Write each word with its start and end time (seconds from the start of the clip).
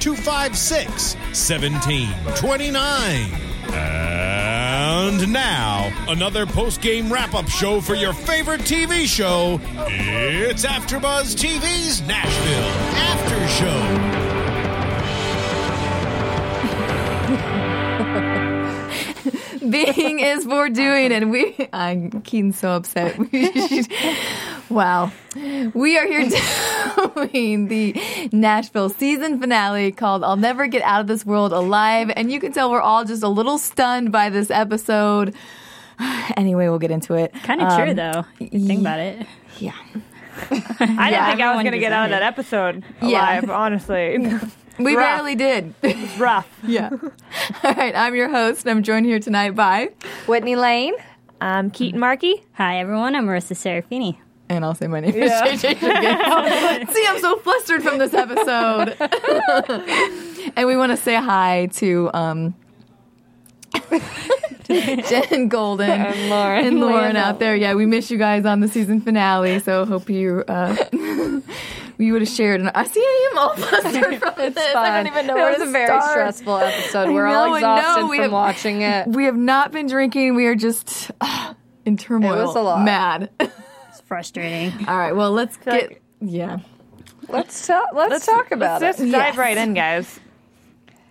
256 0.00 1.14
1729. 1.14 3.50
And 3.72 5.32
now, 5.32 5.92
another 6.08 6.44
post 6.46 6.80
game 6.80 7.12
wrap 7.12 7.34
up 7.34 7.48
show 7.48 7.80
for 7.80 7.94
your 7.94 8.12
favorite 8.12 8.62
TV 8.62 9.06
show. 9.06 9.60
It's 9.86 10.64
AfterBuzz 10.64 11.36
TV's 11.36 12.00
Nashville 12.02 12.64
After 12.96 13.48
Show. 19.60 19.60
Being 19.70 20.20
is 20.20 20.44
for 20.44 20.68
doing, 20.68 21.12
and 21.12 21.30
we. 21.30 21.56
I'm 21.72 22.10
Keetin's 22.22 22.58
so 22.58 22.72
upset. 22.72 23.16
wow. 24.70 25.12
We 25.74 25.98
are 25.98 26.06
here 26.06 26.28
doing 27.14 27.68
the 27.68 28.28
Nashville 28.32 28.88
season 28.88 29.40
finale 29.40 29.92
called 29.92 30.24
I'll 30.24 30.36
Never 30.36 30.66
Get 30.66 30.82
Out 30.82 31.00
of 31.02 31.06
This 31.06 31.24
World 31.26 31.52
Alive. 31.52 32.10
And 32.16 32.30
you 32.32 32.40
can 32.40 32.52
tell 32.52 32.70
we're 32.70 32.80
all 32.80 33.04
just 33.04 33.22
a 33.22 33.28
little 33.28 33.58
stunned 33.58 34.12
by 34.12 34.30
this 34.30 34.50
episode. 34.50 35.34
Anyway, 36.36 36.66
we'll 36.68 36.78
get 36.78 36.90
into 36.90 37.12
it. 37.12 37.30
Kind 37.42 37.60
of 37.60 37.76
true, 37.76 37.92
though. 37.92 38.24
If 38.38 38.54
you 38.54 38.66
think 38.66 38.80
about 38.80 39.00
it. 39.00 39.26
Yeah. 39.58 39.72
I 40.50 41.10
didn't 41.10 41.26
think 41.26 41.40
I 41.42 41.54
was 41.54 41.62
going 41.62 41.72
to 41.72 41.78
get 41.78 41.92
out 41.92 42.04
of 42.04 42.10
that 42.18 42.34
deserved 42.36 42.78
episode 42.78 42.84
Yeah. 43.02 43.40
alive, 43.40 43.50
honestly. 43.50 44.16
We 44.78 44.96
Rough. 44.96 45.04
barely 45.18 45.34
did. 45.34 45.74
It's 45.82 46.16
rough. 46.18 46.48
yeah. 46.62 46.88
All 47.62 47.74
right. 47.74 47.94
I'm 47.94 48.14
your 48.14 48.30
host. 48.30 48.64
and 48.64 48.70
I'm 48.70 48.82
joined 48.82 49.04
here 49.04 49.18
tonight 49.18 49.54
by. 49.54 49.90
Whitney 50.24 50.56
Lane. 50.56 50.94
Um, 51.42 51.70
Keetin 51.70 51.96
Marchi. 51.96 52.44
Hi, 52.54 52.78
everyone. 52.78 53.14
I'm 53.14 53.26
Marisa 53.26 53.52
Serafini. 53.54 54.16
And 54.50 54.64
I'll 54.64 54.74
say 54.74 54.88
my 54.88 54.98
name 55.00 55.14
is 55.14 55.30
JJ. 55.30 55.78
See, 56.92 57.04
I'm 57.08 57.20
so 57.20 57.36
flustered 57.38 57.82
from 57.84 57.98
this 57.98 58.12
episode. 58.12 58.96
and 60.56 60.66
we 60.66 60.76
want 60.76 60.90
to 60.90 60.96
say 60.96 61.14
hi 61.14 61.68
to 61.74 62.10
um, 62.12 62.54
Jen 64.68 65.46
Golden 65.48 65.88
And 65.90 66.30
Lauren. 66.30 66.66
and 66.66 66.80
Lauren 66.80 67.16
out 67.16 67.38
there. 67.38 67.54
Yeah, 67.54 67.74
we 67.74 67.86
miss 67.86 68.10
you 68.10 68.18
guys 68.18 68.44
on 68.44 68.58
the 68.60 68.66
season 68.68 69.00
finale. 69.00 69.60
So 69.60 69.84
hope 69.84 70.10
you 70.10 70.42
uh, 70.48 70.74
you 71.98 72.12
would 72.12 72.22
have 72.22 72.28
shared. 72.28 72.60
And 72.60 72.70
I 72.74 72.84
see 72.84 73.00
I 73.00 73.28
am 73.32 73.38
all 73.38 73.54
flustered 73.54 74.18
from 74.18 74.34
this. 74.36 74.74
I 74.74 74.96
don't 74.96 75.06
even 75.12 75.26
know 75.28 75.36
it 75.46 75.58
was 75.58 75.68
a 75.68 75.70
very 75.70 75.86
start. 75.86 76.10
stressful 76.10 76.56
episode. 76.58 77.10
We're 77.12 77.26
I 77.26 77.34
all 77.34 77.54
exhausted. 77.54 78.06
We 78.08 78.16
from 78.16 78.22
have- 78.24 78.32
watching 78.32 78.82
it. 78.82 79.06
We 79.06 79.24
have 79.26 79.36
not 79.36 79.70
been 79.70 79.86
drinking. 79.86 80.34
We 80.34 80.46
are 80.46 80.56
just 80.56 81.12
uh, 81.20 81.54
in 81.84 81.96
turmoil. 81.96 82.34
It 82.40 82.46
was 82.46 82.56
a 82.56 82.60
lot. 82.62 82.84
Mad. 82.84 83.30
It's 84.10 84.28
frustrating. 84.28 84.88
All 84.88 84.98
right. 84.98 85.12
Well, 85.14 85.30
let's 85.30 85.56
get. 85.56 85.72
like- 85.72 86.02
yeah. 86.20 86.58
Let's 87.28 87.64
talk. 87.66 87.90
Let's, 87.94 88.26
talk 88.26 88.50
about 88.50 88.82
let's 88.82 88.98
it. 88.98 89.02
just 89.04 89.12
dive 89.12 89.34
Yes. 89.34 89.36
right 89.36 89.56
in, 89.56 89.72
guys. 89.74 90.18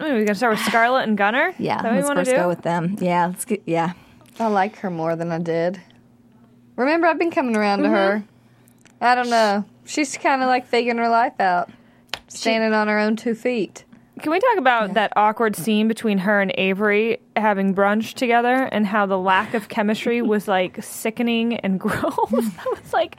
Ooh, 0.02 0.06
we're 0.06 0.10
going 0.10 0.28
to 0.28 0.36
start 0.36 0.58
with 0.58 0.66
Scarlett 0.66 1.08
and 1.08 1.18
Gunnar? 1.18 1.54
Yeah. 1.58 1.78
Is 1.78 1.84
that 1.84 1.94
what 1.94 1.96
let's 1.96 2.10
we 2.10 2.16
first 2.16 2.32
do? 2.32 2.36
go 2.36 2.48
with 2.50 2.62
them. 2.62 2.98
Yeah. 3.00 3.28
Let's 3.28 3.46
get. 3.46 3.64
Yeah. 3.66 3.94
I 4.38 4.48
like 4.48 4.76
her 4.80 4.90
more 4.90 5.16
than 5.16 5.32
I 5.32 5.40
did. 5.40 5.80
Remember, 6.76 7.08
I've 7.08 7.18
been 7.20 7.32
coming 7.32 7.56
around 7.56 7.80
Mm-hmm. 7.80 7.92
to 7.94 7.98
her. 7.98 8.24
I 9.02 9.16
don't 9.16 9.30
know. 9.30 9.64
She's 9.86 10.18
kind 10.18 10.42
of 10.42 10.48
like 10.48 10.68
figuring 10.68 10.98
her 10.98 11.08
life 11.10 11.40
out, 11.40 11.70
standing 12.28 12.74
on 12.74 12.90
her 12.90 13.00
own 13.00 13.16
two 13.16 13.34
feet. 13.34 13.86
Can 14.22 14.32
we 14.32 14.40
talk 14.40 14.58
about 14.58 14.94
that 14.94 15.14
awkward 15.16 15.56
scene 15.56 15.88
between 15.88 16.20
her 16.20 16.42
and 16.42 16.52
Avery 16.58 17.20
having 17.36 17.74
brunch 17.74 18.14
together 18.14 18.70
and 18.72 18.86
how 18.86 19.06
the 19.06 19.18
lack 19.18 19.54
of 19.54 19.70
chemistry 19.70 20.22
was 20.24 20.48
like 20.48 20.84
sickening 20.84 21.56
and 21.58 21.80
gross? 21.80 22.04
I 22.04 22.66
was 22.70 22.94
like, 22.94 23.18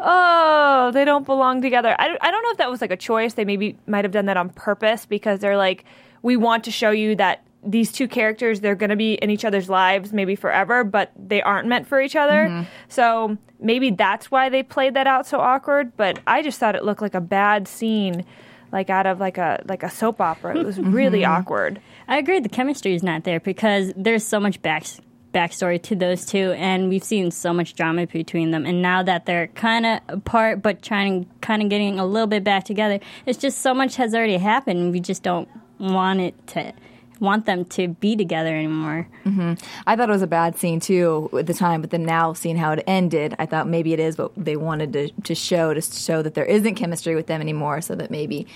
oh, 0.00 0.90
they 0.92 1.04
don't 1.04 1.24
belong 1.24 1.62
together. 1.62 1.94
I, 1.98 2.16
I 2.20 2.30
don't 2.30 2.42
know 2.42 2.50
if 2.50 2.58
that 2.58 2.70
was 2.70 2.80
like 2.80 2.90
a 2.90 2.96
choice. 2.96 3.34
They 3.34 3.44
maybe 3.44 3.76
might 3.86 4.04
have 4.04 4.12
done 4.12 4.26
that 4.26 4.36
on 4.36 4.50
purpose 4.50 5.06
because 5.06 5.40
they're 5.40 5.56
like, 5.56 5.84
we 6.22 6.36
want 6.36 6.64
to 6.64 6.70
show 6.70 6.90
you 6.90 7.16
that 7.16 7.44
these 7.62 7.92
two 7.92 8.08
characters, 8.08 8.60
they're 8.60 8.74
going 8.74 8.90
to 8.90 8.96
be 8.96 9.14
in 9.14 9.30
each 9.30 9.44
other's 9.44 9.68
lives 9.68 10.12
maybe 10.12 10.34
forever, 10.34 10.82
but 10.82 11.12
they 11.16 11.42
aren't 11.42 11.68
meant 11.68 11.86
for 11.86 12.00
each 12.00 12.16
other. 12.16 12.48
Mm-hmm. 12.48 12.62
So 12.88 13.36
maybe 13.58 13.90
that's 13.90 14.30
why 14.30 14.48
they 14.48 14.62
played 14.62 14.94
that 14.94 15.06
out 15.06 15.26
so 15.26 15.40
awkward. 15.40 15.96
But 15.96 16.20
I 16.26 16.42
just 16.42 16.58
thought 16.58 16.74
it 16.74 16.84
looked 16.84 17.02
like 17.02 17.14
a 17.14 17.20
bad 17.20 17.68
scene 17.68 18.24
like 18.72 18.90
out 18.90 19.06
of 19.06 19.20
like 19.20 19.38
a 19.38 19.62
like 19.66 19.82
a 19.82 19.90
soap 19.90 20.20
opera. 20.20 20.56
It 20.58 20.66
was 20.66 20.78
really 20.78 21.20
mm-hmm. 21.20 21.32
awkward. 21.32 21.80
I 22.08 22.18
agree. 22.18 22.40
The 22.40 22.48
chemistry 22.48 22.94
is 22.94 23.02
not 23.02 23.24
there 23.24 23.40
because 23.40 23.92
there's 23.96 24.24
so 24.24 24.40
much 24.40 24.60
back 24.62 24.84
backstory 25.32 25.80
to 25.80 25.94
those 25.94 26.24
two, 26.26 26.52
and 26.52 26.88
we've 26.88 27.04
seen 27.04 27.30
so 27.30 27.52
much 27.52 27.74
drama 27.74 28.06
between 28.06 28.50
them. 28.50 28.66
And 28.66 28.82
now 28.82 29.02
that 29.02 29.26
they're 29.26 29.46
kind 29.48 29.86
of 29.86 30.00
apart, 30.08 30.62
but 30.62 30.82
trying, 30.82 31.28
kind 31.40 31.62
of 31.62 31.68
getting 31.68 31.98
a 31.98 32.06
little 32.06 32.26
bit 32.26 32.42
back 32.42 32.64
together, 32.64 32.98
it's 33.26 33.38
just 33.38 33.58
so 33.58 33.72
much 33.72 33.96
has 33.96 34.14
already 34.14 34.38
happened. 34.38 34.80
and 34.80 34.92
We 34.92 35.00
just 35.00 35.22
don't 35.22 35.48
want 35.78 36.20
it 36.20 36.46
to 36.48 36.72
want 37.20 37.46
them 37.46 37.64
to 37.66 37.88
be 37.88 38.16
together 38.16 38.54
anymore. 38.54 39.06
Mm-hmm. 39.24 39.54
I 39.86 39.94
thought 39.94 40.08
it 40.08 40.12
was 40.12 40.22
a 40.22 40.26
bad 40.26 40.56
scene 40.56 40.80
too 40.80 41.30
at 41.38 41.46
the 41.46 41.54
time, 41.54 41.80
but 41.80 41.90
then 41.90 42.04
now 42.04 42.32
seeing 42.32 42.56
how 42.56 42.72
it 42.72 42.82
ended, 42.86 43.36
I 43.38 43.46
thought 43.46 43.68
maybe 43.68 43.92
it 43.92 44.00
is 44.00 44.18
what 44.18 44.32
they 44.36 44.56
wanted 44.56 44.92
to, 44.94 45.10
to 45.10 45.34
show 45.34 45.72
to 45.74 45.80
show 45.80 46.22
that 46.22 46.34
there 46.34 46.44
isn't 46.44 46.74
chemistry 46.74 47.14
with 47.14 47.26
them 47.26 47.40
anymore, 47.40 47.80
so 47.82 47.94
that 47.94 48.10
maybe 48.10 48.46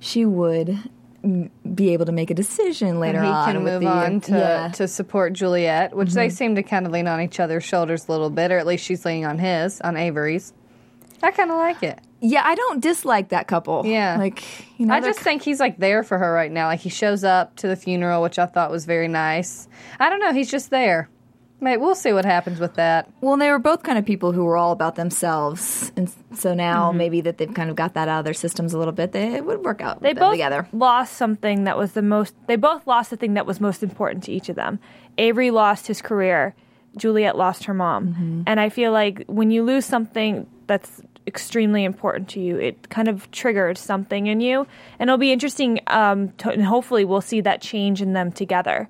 she 0.00 0.24
would 0.24 0.78
be 1.74 1.90
able 1.94 2.04
to 2.04 2.12
make 2.12 2.30
a 2.30 2.34
decision 2.34 3.00
later 3.00 3.18
And 3.18 3.26
he 3.26 3.32
on. 3.32 3.46
can 3.46 3.64
with 3.64 3.72
move 3.74 3.82
the, 3.82 3.88
on 3.88 4.20
to, 4.22 4.32
yeah. 4.32 4.68
to 4.68 4.86
support 4.86 5.32
Juliette, 5.32 5.96
which 5.96 6.12
they 6.12 6.26
mm-hmm. 6.26 6.34
seem 6.34 6.54
to 6.56 6.62
kind 6.62 6.86
of 6.86 6.92
lean 6.92 7.06
on 7.08 7.20
each 7.20 7.40
other's 7.40 7.64
shoulders 7.64 8.08
a 8.08 8.12
little 8.12 8.28
bit, 8.28 8.52
or 8.52 8.58
at 8.58 8.66
least 8.66 8.84
she's 8.84 9.06
leaning 9.06 9.24
on 9.24 9.38
his, 9.38 9.80
on 9.80 9.96
Avery's. 9.96 10.52
I 11.22 11.30
kind 11.30 11.50
of 11.50 11.56
like 11.56 11.82
it. 11.82 11.98
Yeah, 12.26 12.42
I 12.44 12.54
don't 12.54 12.80
dislike 12.80 13.28
that 13.28 13.46
couple. 13.48 13.84
Yeah. 13.84 14.16
like 14.18 14.42
you 14.78 14.86
know, 14.86 14.94
I 14.94 15.00
they're 15.00 15.10
just 15.10 15.20
think 15.20 15.42
he's 15.42 15.60
like 15.60 15.76
there 15.78 16.02
for 16.02 16.16
her 16.18 16.32
right 16.32 16.50
now. 16.50 16.68
Like 16.68 16.80
he 16.80 16.88
shows 16.88 17.22
up 17.22 17.54
to 17.56 17.68
the 17.68 17.76
funeral, 17.76 18.22
which 18.22 18.38
I 18.38 18.46
thought 18.46 18.70
was 18.70 18.86
very 18.86 19.08
nice. 19.08 19.68
I 20.00 20.08
don't 20.08 20.20
know. 20.20 20.32
He's 20.32 20.50
just 20.50 20.70
there. 20.70 21.10
Mate, 21.60 21.78
we'll 21.78 21.94
see 21.94 22.12
what 22.12 22.24
happens 22.24 22.60
with 22.60 22.74
that. 22.74 23.08
Well, 23.22 23.36
they 23.36 23.50
were 23.50 23.58
both 23.58 23.84
kind 23.84 23.96
of 23.98 24.04
people 24.04 24.32
who 24.32 24.44
were 24.44 24.56
all 24.56 24.72
about 24.72 24.96
themselves, 24.96 25.92
and 25.96 26.12
so 26.34 26.52
now 26.52 26.88
Mm-hmm. 26.88 26.98
maybe 26.98 27.20
that 27.22 27.38
they've 27.38 27.52
kind 27.54 27.70
of 27.70 27.76
got 27.76 27.94
that 27.94 28.08
out 28.08 28.18
of 28.20 28.24
their 28.24 28.34
systems 28.34 28.74
a 28.74 28.78
little 28.78 28.92
bit, 28.92 29.12
they 29.12 29.34
it 29.34 29.44
would 29.46 29.62
work 29.64 29.80
out. 29.80 30.02
They 30.02 30.12
both 30.14 30.32
together. 30.32 30.66
lost 30.72 31.14
something 31.14 31.64
that 31.64 31.78
was 31.78 31.92
the 31.92 32.02
most. 32.02 32.34
They 32.48 32.56
both 32.56 32.86
lost 32.86 33.10
the 33.10 33.16
thing 33.16 33.34
that 33.34 33.46
was 33.46 33.60
most 33.60 33.82
important 33.82 34.24
to 34.24 34.32
each 34.32 34.48
of 34.48 34.56
them. 34.56 34.78
Avery 35.16 35.50
lost 35.50 35.86
his 35.86 36.02
career. 36.02 36.54
Juliette 36.96 37.36
lost 37.36 37.64
her 37.64 37.74
mom, 37.74 38.44
and 38.46 38.60
I 38.60 38.68
feel 38.68 38.92
like 38.92 39.24
when 39.26 39.50
you 39.50 39.62
lose 39.64 39.84
something 39.84 40.46
that's 40.66 41.00
extremely 41.26 41.84
important 41.84 42.28
to 42.30 42.40
you, 42.40 42.56
it 42.58 42.88
kind 42.90 43.08
of 43.08 43.30
triggered 43.30 43.78
something 43.78 44.26
in 44.26 44.40
you, 44.40 44.66
and 44.98 45.08
it'll 45.08 45.18
be 45.18 45.32
interesting. 45.32 45.80
Um, 45.86 46.30
to, 46.38 46.50
and 46.50 46.64
hopefully, 46.64 47.04
we'll 47.04 47.20
see 47.20 47.40
that 47.42 47.60
change 47.60 48.02
in 48.02 48.12
them 48.12 48.32
together. 48.32 48.88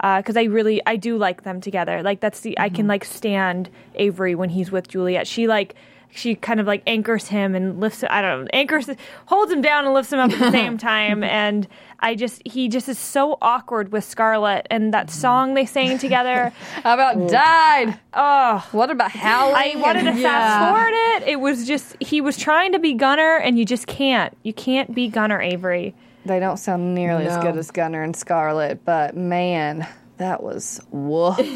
Because 0.00 0.36
I 0.36 0.44
really, 0.44 0.82
I 0.84 0.96
do 0.96 1.16
like 1.16 1.44
them 1.44 1.60
together. 1.60 2.02
Like 2.02 2.18
that's 2.18 2.40
the 2.40 2.58
I 2.58 2.70
can 2.70 2.88
like 2.88 3.04
stand 3.04 3.70
Avery 3.94 4.34
when 4.34 4.48
he's 4.48 4.72
with 4.72 4.88
Juliette. 4.88 5.28
She 5.28 5.46
like 5.46 5.76
she 6.14 6.34
kind 6.34 6.60
of 6.60 6.66
like 6.66 6.82
anchors 6.86 7.28
him 7.28 7.54
and 7.54 7.80
lifts 7.80 8.04
I 8.08 8.20
don't 8.20 8.42
know 8.42 8.48
anchors 8.52 8.88
holds 9.26 9.50
him 9.50 9.62
down 9.62 9.86
and 9.86 9.94
lifts 9.94 10.12
him 10.12 10.18
up 10.18 10.30
at 10.30 10.38
the 10.38 10.50
same 10.52 10.76
time. 10.76 11.24
And 11.24 11.66
I 12.00 12.14
just 12.14 12.46
he 12.46 12.68
just 12.68 12.88
is 12.88 12.98
so 12.98 13.38
awkward 13.40 13.92
with 13.92 14.04
Scarlett 14.04 14.66
and 14.70 14.92
that 14.92 15.06
mm-hmm. 15.06 15.20
song 15.20 15.54
they 15.54 15.64
sang 15.64 15.98
together. 15.98 16.52
How 16.82 16.94
about 16.94 17.28
died? 17.30 17.98
oh 18.12 18.66
What 18.72 18.90
about 18.90 19.10
howling? 19.10 19.56
I 19.56 19.74
wanted 19.76 20.02
to 20.02 20.10
and- 20.10 20.20
fast 20.20 20.74
forward 20.74 20.92
it. 20.92 21.28
It 21.28 21.40
was 21.40 21.66
just 21.66 21.96
he 22.00 22.20
was 22.20 22.36
trying 22.36 22.72
to 22.72 22.78
be 22.78 22.92
Gunnar 22.92 23.36
and 23.36 23.58
you 23.58 23.64
just 23.64 23.86
can't 23.86 24.36
you 24.42 24.52
can't 24.52 24.94
be 24.94 25.08
Gunnar 25.08 25.40
Avery. 25.40 25.94
They 26.24 26.38
don't 26.38 26.58
sound 26.58 26.94
nearly 26.94 27.26
as 27.26 27.42
good 27.42 27.56
as 27.56 27.72
Gunnar 27.72 28.04
and 28.04 28.14
Scarlett, 28.14 28.84
but 28.84 29.16
man, 29.16 29.88
That 30.22 30.40
was 30.40 30.80
woof. 30.92 31.36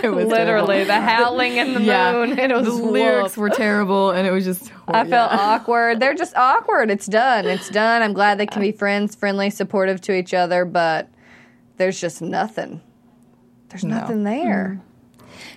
It 0.00 0.14
was 0.14 0.26
Literally, 0.26 0.84
the 0.84 0.98
howling 1.00 1.56
in 1.56 1.74
the 1.74 1.82
Yeah. 1.82 2.12
moon. 2.12 2.38
It 2.38 2.50
was 2.54 2.64
the 2.64 2.72
lyrics 2.72 3.36
woof. 3.36 3.36
were 3.36 3.50
terrible, 3.50 4.10
and 4.12 4.26
it 4.26 4.30
was 4.30 4.44
just. 4.44 4.72
I 4.86 5.04
felt 5.06 5.32
awkward. 5.32 6.00
They're 6.00 6.14
just 6.14 6.34
awkward. 6.36 6.90
It's 6.90 7.06
done. 7.06 7.46
It's 7.46 7.68
done. 7.68 8.00
I'm 8.02 8.12
glad 8.14 8.38
they 8.38 8.46
can 8.46 8.62
be 8.62 8.72
friends, 8.72 9.14
friendly, 9.14 9.50
supportive 9.50 10.00
to 10.02 10.14
each 10.14 10.32
other, 10.32 10.64
but 10.64 11.08
there's 11.76 12.00
just 12.00 12.22
nothing. 12.22 12.80
There's 13.68 13.84
nothing 13.84 14.24
there. 14.24 14.80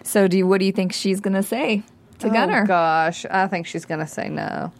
So, 0.04 0.28
do 0.28 0.38
you, 0.38 0.48
what 0.48 0.60
do 0.60 0.66
you 0.66 0.72
think 0.74 0.92
she's 0.92 1.20
gonna 1.22 1.44
say 1.44 1.84
to 2.20 2.30
Gunnar, 2.30 2.64
Oh 2.64 2.66
gosh, 2.68 3.26
I 3.32 3.48
think 3.48 3.66
she's 3.68 3.86
gonna 3.86 4.08
say 4.08 4.28
no. 4.28 4.74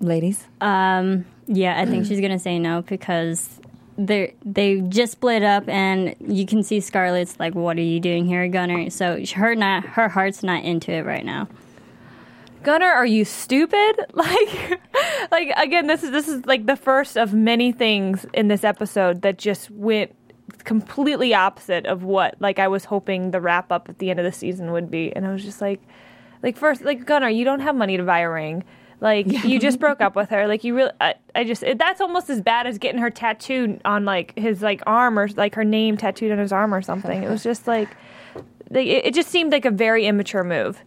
ladies? 0.00 0.44
Um, 0.60 1.24
yeah, 1.46 1.80
I 1.80 1.86
think 1.86 2.04
she's 2.06 2.20
gonna 2.20 2.38
say 2.38 2.58
no 2.58 2.82
because 2.82 3.58
they 4.06 4.34
they 4.44 4.80
just 4.80 5.12
split 5.12 5.42
up, 5.42 5.68
and 5.68 6.14
you 6.20 6.46
can 6.46 6.62
see 6.62 6.80
Scarlett's 6.80 7.38
like, 7.38 7.54
"What 7.54 7.76
are 7.78 7.82
you 7.82 8.00
doing 8.00 8.26
here, 8.26 8.46
Gunnar?" 8.48 8.90
So 8.90 9.24
her 9.34 9.54
not 9.54 9.84
her 9.84 10.08
heart's 10.08 10.42
not 10.42 10.64
into 10.64 10.92
it 10.92 11.04
right 11.04 11.24
now. 11.24 11.48
Gunnar, 12.62 12.90
are 12.90 13.06
you 13.06 13.24
stupid? 13.24 14.06
Like, 14.14 14.80
like 15.30 15.52
again, 15.56 15.86
this 15.86 16.02
is 16.02 16.10
this 16.10 16.28
is 16.28 16.46
like 16.46 16.66
the 16.66 16.76
first 16.76 17.16
of 17.16 17.32
many 17.32 17.72
things 17.72 18.26
in 18.34 18.48
this 18.48 18.62
episode 18.62 19.22
that 19.22 19.38
just 19.38 19.70
went 19.70 20.14
completely 20.64 21.34
opposite 21.34 21.86
of 21.86 22.04
what 22.04 22.36
like 22.40 22.58
I 22.58 22.68
was 22.68 22.84
hoping 22.84 23.30
the 23.30 23.40
wrap 23.40 23.72
up 23.72 23.88
at 23.88 23.98
the 23.98 24.10
end 24.10 24.20
of 24.20 24.24
the 24.24 24.32
season 24.32 24.72
would 24.72 24.90
be, 24.90 25.14
and 25.14 25.26
I 25.26 25.32
was 25.32 25.44
just 25.44 25.60
like, 25.60 25.80
like 26.42 26.56
first, 26.56 26.82
like 26.82 27.04
Gunnar, 27.04 27.30
you 27.30 27.44
don't 27.44 27.60
have 27.60 27.74
money 27.74 27.96
to 27.96 28.02
buy 28.02 28.20
a 28.20 28.30
ring. 28.30 28.64
Like 29.02 29.26
you 29.44 29.58
just 29.58 29.80
broke 29.80 30.00
up 30.00 30.14
with 30.16 30.30
her. 30.30 30.46
Like 30.46 30.62
you 30.62 30.76
really, 30.76 30.92
I, 31.00 31.14
I 31.34 31.42
just 31.42 31.64
it, 31.64 31.76
that's 31.76 32.00
almost 32.00 32.30
as 32.30 32.40
bad 32.40 32.68
as 32.68 32.78
getting 32.78 33.00
her 33.00 33.10
tattooed 33.10 33.80
on 33.84 34.04
like 34.04 34.38
his 34.38 34.62
like 34.62 34.80
arm 34.86 35.18
or 35.18 35.28
like 35.30 35.56
her 35.56 35.64
name 35.64 35.96
tattooed 35.96 36.30
on 36.30 36.38
his 36.38 36.52
arm 36.52 36.72
or 36.72 36.80
something. 36.80 37.24
It 37.24 37.28
was 37.28 37.42
just 37.42 37.66
like, 37.66 37.88
like 38.70 38.86
it, 38.86 39.06
it 39.06 39.12
just 39.14 39.28
seemed 39.28 39.50
like 39.50 39.64
a 39.64 39.72
very 39.72 40.06
immature 40.06 40.44
move. 40.44 40.84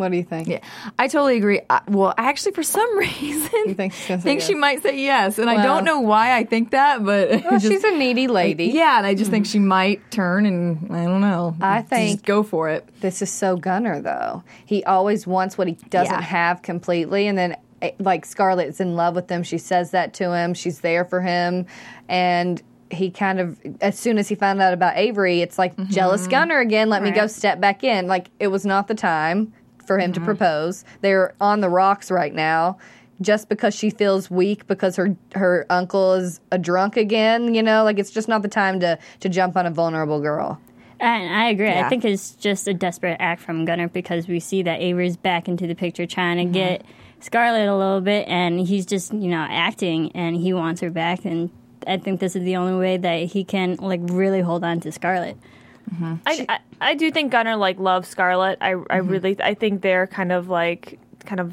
What 0.00 0.10
do 0.10 0.16
you 0.16 0.24
think? 0.24 0.48
Yeah, 0.48 0.60
I 0.98 1.06
totally 1.06 1.36
agree. 1.36 1.60
I, 1.70 1.82
well, 1.86 2.12
actually, 2.18 2.52
for 2.52 2.62
some 2.64 2.98
reason, 2.98 3.50
You 3.66 3.74
think 3.74 3.92
she's 3.92 4.08
gonna 4.08 4.20
say 4.20 4.24
think 4.24 4.40
yes? 4.40 4.48
she 4.48 4.54
might 4.56 4.82
say 4.82 4.98
yes, 5.00 5.38
and 5.38 5.48
I 5.48 5.62
don't 5.62 5.84
know 5.84 6.00
why 6.00 6.36
I 6.36 6.44
think 6.44 6.70
that, 6.72 7.04
but 7.04 7.30
Well, 7.30 7.40
just- 7.52 7.66
she's 7.68 7.84
a 7.84 7.92
needy 7.96 8.26
lady. 8.26 8.66
yeah, 8.66 8.98
and 8.98 9.06
I 9.06 9.14
just 9.14 9.30
think 9.30 9.46
she 9.46 9.58
might 9.60 10.10
turn, 10.10 10.44
and 10.46 10.90
I 10.92 11.04
don't 11.04 11.20
know. 11.20 11.54
I 11.60 11.78
Just 11.80 11.90
think- 11.90 12.24
go 12.24 12.42
for 12.42 12.68
it. 12.70 12.88
This 13.00 13.22
is 13.22 13.30
so 13.30 13.56
Gunnar 13.56 14.00
though. 14.00 14.42
He 14.66 14.82
always 14.84 15.26
wants 15.26 15.56
what 15.56 15.68
he 15.68 15.74
doesn't 15.90 16.12
Yeah. 16.12 16.20
have 16.20 16.62
completely, 16.62 17.26
and 17.28 17.38
then 17.38 17.56
eh, 17.82 17.92
like 17.98 18.24
Scarlett's 18.26 18.80
in 18.80 18.96
love 18.96 19.14
with 19.14 19.30
him. 19.30 19.42
She 19.42 19.58
says 19.58 19.92
that 19.92 20.14
to 20.14 20.34
him. 20.34 20.54
She's 20.54 20.80
there 20.80 21.04
for 21.04 21.20
him, 21.20 21.66
and 22.08 22.62
he 22.90 23.08
kind 23.10 23.38
of 23.38 23.58
as 23.80 23.96
soon 23.98 24.18
as 24.18 24.28
he 24.28 24.34
found 24.34 24.60
out 24.60 24.72
about 24.74 24.96
Avery, 24.96 25.40
it's 25.42 25.58
like 25.58 25.76
jealous 25.88 26.26
Gunnar 26.26 26.58
again. 26.58 26.88
Let 26.88 27.02
me 27.04 27.12
go 27.12 27.26
step 27.28 27.60
back 27.60 27.84
in. 27.84 28.06
Like 28.08 28.30
it 28.40 28.48
was 28.48 28.66
not 28.66 28.88
the 28.88 28.96
time 28.96 29.52
for 29.86 29.98
him 29.98 30.12
to 30.12 30.20
mm-hmm. 30.20 30.26
propose. 30.26 30.84
They're 31.00 31.34
on 31.40 31.60
the 31.60 31.68
rocks 31.68 32.10
right 32.10 32.34
now. 32.34 32.78
Just 33.20 33.50
because 33.50 33.74
she 33.74 33.90
feels 33.90 34.30
weak 34.30 34.66
because 34.66 34.96
her 34.96 35.14
her 35.34 35.66
uncle 35.68 36.14
is 36.14 36.40
a 36.50 36.56
drunk 36.56 36.96
again, 36.96 37.54
you 37.54 37.62
know, 37.62 37.84
like 37.84 37.98
it's 37.98 38.10
just 38.10 38.28
not 38.28 38.40
the 38.40 38.48
time 38.48 38.80
to 38.80 38.98
to 39.20 39.28
jump 39.28 39.58
on 39.58 39.66
a 39.66 39.70
vulnerable 39.70 40.22
girl. 40.22 40.58
And 41.00 41.34
I 41.34 41.48
agree. 41.48 41.66
Yeah. 41.66 41.86
I 41.86 41.88
think 41.88 42.04
it's 42.04 42.32
just 42.32 42.68
a 42.68 42.72
desperate 42.74 43.16
act 43.20 43.42
from 43.42 43.66
Gunnar 43.66 43.88
because 43.88 44.26
we 44.26 44.40
see 44.40 44.62
that 44.62 44.80
Avery's 44.80 45.18
back 45.18 45.48
into 45.48 45.66
the 45.66 45.74
picture 45.74 46.06
trying 46.06 46.38
to 46.38 46.44
mm-hmm. 46.44 46.52
get 46.52 46.84
Scarlett 47.20 47.68
a 47.68 47.76
little 47.76 48.00
bit, 48.00 48.26
and 48.28 48.60
he's 48.60 48.86
just 48.86 49.12
you 49.12 49.28
know 49.28 49.46
acting, 49.48 50.12
and 50.12 50.36
he 50.36 50.52
wants 50.52 50.80
her 50.80 50.90
back, 50.90 51.24
and 51.24 51.50
I 51.86 51.96
think 51.96 52.20
this 52.20 52.36
is 52.36 52.44
the 52.44 52.56
only 52.56 52.78
way 52.78 52.96
that 52.96 53.24
he 53.24 53.44
can 53.44 53.76
like 53.76 54.00
really 54.04 54.40
hold 54.40 54.64
on 54.64 54.80
to 54.80 54.92
Scarlett. 54.92 55.36
I, 56.26 56.46
I 56.48 56.58
I 56.80 56.94
do 56.94 57.10
think 57.10 57.32
Gunnar 57.32 57.56
like 57.56 57.78
loves 57.78 58.08
Scarlett. 58.08 58.58
I 58.60 58.74
I 58.90 58.96
really 58.98 59.36
I 59.42 59.54
think 59.54 59.82
they're 59.82 60.06
kind 60.06 60.32
of 60.32 60.48
like 60.48 60.98
kind 61.24 61.40
of 61.40 61.52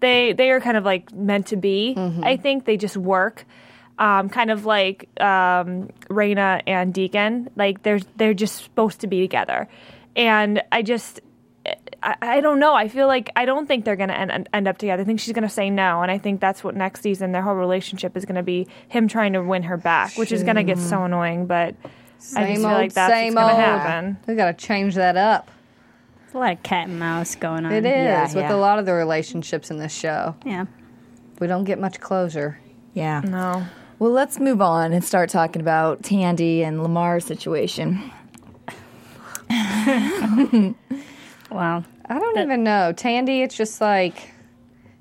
they 0.00 0.32
they 0.32 0.50
are 0.50 0.60
kind 0.60 0.76
of 0.76 0.84
like 0.84 1.12
meant 1.12 1.48
to 1.48 1.56
be. 1.56 1.94
I 2.24 2.36
think 2.36 2.64
they 2.64 2.76
just 2.76 2.96
work. 2.96 3.44
Um, 3.98 4.28
kind 4.28 4.50
of 4.50 4.66
like 4.66 5.08
um, 5.22 5.88
Rayna 6.10 6.62
and 6.66 6.92
Deacon, 6.92 7.48
like 7.56 7.82
they're 7.82 8.00
they're 8.16 8.34
just 8.34 8.62
supposed 8.62 9.00
to 9.00 9.06
be 9.06 9.20
together, 9.22 9.68
and 10.14 10.62
I 10.70 10.82
just 10.82 11.20
I, 12.02 12.16
I 12.20 12.40
don't 12.42 12.58
know. 12.58 12.74
I 12.74 12.88
feel 12.88 13.06
like 13.06 13.30
I 13.36 13.46
don't 13.46 13.66
think 13.66 13.84
they're 13.86 13.96
gonna 13.96 14.12
end, 14.12 14.48
end 14.52 14.68
up 14.68 14.76
together. 14.78 15.02
I 15.02 15.06
think 15.06 15.20
she's 15.20 15.32
gonna 15.32 15.48
say 15.48 15.70
no, 15.70 16.02
and 16.02 16.10
I 16.10 16.18
think 16.18 16.40
that's 16.40 16.62
what 16.62 16.74
next 16.76 17.02
season 17.02 17.32
their 17.32 17.40
whole 17.42 17.54
relationship 17.54 18.16
is 18.18 18.26
gonna 18.26 18.42
be 18.42 18.66
him 18.88 19.08
trying 19.08 19.32
to 19.32 19.42
win 19.42 19.62
her 19.64 19.78
back, 19.78 20.16
which 20.18 20.30
is 20.30 20.42
gonna 20.42 20.62
get 20.64 20.78
so 20.78 21.04
annoying. 21.04 21.46
But 21.46 21.74
I 22.36 22.46
just 22.46 22.60
feel 22.62 22.70
like 22.70 22.92
that's 22.92 23.12
same 23.12 23.34
what's 23.34 23.50
gonna 23.52 23.72
old. 23.72 23.80
happen. 23.80 24.16
We 24.26 24.34
got 24.34 24.58
to 24.58 24.66
change 24.66 24.94
that 24.96 25.16
up. 25.16 25.50
There's 26.24 26.34
a 26.34 26.38
lot 26.38 26.52
of 26.52 26.62
cat 26.62 26.88
and 26.88 26.98
mouse 26.98 27.34
going 27.36 27.64
on. 27.66 27.72
It 27.72 27.84
is 27.84 27.92
Yeah, 27.92 28.22
with 28.24 28.34
yeah. 28.36 28.54
a 28.54 28.56
lot 28.56 28.78
of 28.78 28.86
the 28.86 28.92
relationships 28.94 29.70
in 29.70 29.78
this 29.78 29.94
show. 29.94 30.34
Yeah. 30.44 30.66
We 31.38 31.46
don't 31.46 31.64
get 31.64 31.78
much 31.78 32.00
closure. 32.00 32.58
Yeah. 32.94 33.20
No. 33.20 33.64
Well, 33.98 34.10
let's 34.10 34.38
move 34.40 34.60
on 34.60 34.92
and 34.92 35.04
start 35.04 35.30
talking 35.30 35.60
about 35.62 36.02
Tandy 36.02 36.62
and 36.64 36.82
Lamar's 36.82 37.24
situation. 37.24 38.10
Wow. 41.50 41.84
I 42.08 42.18
don't 42.18 42.38
even 42.38 42.64
know. 42.64 42.92
Tandy, 42.92 43.42
it's 43.42 43.56
just 43.56 43.80
like 43.80 44.30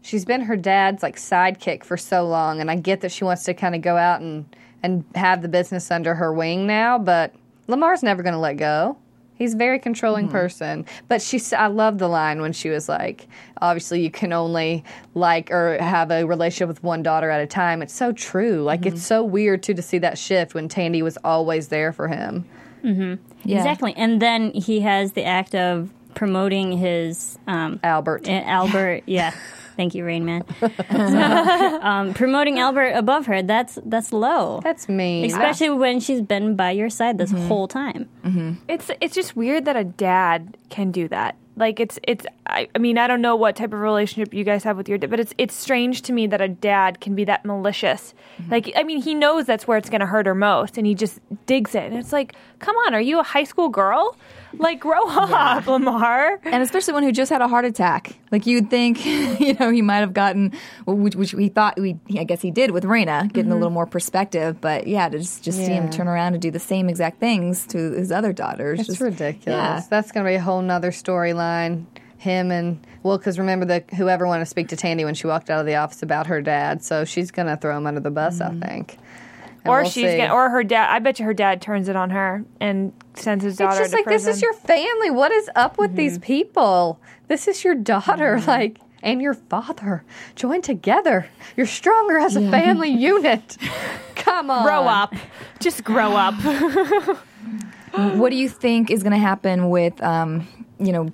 she's 0.01 0.25
been 0.25 0.41
her 0.41 0.55
dad's 0.55 1.01
like 1.03 1.17
sidekick 1.17 1.83
for 1.83 1.97
so 1.97 2.25
long, 2.27 2.61
and 2.61 2.69
I 2.69 2.75
get 2.75 3.01
that 3.01 3.11
she 3.11 3.23
wants 3.23 3.43
to 3.45 3.53
kind 3.53 3.75
of 3.75 3.81
go 3.81 3.97
out 3.97 4.21
and 4.21 4.45
and 4.85 5.03
have 5.15 5.41
the 5.41 5.47
business 5.47 5.89
under 5.89 6.13
her 6.15 6.31
wing 6.31 6.67
now, 6.67 6.97
but 6.99 7.33
Lamar's 7.67 8.03
never 8.03 8.21
going 8.21 8.33
to 8.33 8.39
let 8.39 8.57
go. 8.57 8.97
He's 9.35 9.53
a 9.53 9.57
very 9.57 9.79
controlling 9.79 10.29
person. 10.29 10.85
But 11.09 11.21
she, 11.21 11.41
I 11.53 11.67
love 11.67 11.97
the 11.97 12.07
line 12.07 12.39
when 12.39 12.53
she 12.53 12.69
was 12.69 12.87
like, 12.87 13.27
obviously 13.61 14.01
you 14.01 14.09
can 14.09 14.31
only 14.31 14.83
like 15.13 15.51
or 15.51 15.77
have 15.81 16.09
a 16.11 16.23
relationship 16.23 16.69
with 16.69 16.83
one 16.83 17.03
daughter 17.03 17.29
at 17.29 17.41
a 17.41 17.47
time. 17.47 17.81
It's 17.81 17.93
so 17.93 18.13
true. 18.13 18.63
Like 18.63 18.85
it's 18.85 19.03
so 19.03 19.23
weird 19.23 19.61
too 19.61 19.73
to 19.73 19.81
see 19.81 19.97
that 19.97 20.17
shift 20.17 20.53
when 20.53 20.69
Tandy 20.69 21.01
was 21.01 21.17
always 21.25 21.67
there 21.67 21.91
for 21.91 22.07
him. 22.07 22.45
Yeah. 23.43 23.57
Exactly. 23.57 23.93
And 23.97 24.21
then 24.21 24.53
he 24.53 24.81
has 24.81 25.13
the 25.13 25.25
act 25.25 25.53
of 25.53 25.91
promoting 26.13 26.71
his 26.71 27.37
um, 27.47 27.79
Albert. 27.83 28.29
Uh, 28.29 28.41
Albert, 28.45 29.03
yeah. 29.05 29.33
Thank 29.75 29.95
you, 29.95 30.05
Rain 30.05 30.25
Man. 30.25 30.43
So, 30.95 31.81
um, 31.81 32.13
promoting 32.13 32.59
Albert 32.59 32.91
above 32.91 33.25
her, 33.27 33.41
that's 33.41 33.77
that's 33.85 34.11
low. 34.13 34.59
That's 34.63 34.87
mean. 34.87 35.25
Especially 35.25 35.69
when 35.69 35.99
she's 35.99 36.21
been 36.21 36.55
by 36.55 36.71
your 36.71 36.89
side 36.89 37.17
this 37.17 37.31
mm-hmm. 37.31 37.47
whole 37.47 37.67
time. 37.67 38.09
Mm-hmm. 38.23 38.53
It's 38.67 38.89
it's 39.01 39.15
just 39.15 39.35
weird 39.35 39.65
that 39.65 39.75
a 39.75 39.83
dad 39.83 40.57
can 40.69 40.91
do 40.91 41.07
that. 41.09 41.35
Like 41.57 41.79
it's 41.79 41.97
it's 42.03 42.25
I, 42.47 42.67
I 42.75 42.79
mean 42.79 42.97
I 42.97 43.07
don't 43.07 43.21
know 43.21 43.35
what 43.35 43.55
type 43.55 43.73
of 43.73 43.79
relationship 43.79 44.33
you 44.33 44.43
guys 44.43 44.63
have 44.63 44.77
with 44.77 44.89
your 44.89 44.97
dad, 44.97 45.09
but 45.09 45.19
it's 45.19 45.33
it's 45.37 45.55
strange 45.55 46.01
to 46.03 46.13
me 46.13 46.27
that 46.27 46.41
a 46.41 46.49
dad 46.49 46.99
can 46.99 47.15
be 47.15 47.23
that 47.25 47.45
malicious. 47.45 48.13
Mm-hmm. 48.39 48.51
Like 48.51 48.71
I 48.75 48.83
mean 48.83 49.01
he 49.01 49.15
knows 49.15 49.45
that's 49.45 49.67
where 49.67 49.77
it's 49.77 49.89
going 49.89 50.01
to 50.01 50.07
hurt 50.07 50.25
her 50.25 50.35
most, 50.35 50.77
and 50.77 50.85
he 50.85 50.95
just 50.95 51.19
digs 51.45 51.73
it. 51.73 51.83
And 51.83 51.95
it's 51.95 52.11
like, 52.11 52.35
come 52.59 52.75
on, 52.77 52.93
are 52.93 53.01
you 53.01 53.19
a 53.19 53.23
high 53.23 53.45
school 53.45 53.69
girl? 53.69 54.17
Like 54.59 54.79
grow 54.79 55.01
up, 55.07 55.67
Lamar. 55.67 56.39
And 56.43 56.63
especially 56.63 56.93
one 56.93 57.03
who 57.03 57.11
just 57.11 57.31
had 57.31 57.41
a 57.41 57.47
heart 57.47 57.65
attack. 57.65 58.15
Like 58.31 58.45
you'd 58.45 58.69
think, 58.69 59.05
you 59.39 59.53
know, 59.53 59.71
he 59.71 59.81
might 59.81 59.97
have 59.97 60.13
gotten, 60.13 60.53
which, 60.85 61.15
which 61.15 61.33
we 61.33 61.49
thought 61.49 61.79
we, 61.79 61.97
I 62.17 62.23
guess 62.23 62.41
he 62.41 62.51
did 62.51 62.71
with 62.71 62.83
Rayna, 62.83 63.31
getting 63.31 63.51
a 63.51 63.53
mm-hmm. 63.53 63.53
little 63.53 63.69
more 63.69 63.85
perspective. 63.85 64.59
But 64.59 64.87
yeah, 64.87 65.09
to 65.09 65.19
just, 65.19 65.43
just 65.43 65.57
see 65.57 65.73
him 65.73 65.89
turn 65.89 66.07
around 66.07 66.33
and 66.33 66.41
do 66.41 66.51
the 66.51 66.59
same 66.59 66.89
exact 66.89 67.19
things 67.19 67.65
to 67.67 67.77
his 67.77 68.11
other 68.11 68.33
daughters. 68.33 68.79
It's 68.79 68.89
just, 68.89 69.01
ridiculous. 69.01 69.45
Yeah. 69.47 69.81
That's 69.89 70.11
going 70.11 70.25
to 70.25 70.29
be 70.29 70.35
a 70.35 70.41
whole 70.41 70.61
nother 70.61 70.91
storyline. 70.91 71.85
Him 72.17 72.49
and 72.49 72.85
well, 73.03 73.19
because 73.19 73.37
remember 73.37 73.65
the 73.65 73.83
whoever 73.95 74.25
wanted 74.25 74.45
to 74.45 74.45
speak 74.47 74.69
to 74.69 74.75
Tandy 74.75 75.05
when 75.05 75.13
she 75.13 75.27
walked 75.27 75.51
out 75.51 75.59
of 75.59 75.67
the 75.67 75.75
office 75.75 76.01
about 76.01 76.25
her 76.25 76.41
dad, 76.41 76.83
so 76.83 77.05
she's 77.05 77.29
going 77.29 77.47
to 77.47 77.55
throw 77.55 77.77
him 77.77 77.85
under 77.85 77.99
the 77.99 78.09
bus. 78.09 78.41
I 78.41 78.49
mm-hmm. 78.49 78.61
think. 78.61 78.97
And 79.65 79.71
Or 79.73 79.81
we'll 79.81 79.89
she's 79.89 80.11
see. 80.11 80.17
gonna, 80.17 80.33
or 80.33 80.49
her 80.51 80.63
dad. 80.63 80.89
I 80.93 80.99
bet 80.99 81.19
you 81.19 81.25
her 81.25 81.33
dad 81.33 81.59
turns 81.61 81.89
it 81.89 81.95
on 81.95 82.11
her 82.11 82.45
and 82.61 82.93
sends 83.15 83.43
his 83.43 83.57
daughter 83.57 83.71
It's 83.71 83.79
just 83.79 83.91
to 83.91 83.97
like 83.97 84.05
prison. 84.05 84.27
this 84.27 84.37
is 84.37 84.41
your 84.43 84.53
family. 84.53 85.09
What 85.09 85.31
is 85.31 85.49
up 85.55 85.77
with 85.79 85.89
Mm-hmm. 85.91 85.97
these 85.97 86.19
people? 86.19 86.99
This 87.27 87.47
is 87.47 87.63
your 87.63 87.73
daughter, 87.75 88.39
like, 88.47 88.77
and 89.01 89.21
your 89.21 89.33
father. 89.33 90.03
Join 90.35 90.61
together. 90.61 91.27
You're 91.57 91.65
stronger 91.65 92.17
as 92.19 92.35
a 92.35 92.49
family 92.51 92.89
unit. 93.11 93.57
Come 94.15 94.49
on, 94.51 94.63
grow 94.63 94.83
up. 94.83 95.13
Just 95.59 95.83
grow 95.83 96.15
up. 96.15 96.35
What 97.95 98.29
do 98.29 98.35
you 98.35 98.49
think 98.49 98.91
is 98.91 99.03
going 99.03 99.13
to 99.13 99.17
happen 99.17 99.69
with, 99.69 100.03
um, 100.03 100.45
you 100.79 100.91
know, 100.91 101.13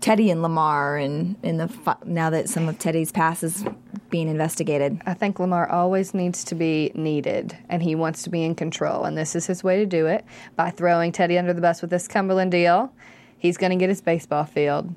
Teddy 0.00 0.30
and 0.30 0.42
Lamar 0.42 0.96
and 0.96 1.34
in 1.42 1.56
the 1.56 1.66
fi- 1.66 1.96
now 2.04 2.30
that 2.30 2.48
some 2.48 2.68
of 2.68 2.78
Teddy's 2.78 3.10
past 3.10 3.42
is 3.42 3.64
being 4.10 4.28
investigated? 4.28 5.00
I 5.06 5.14
think 5.14 5.38
Lamar 5.38 5.68
always 5.68 6.12
needs 6.12 6.44
to 6.44 6.54
be 6.54 6.90
needed, 6.94 7.56
and 7.68 7.82
he 7.82 7.94
wants 7.94 8.22
to 8.24 8.30
be 8.30 8.44
in 8.44 8.54
control. 8.54 9.04
And 9.04 9.16
this 9.16 9.34
is 9.34 9.46
his 9.46 9.64
way 9.64 9.78
to 9.78 9.86
do 9.86 10.06
it 10.06 10.24
by 10.56 10.70
throwing 10.70 11.12
Teddy 11.12 11.38
under 11.38 11.52
the 11.52 11.60
bus 11.60 11.80
with 11.80 11.90
this 11.90 12.08
Cumberland 12.08 12.52
deal. 12.52 12.92
He's 13.38 13.56
going 13.56 13.70
to 13.70 13.76
get 13.76 13.88
his 13.88 14.02
baseball 14.02 14.44
field, 14.44 14.94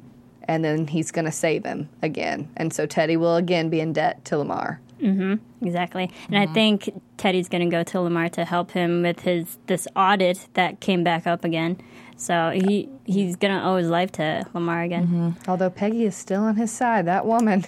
and 0.48 0.66
then 0.66 0.88
he's 0.88 1.12
going 1.12 1.26
to 1.26 1.32
save 1.32 1.66
him 1.66 1.90
again. 2.02 2.50
And 2.58 2.74
so 2.74 2.86
Teddy 2.86 3.16
will 3.16 3.36
again 3.36 3.70
be 3.70 3.80
in 3.80 3.94
debt 3.94 4.26
to 4.26 4.38
Lamar. 4.38 4.82
Mm-hmm. 5.02 5.66
Exactly. 5.66 6.12
And 6.28 6.38
I 6.38 6.46
mm-hmm. 6.46 6.54
think 6.54 7.02
Teddy's 7.18 7.50
going 7.50 7.70
to 7.70 7.74
go 7.74 7.84
to 7.84 8.02
Lamar 8.02 8.30
to 8.30 8.46
help 8.46 8.72
him 8.72 9.02
with 9.02 9.22
his 9.22 9.58
this 9.68 9.88
audit 9.96 10.48
that 10.54 10.80
came 10.80 11.04
back 11.04 11.28
up 11.28 11.44
again. 11.44 11.82
So 12.24 12.52
he 12.54 12.88
he's 13.06 13.36
going 13.36 13.54
to 13.54 13.64
owe 13.66 13.76
his 13.76 13.90
life 13.90 14.14
to 14.14 14.46
Lamar 14.54 14.82
again. 14.82 15.36
Although 15.48 15.70
Peggy 15.70 16.06
is 16.06 16.16
still 16.16 16.44
on 16.44 16.56
his 16.56 16.72
side, 16.72 17.06
that 17.08 17.26
woman. 17.26 17.66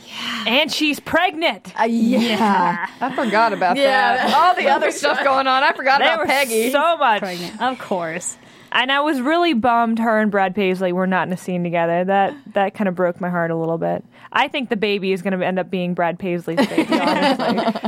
And 0.47 0.71
she's 0.71 1.00
pregnant. 1.00 1.74
Uh, 1.79 1.83
yeah. 1.83 2.88
I 3.01 3.13
forgot 3.15 3.51
about 3.51 3.75
Yeah. 3.77 4.15
that. 4.27 4.33
All 4.33 4.55
the 4.55 4.69
other 4.69 4.91
stuff 4.91 5.24
going 5.24 5.47
on, 5.47 5.63
I 5.63 5.74
forgot 5.74 6.00
There 6.00 6.07
about 6.13 6.19
was 6.27 6.29
Peggy. 6.29 6.71
so 6.71 6.97
much. 6.97 7.19
Pregnant. 7.19 7.62
Of 7.62 7.79
course. 7.79 8.38
And 8.75 8.91
I 8.91 9.00
was 9.00 9.22
really 9.22 9.53
bummed 9.53 10.00
her 10.00 10.20
and 10.20 10.29
Brad 10.29 10.53
Paisley 10.53 10.91
were 10.91 11.08
not 11.08 11.27
in 11.27 11.34
a 11.34 11.38
scene 11.38 11.63
together. 11.63 12.03
That 12.03 12.36
that 12.53 12.74
kind 12.74 12.89
of 12.89 12.96
broke 12.96 13.22
my 13.22 13.29
heart 13.29 13.50
a 13.50 13.55
little 13.55 13.77
bit. 13.77 14.03
I 14.34 14.50
think 14.50 14.67
the 14.70 14.75
baby 14.75 15.13
is 15.13 15.22
going 15.22 15.39
to 15.39 15.46
end 15.46 15.58
up 15.58 15.72
being 15.72 15.94
Brad 15.94 16.20
Paisley's 16.20 16.58
baby, 16.67 16.94
honestly. 17.00 17.82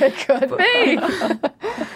It 0.00 0.16
could 0.26 0.56
be. 0.56 0.96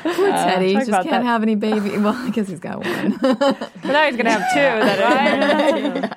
Poor 0.02 0.30
uh, 0.30 0.44
Teddy. 0.44 0.74
talk 0.74 0.86
just 0.86 0.92
can't 0.92 1.08
that. 1.08 1.22
have 1.24 1.42
any 1.42 1.54
baby. 1.54 1.96
Well, 1.96 2.14
I 2.14 2.28
guess 2.28 2.48
he's 2.48 2.60
got 2.60 2.84
one. 2.84 3.16
but 3.22 3.84
now 3.84 4.04
he's 4.04 4.16
going 4.16 4.26
to 4.26 4.32
have 4.32 4.52
two. 4.52 4.60
That 4.84 6.16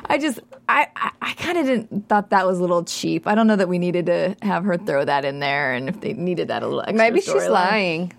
I 0.08 0.18
just, 0.18 0.40
I, 0.68 0.88
I, 0.94 1.10
I 1.22 1.32
kind 1.34 1.58
of 1.58 1.66
didn't 1.66 2.08
thought 2.08 2.30
that 2.30 2.46
was 2.46 2.58
a 2.58 2.60
little 2.60 2.84
cheap. 2.84 3.26
I 3.26 3.34
don't 3.34 3.46
know 3.46 3.56
that 3.56 3.68
we 3.68 3.78
needed 3.78 4.06
to 4.06 4.36
have 4.42 4.64
her 4.64 4.76
throw 4.76 5.04
that 5.04 5.24
in 5.24 5.40
there, 5.40 5.72
and 5.72 5.88
if 5.88 6.00
they 6.02 6.12
needed 6.12 6.48
that 6.48 6.62
a 6.62 6.66
little 6.66 6.82
extra. 6.82 6.98
Maybe 6.98 7.20
she's 7.22 7.32
storyline. 7.32 7.50
lying. 7.50 8.12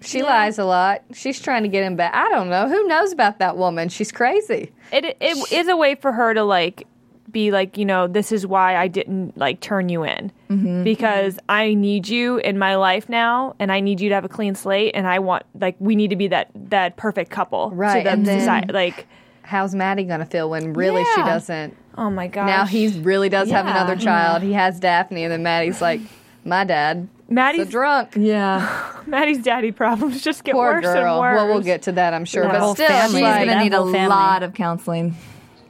She 0.00 0.22
lies 0.22 0.58
a 0.58 0.64
lot. 0.64 1.02
She's 1.12 1.40
trying 1.40 1.62
to 1.64 1.68
get 1.68 1.84
him 1.84 1.96
back. 1.96 2.14
I 2.14 2.28
don't 2.30 2.48
know. 2.48 2.68
Who 2.68 2.86
knows 2.88 3.12
about 3.12 3.38
that 3.38 3.56
woman? 3.56 3.88
She's 3.88 4.10
crazy. 4.12 4.72
it 4.92 5.04
it 5.20 5.52
is 5.52 5.68
a 5.68 5.76
way 5.76 5.94
for 5.94 6.12
her 6.12 6.32
to 6.34 6.42
like 6.44 6.86
be 7.30 7.52
like 7.52 7.78
you 7.78 7.84
know 7.84 8.08
this 8.08 8.32
is 8.32 8.44
why 8.44 8.76
I 8.76 8.88
didn't 8.88 9.36
like 9.38 9.60
turn 9.60 9.88
you 9.88 10.02
in 10.02 10.32
Mm-hmm. 10.50 10.82
because 10.82 11.38
I 11.48 11.74
need 11.74 12.08
you 12.08 12.38
in 12.38 12.58
my 12.58 12.74
life 12.74 13.08
now 13.08 13.54
and 13.60 13.70
I 13.70 13.78
need 13.78 14.00
you 14.00 14.08
to 14.08 14.14
have 14.16 14.24
a 14.24 14.28
clean 14.28 14.56
slate 14.56 14.96
and 14.96 15.06
I 15.06 15.20
want 15.20 15.44
like 15.60 15.76
we 15.78 15.94
need 15.94 16.10
to 16.10 16.16
be 16.16 16.26
that 16.26 16.50
that 16.56 16.96
perfect 16.96 17.30
couple 17.30 17.70
Right, 17.70 17.98
to 17.98 18.02
the 18.04 18.10
and 18.10 18.26
then- 18.26 18.40
society 18.40 18.72
like 18.72 19.06
How's 19.42 19.74
Maddie 19.76 20.04
going 20.04 20.20
to 20.20 20.26
feel 20.26 20.48
when 20.50 20.72
really 20.74 21.04
she 21.14 21.22
doesn't? 21.22 21.76
oh 21.98 22.10
my 22.10 22.26
god 22.26 22.46
Now 22.46 22.64
he 22.66 22.88
really 23.00 23.28
does 23.28 23.48
have 23.50 23.66
another 23.66 23.94
child. 23.96 24.42
He 24.42 24.52
has 24.54 24.80
Daphne, 24.80 25.22
and 25.24 25.32
then 25.32 25.42
Maddie's 25.44 25.80
like, 25.80 26.00
my 26.44 26.64
dad. 26.64 27.08
Maddie's 27.28 27.66
So 27.66 27.70
drunk. 27.70 28.14
Yeah, 28.16 28.92
Maddie's 29.06 29.38
daddy 29.42 29.70
problems 29.72 30.22
just 30.22 30.42
get 30.42 30.54
Poor 30.54 30.74
worse 30.74 30.84
girl. 30.84 30.96
and 31.14 31.20
worse. 31.20 31.36
Well, 31.36 31.46
we'll 31.48 31.62
get 31.62 31.82
to 31.82 31.92
that, 31.92 32.12
I'm 32.12 32.24
sure. 32.24 32.42
That 32.44 32.52
but 32.52 32.60
whole 32.60 32.74
still, 32.74 32.88
family. 32.88 33.20
she's 33.20 33.46
gonna 33.46 33.62
need 33.62 33.72
a 33.74 33.84
family. 33.92 34.08
lot 34.08 34.42
of 34.42 34.54
counseling. 34.54 35.14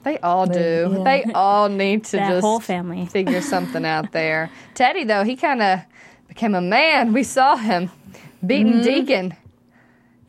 they 0.04 0.18
all 0.20 0.46
do. 0.46 0.94
Yeah. 0.96 1.04
They 1.04 1.24
all 1.34 1.68
need 1.68 2.04
to 2.06 2.16
That 2.16 2.30
just 2.30 2.40
whole 2.40 2.60
family. 2.60 3.04
figure 3.06 3.40
something 3.54 3.84
out 3.84 4.12
there. 4.12 4.50
Teddy, 4.74 5.04
though, 5.04 5.22
he 5.24 5.36
kind 5.36 5.60
of 5.60 5.80
became 6.28 6.54
a 6.54 6.62
man. 6.62 7.12
We 7.12 7.22
saw 7.24 7.56
him 7.56 7.90
beating 8.46 8.72
mm-hmm. 8.74 8.82
Deacon. 8.82 9.30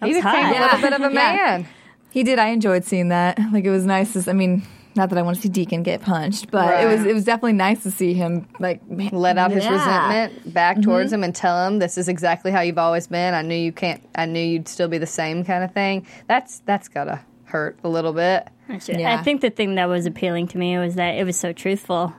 He 0.03 0.13
That's 0.13 0.25
became 0.25 0.45
hot. 0.45 0.55
a 0.55 0.59
little 0.63 0.79
Yeah. 0.79 0.81
bit 0.81 0.93
of 0.93 1.01
a 1.01 1.13
Yeah. 1.13 1.35
man. 1.35 1.67
He 2.09 2.23
did. 2.23 2.39
I 2.39 2.47
enjoyed 2.47 2.83
seeing 2.83 3.07
that. 3.07 3.39
Like 3.53 3.63
it 3.63 3.69
was 3.69 3.85
nice. 3.85 4.11
To, 4.13 4.29
I 4.29 4.33
mean, 4.33 4.63
not 4.95 5.09
that 5.09 5.17
I 5.17 5.21
want 5.21 5.37
to 5.37 5.41
see 5.41 5.49
Deacon 5.49 5.83
get 5.83 6.01
punched, 6.01 6.51
but 6.51 6.81
it 6.83 6.85
was 6.85 7.05
it 7.05 7.13
was 7.13 7.23
definitely 7.23 7.53
nice 7.53 7.83
to 7.83 7.91
see 7.91 8.13
him 8.13 8.47
like 8.59 8.81
let 8.89 9.37
out 9.37 9.51
his 9.51 9.63
yeah. 9.63 9.71
resentment 9.71 10.53
back 10.53 10.77
mm-hmm. 10.77 10.89
towards 10.89 11.13
him 11.13 11.23
and 11.23 11.33
tell 11.33 11.67
him 11.67 11.79
this 11.79 11.97
is 11.97 12.07
exactly 12.07 12.51
how 12.51 12.61
you've 12.61 12.77
always 12.77 13.07
been. 13.07 13.33
I 13.33 13.41
knew 13.41 13.55
you 13.55 13.71
can't. 13.71 14.03
I 14.15 14.25
knew 14.25 14.41
you'd 14.41 14.67
still 14.67 14.87
be 14.87 14.97
the 14.97 15.05
same 15.05 15.43
kind 15.45 15.63
of 15.63 15.73
thing. 15.73 16.05
That's 16.27 16.59
that's 16.65 16.87
gotta 16.87 17.21
hurt 17.45 17.79
a 17.83 17.89
little 17.89 18.13
bit. 18.13 18.47
Yeah. 18.87 19.19
I 19.19 19.23
think 19.23 19.41
the 19.41 19.49
thing 19.49 19.75
that 19.75 19.87
was 19.87 20.05
appealing 20.05 20.47
to 20.49 20.57
me 20.57 20.77
was 20.77 20.95
that 20.95 21.15
it 21.15 21.25
was 21.25 21.37
so 21.37 21.51
truthful. 21.51 22.13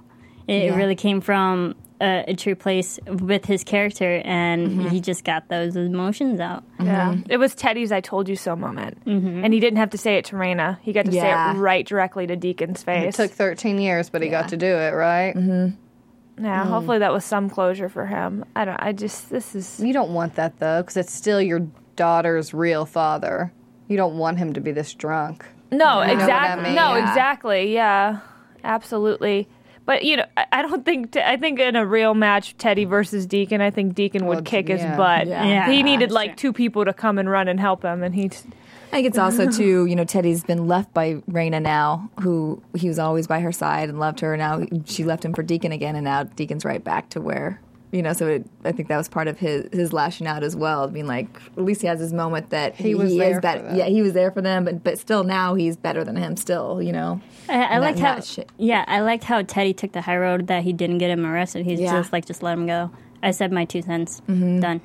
It 0.46 0.64
Yeah. 0.64 0.76
really 0.76 0.96
came 0.96 1.20
from 1.20 1.74
a, 2.02 2.24
a 2.28 2.34
true 2.34 2.54
place 2.56 2.98
with 3.06 3.44
his 3.44 3.62
character, 3.64 4.20
and 4.24 4.68
Mm-hmm. 4.68 4.88
he 4.88 5.00
just 5.00 5.24
got 5.24 5.48
those 5.48 5.76
emotions 5.76 6.40
out. 6.40 6.64
Yeah, 6.80 7.12
mm-hmm. 7.12 7.30
it 7.30 7.36
was 7.38 7.54
Teddy's 7.54 7.92
"I 7.92 8.00
told 8.00 8.28
you 8.28 8.36
so" 8.36 8.56
moment, 8.56 9.04
mm-hmm. 9.04 9.44
and 9.44 9.54
he 9.54 9.60
didn't 9.60 9.78
have 9.78 9.90
to 9.90 9.98
say 9.98 10.16
it 10.16 10.24
to 10.26 10.36
Rayna. 10.36 10.78
He 10.82 10.92
got 10.92 11.06
to 11.06 11.12
Yeah. 11.12 11.52
say 11.52 11.58
it 11.58 11.60
right 11.62 11.86
directly 11.86 12.26
to 12.26 12.36
Deacon's 12.36 12.82
face. 12.82 13.14
It 13.14 13.22
took 13.22 13.30
13 13.30 13.78
years, 13.78 14.10
but 14.10 14.22
he 14.22 14.28
got 14.28 14.48
to 14.48 14.56
do 14.56 14.66
it 14.66 14.90
right. 14.90 15.34
Mm-hmm. 15.34 16.44
yeah, 16.44 16.64
mm. 16.64 16.68
hopefully 16.68 16.98
that 16.98 17.12
was 17.12 17.24
some 17.24 17.48
closure 17.48 17.88
for 17.88 18.06
him. 18.06 18.44
I 18.56 18.64
don't. 18.64 18.80
I 18.82 18.92
just 18.92 19.30
this 19.30 19.54
is 19.54 19.78
You 19.80 19.92
don't 19.92 20.12
want 20.12 20.34
that 20.34 20.58
though, 20.58 20.82
because 20.82 20.96
it's 20.96 21.12
still 21.12 21.40
your 21.40 21.66
daughter's 21.96 22.52
real 22.52 22.84
father. 22.86 23.52
You 23.88 23.96
don't 23.96 24.16
want 24.16 24.38
him 24.38 24.52
to 24.54 24.60
be 24.60 24.72
this 24.72 24.94
drunk. 24.94 25.44
no 25.70 25.76
know 25.78 25.96
what 25.96 26.08
I 26.08 26.12
exactly. 26.12 26.64
mean? 26.64 26.74
No, 26.74 26.96
Yeah. 26.96 27.08
exactly. 27.08 27.74
Yeah, 27.74 28.20
absolutely. 28.64 29.48
But 29.84 30.04
you 30.04 30.16
know, 30.16 30.26
I, 30.36 30.46
I 30.52 30.62
don't 30.62 30.84
think. 30.84 31.16
I 31.16 31.36
think 31.36 31.58
in 31.58 31.76
a 31.76 31.84
real 31.84 32.14
match, 32.14 32.56
Teddy 32.56 32.84
versus 32.84 33.26
Deacon, 33.26 33.60
I 33.60 33.70
think 33.70 33.94
Deacon 33.94 34.26
would 34.26 34.34
Well, 34.36 34.42
kick 34.42 34.68
his 34.68 34.80
butt. 34.96 35.26
Yeah. 35.26 35.44
Yeah. 35.44 35.70
he 35.70 35.82
needed 35.82 36.10
like 36.10 36.36
two 36.36 36.52
people 36.52 36.84
to 36.84 36.92
come 36.92 37.18
and 37.18 37.28
run 37.28 37.48
and 37.48 37.58
help 37.58 37.82
him, 37.84 38.02
and 38.02 38.14
he. 38.14 38.26
I 38.26 38.96
think 38.96 39.06
it's 39.06 39.18
also 39.18 39.50
too, 39.50 39.86
you 39.86 39.96
know, 39.96 40.04
Teddy's 40.04 40.44
been 40.44 40.68
left 40.68 40.92
by 40.92 41.14
Rayna 41.30 41.62
now, 41.62 42.10
who 42.20 42.62
he 42.76 42.88
was 42.88 42.98
always 42.98 43.26
by 43.26 43.40
her 43.40 43.50
side 43.52 43.88
and 43.88 43.98
loved 43.98 44.20
her. 44.20 44.36
Now 44.36 44.64
she 44.84 45.02
left 45.04 45.24
him 45.24 45.32
for 45.32 45.42
Deacon 45.42 45.72
again, 45.72 45.96
and 45.96 46.04
now 46.04 46.24
Deacon's 46.24 46.64
right 46.64 46.82
back 46.84 47.08
to 47.10 47.20
where, 47.20 47.60
you 47.92 48.02
know. 48.02 48.12
So 48.12 48.26
it, 48.26 48.46
I 48.64 48.72
think 48.72 48.88
that 48.88 48.96
was 48.96 49.08
part 49.08 49.28
of 49.28 49.38
his 49.38 49.68
his 49.72 49.92
lashing 49.92 50.26
out 50.26 50.42
as 50.42 50.56
well, 50.56 50.88
being 50.88 51.06
like, 51.06 51.28
at 51.56 51.62
least 51.64 51.82
he 51.82 51.86
has 51.86 52.00
his 52.00 52.12
moment 52.12 52.50
that 52.50 52.74
He 52.74 52.94
was 52.96 53.14
there 53.16 53.30
is 53.30 53.34
for 53.36 53.40
better. 53.42 53.70
Yeah, 53.74 53.84
he 53.86 54.02
was 54.02 54.12
there 54.14 54.32
for 54.32 54.40
them, 54.42 54.64
but 54.64 54.82
but 54.82 54.98
still 54.98 55.22
now 55.22 55.54
he's 55.54 55.76
better 55.76 56.02
than 56.02 56.16
him. 56.16 56.36
Still, 56.36 56.82
you 56.82 56.92
know. 56.92 57.20
I, 57.48 57.52
I 57.54 57.56
And 57.74 57.80
liked 57.82 57.98
how, 58.00 58.20
shit- 58.20 58.50
yeah, 58.58 58.84
I 58.88 59.00
liked 59.00 59.24
how 59.24 59.42
Teddy 59.42 59.72
took 59.74 59.92
the 59.92 60.00
high 60.00 60.16
road 60.16 60.46
that 60.48 60.64
he 60.64 60.72
didn't 60.72 60.98
get 60.98 61.10
him 61.10 61.24
arrested. 61.24 61.64
He's 61.64 61.78
Yeah. 61.80 61.92
just 61.92 62.12
like, 62.12 62.24
just 62.24 62.42
let 62.42 62.56
him 62.58 62.66
go. 62.66 62.90
I 63.22 63.30
said 63.30 63.52
my 63.52 63.64
two 63.64 63.82
cents. 63.82 64.20
Mm-hmm. 64.28 64.60
Done. 64.60 64.80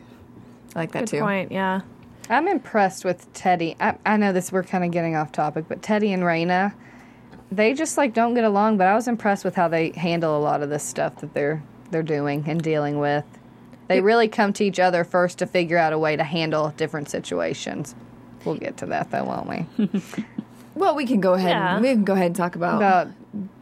I 0.75 0.79
like 0.79 0.91
that 0.91 0.99
Good 1.01 1.07
too. 1.07 1.19
point. 1.21 1.51
Yeah. 1.51 1.81
I'm 2.29 2.47
impressed 2.47 3.05
with 3.05 3.31
Teddy. 3.33 3.75
I, 3.79 3.95
I 4.05 4.17
know 4.17 4.33
this 4.33 4.51
we're 4.51 4.63
kind 4.63 4.83
of 4.83 4.91
getting 4.91 5.15
off 5.15 5.31
topic, 5.31 5.65
but 5.69 5.81
Teddy 5.81 6.11
and 6.11 6.23
Rayna, 6.23 6.73
they 7.51 7.73
just 7.73 7.97
like 7.97 8.13
don't 8.13 8.33
get 8.33 8.43
along. 8.43 8.77
But 8.77 8.87
I 8.87 8.95
was 8.95 9.07
impressed 9.07 9.45
with 9.45 9.55
how 9.55 9.67
they 9.69 9.91
handle 9.91 10.37
a 10.37 10.41
lot 10.41 10.61
of 10.61 10.69
this 10.69 10.83
stuff 10.83 11.15
that 11.21 11.33
they're 11.33 11.63
they're 11.91 12.03
doing 12.03 12.43
and 12.47 12.61
dealing 12.61 12.99
with. 12.99 13.25
They 13.87 14.01
really 14.01 14.27
come 14.27 14.51
to 14.53 14.65
each 14.65 14.79
other 14.79 15.03
first 15.03 15.37
to 15.39 15.45
figure 15.47 15.77
out 15.77 15.93
a 15.93 15.97
way 15.99 16.15
to 16.17 16.23
handle 16.23 16.73
different 16.77 17.09
situations. 17.09 17.95
We'll 18.43 18.55
get 18.55 18.77
to 18.77 18.85
that 18.87 19.11
though, 19.11 19.23
won't 19.23 19.47
we? 19.47 20.01
Well, 20.75 20.93
we 20.93 21.07
can 21.07 21.19
go 21.21 21.33
ahead. 21.33 21.49
Yeah. 21.49 21.79
We 21.79 21.87
can 21.87 22.03
go 22.03 22.13
ahead 22.13 22.27
and 22.27 22.35
talk 22.35 22.55
about 22.55 22.75
About 22.75 23.07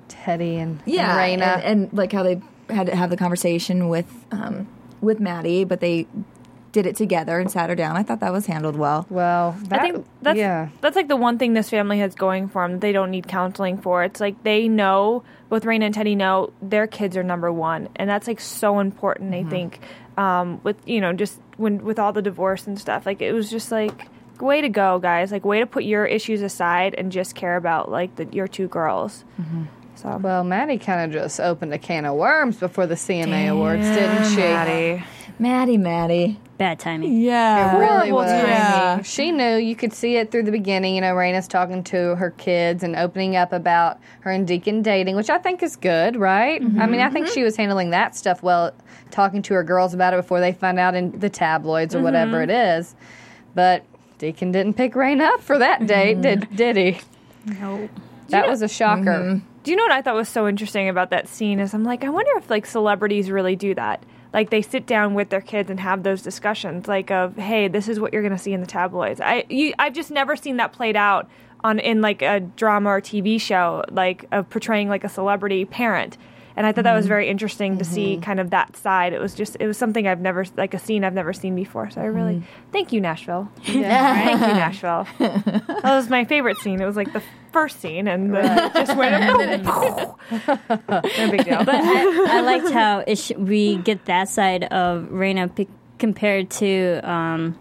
Teddy 0.10 0.58
and, 0.58 0.82
yeah, 0.86 1.18
and 1.18 1.42
Rayna. 1.42 1.46
and, 1.46 1.64
and 1.64 1.94
like 1.94 2.12
how 2.12 2.24
they 2.24 2.42
had 2.70 2.88
to 2.88 2.96
have 2.96 3.10
the 3.10 3.16
conversation 3.16 3.88
with 3.88 4.26
um, 4.34 4.68
with 5.00 5.22
Maddie, 5.22 5.64
but 5.64 5.80
they 5.80 6.08
did 6.76 6.86
it 6.86 6.98
together 6.98 7.40
and 7.40 7.50
sat 7.50 7.70
her 7.70 7.76
down. 7.76 7.96
I 7.96 8.04
thought 8.04 8.20
that 8.20 8.34
was 8.34 8.48
handled 8.48 8.76
well. 8.76 9.08
well, 9.10 9.56
that, 9.70 9.80
I 9.80 9.82
think 9.82 10.06
that's 10.22 10.38
yeah. 10.38 10.68
that's 10.82 10.98
like 10.98 11.08
the 11.08 11.16
one 11.16 11.38
thing 11.38 11.54
this 11.54 11.70
family 11.70 12.00
has 12.00 12.14
going 12.16 12.50
for 12.50 12.64
them 12.64 12.74
that 12.74 12.82
they 12.82 12.92
don't 12.92 13.12
need 13.12 13.30
counseling 13.30 13.78
for. 13.78 14.04
It's 14.04 14.20
like 14.20 14.44
they 14.44 14.68
know 14.68 15.24
both 15.48 15.64
Rayna 15.64 15.86
and 15.86 15.96
Teddy 15.96 16.16
know 16.16 16.52
their 16.62 16.86
kids 16.86 17.16
are 17.16 17.24
number 17.24 17.50
one, 17.50 17.88
and 17.96 18.10
that's 18.10 18.28
like 18.28 18.42
so 18.42 18.80
important. 18.80 19.34
I 19.34 19.46
think 19.46 19.80
um, 20.18 20.60
with 20.64 20.76
you 20.86 21.00
know 21.00 21.14
just 21.14 21.40
when 21.56 21.82
with 21.86 21.98
all 21.98 22.12
the 22.12 22.22
divorce 22.22 22.68
and 22.68 22.78
stuff, 22.78 23.06
like 23.06 23.22
it 23.22 23.32
was 23.32 23.50
just 23.50 23.72
like 23.72 24.10
way 24.42 24.60
to 24.60 24.68
go, 24.68 25.00
guys. 25.00 25.32
Like 25.32 25.46
way 25.46 25.60
to 25.60 25.66
put 25.66 25.86
your 25.86 26.06
issues 26.06 26.42
aside 26.42 26.94
and 26.98 27.10
just 27.10 27.36
care 27.36 27.56
about 27.56 27.90
like 27.90 28.18
the, 28.18 28.26
your 28.34 28.50
two 28.50 28.68
girls. 28.68 29.24
So 29.96 30.18
Well, 30.18 30.44
Maddie 30.44 30.78
kind 30.78 31.06
of 31.06 31.18
just 31.18 31.40
opened 31.40 31.74
a 31.74 31.80
can 31.80 32.04
of 32.04 32.18
worms 32.18 32.58
before 32.58 32.86
the 32.86 32.96
CMA 32.96 33.50
Awards, 33.50 33.88
didn't 33.88 34.30
she? 34.32 34.42
Maddie. 34.42 35.06
Maddie, 35.40 35.78
Maddie. 35.78 36.40
Bad 36.58 36.80
timing. 36.80 37.22
Yeah. 37.22 37.76
It 37.76 37.80
really 37.80 38.12
was. 38.14 38.32
timing. 38.32 39.04
She 39.04 39.32
knew. 39.32 39.58
You 39.58 39.76
could 39.76 39.92
see 39.92 40.16
it 40.16 40.32
through 40.32 40.44
the 40.44 40.52
beginning. 40.52 40.96
You 40.96 41.02
know, 41.02 41.14
Rayna's 41.14 41.48
talking 41.48 41.84
to 41.86 42.16
her 42.16 42.32
kids 42.32 42.82
and 42.82 42.96
opening 42.96 43.36
up 43.36 43.52
about 43.52 44.00
her 44.22 44.32
and 44.32 44.48
Deacon 44.48 44.82
dating, 44.82 45.18
which 45.18 45.30
I 45.30 45.38
think 45.38 45.62
is 45.62 45.76
good, 45.76 46.16
right? 46.16 46.62
I 46.62 46.86
mean, 46.88 47.02
I 47.02 47.10
think 47.10 47.26
mm-hmm. 47.26 47.34
she 47.34 47.44
was 47.44 47.58
handling 47.58 47.90
that 47.90 48.16
stuff 48.16 48.42
well, 48.42 48.72
talking 49.12 49.42
to 49.44 49.54
her 49.54 49.64
girls 49.64 49.94
about 49.94 50.14
it 50.14 50.18
before 50.18 50.40
they 50.40 50.54
find 50.54 50.80
out 50.80 50.96
in 50.96 51.20
the 51.20 51.30
tabloids 51.30 51.94
or 51.94 52.02
whatever 52.02 52.38
mm-hmm. 52.38 52.50
it 52.50 52.78
is. 52.78 52.96
But 53.54 53.84
Deacon 54.18 54.52
didn't 54.52 54.76
pick 54.76 54.94
Rayna 54.94 55.28
up 55.34 55.42
for 55.42 55.60
that 55.60 55.80
mm-hmm. 55.80 55.88
date, 55.88 56.22
did 56.22 56.56
did 56.56 56.78
he? 56.78 57.02
No. 57.60 57.90
That 58.30 58.48
was 58.48 58.62
a 58.62 58.68
shocker. 58.68 59.42
Do 59.64 59.72
you 59.72 59.78
know 59.78 59.84
what 59.84 59.92
I 59.92 60.02
thought 60.02 60.16
was 60.16 60.30
so 60.30 60.48
interesting 60.48 60.90
about 60.90 61.10
that 61.10 61.28
scene? 61.28 61.60
Is 61.60 61.74
I'm 61.74 61.84
like, 61.84 62.04
I 62.04 62.10
wonder 62.10 62.32
if 62.38 62.50
like 62.50 62.66
celebrities 62.66 63.30
really 63.30 63.56
do 63.56 63.76
that. 63.76 64.04
Like 64.36 64.50
they 64.50 64.62
sit 64.62 64.86
down 64.86 65.14
with 65.14 65.30
their 65.30 65.40
kids 65.40 65.70
and 65.70 65.80
have 65.80 66.04
those 66.04 66.22
discussions, 66.22 66.90
like 66.90 67.10
of, 67.10 67.38
hey, 67.38 67.70
this 67.70 67.88
is 67.88 68.02
what 68.02 68.12
you're 68.12 68.22
going 68.22 68.36
to 68.36 68.38
see 68.38 68.52
in 68.52 68.60
the 68.60 68.68
tabloids. 68.68 69.22
I 69.22 69.46
you, 69.48 69.74
I've 69.80 69.94
just 69.94 70.12
never 70.12 70.36
seen 70.36 70.58
that 70.58 70.74
played 70.74 70.98
out 70.98 71.30
on 71.64 71.80
in 71.80 72.02
like 72.02 72.22
a 72.22 72.42
drama 72.42 72.90
or 72.90 73.00
TV 73.00 73.40
show, 73.40 73.86
like 73.90 74.26
of 74.34 74.50
portraying 74.50 74.90
like 74.90 75.06
a 75.06 75.10
celebrity 75.10 75.64
parent. 75.64 76.18
And 76.58 76.66
I 76.66 76.72
thought 76.72 76.86
that 76.86 76.94
was 76.96 77.06
very 77.06 77.28
interesting 77.28 77.78
to 77.80 77.84
see 77.86 78.18
kind 78.18 78.40
of 78.40 78.52
that 78.52 78.78
side. 78.78 79.12
It 79.12 79.20
was 79.20 79.34
just 79.34 79.58
it 79.60 79.68
was 79.68 79.78
something 79.78 80.08
I've 80.08 80.22
never 80.22 80.46
like 80.56 80.74
a 80.74 80.80
scene 80.80 81.04
I've 81.04 81.14
never 81.14 81.34
seen 81.34 81.54
before. 81.56 81.90
So 81.90 82.02
I 82.02 82.06
really 82.06 82.44
thank 82.72 82.94
you 82.94 83.02
Nashville. 83.02 83.50
Yeah. 83.66 84.14
thank 84.24 84.40
you 84.42 84.48
Nashville. 84.48 85.08
that 85.20 85.84
was 85.84 86.10
my 86.10 86.24
favorite 86.24 86.58
scene. 86.60 86.82
It 86.82 86.86
was 86.86 86.96
like 86.96 87.12
the 87.12 87.22
first 87.52 87.82
scene, 87.82 88.08
and 88.08 88.36
it 88.36 88.74
just 88.74 88.96
went. 88.98 89.66
no 89.66 91.32
big 91.32 91.46
deal. 91.46 91.64
But 91.64 91.76
I, 91.76 92.38
I 92.38 92.42
liked 92.42 92.72
how 92.72 93.00
it 93.06 93.18
sh- 93.18 93.32
we 93.38 93.78
get 93.78 94.06
that 94.06 94.30
side 94.30 94.64
of 94.66 95.10
Rayna 95.12 95.54
p- 95.54 95.68
compared 96.00 96.50
to 96.52 97.00
um, 97.10 97.58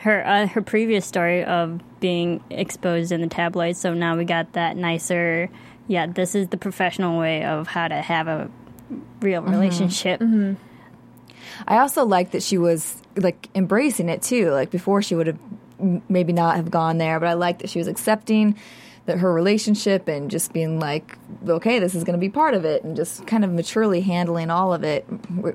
her 0.00 0.26
uh, 0.26 0.46
her 0.48 0.62
previous 0.62 1.06
story 1.06 1.44
of 1.44 1.80
being 2.00 2.42
exposed 2.50 3.12
in 3.12 3.20
the 3.20 3.26
tabloids. 3.26 3.80
So 3.80 3.94
now 3.94 4.16
we 4.16 4.24
got 4.24 4.52
that 4.52 4.76
nicer. 4.76 5.50
Yeah, 5.88 6.06
this 6.06 6.34
is 6.34 6.48
the 6.48 6.56
professional 6.56 7.18
way 7.18 7.44
of 7.44 7.66
how 7.66 7.88
to 7.88 7.96
have 7.96 8.28
a 8.28 8.50
real 9.20 9.42
mm-hmm. 9.42 9.50
relationship. 9.50 10.20
Mm-hmm. 10.20 10.54
I 11.66 11.78
also 11.78 12.04
like 12.04 12.30
that 12.32 12.42
she 12.42 12.58
was 12.58 13.02
like 13.16 13.48
embracing 13.54 14.08
it 14.08 14.22
too. 14.22 14.50
Like 14.50 14.70
before, 14.70 15.02
she 15.02 15.14
would 15.14 15.26
have 15.26 15.38
maybe 16.08 16.32
not 16.32 16.56
have 16.56 16.70
gone 16.70 16.98
there, 16.98 17.18
but 17.18 17.28
I 17.28 17.32
like 17.32 17.60
that 17.60 17.70
she 17.70 17.78
was 17.78 17.88
accepting 17.88 18.56
that 19.08 19.18
her 19.18 19.32
relationship 19.32 20.06
and 20.06 20.30
just 20.30 20.52
being 20.52 20.78
like, 20.78 21.18
okay, 21.46 21.78
this 21.80 21.94
is 21.94 22.04
going 22.04 22.14
to 22.14 22.20
be 22.20 22.28
part 22.28 22.54
of 22.54 22.64
it, 22.64 22.84
and 22.84 22.94
just 22.94 23.26
kind 23.26 23.44
of 23.44 23.50
maturely 23.50 24.00
handling 24.00 24.50
all 24.50 24.72
of 24.72 24.84
it. 24.84 25.02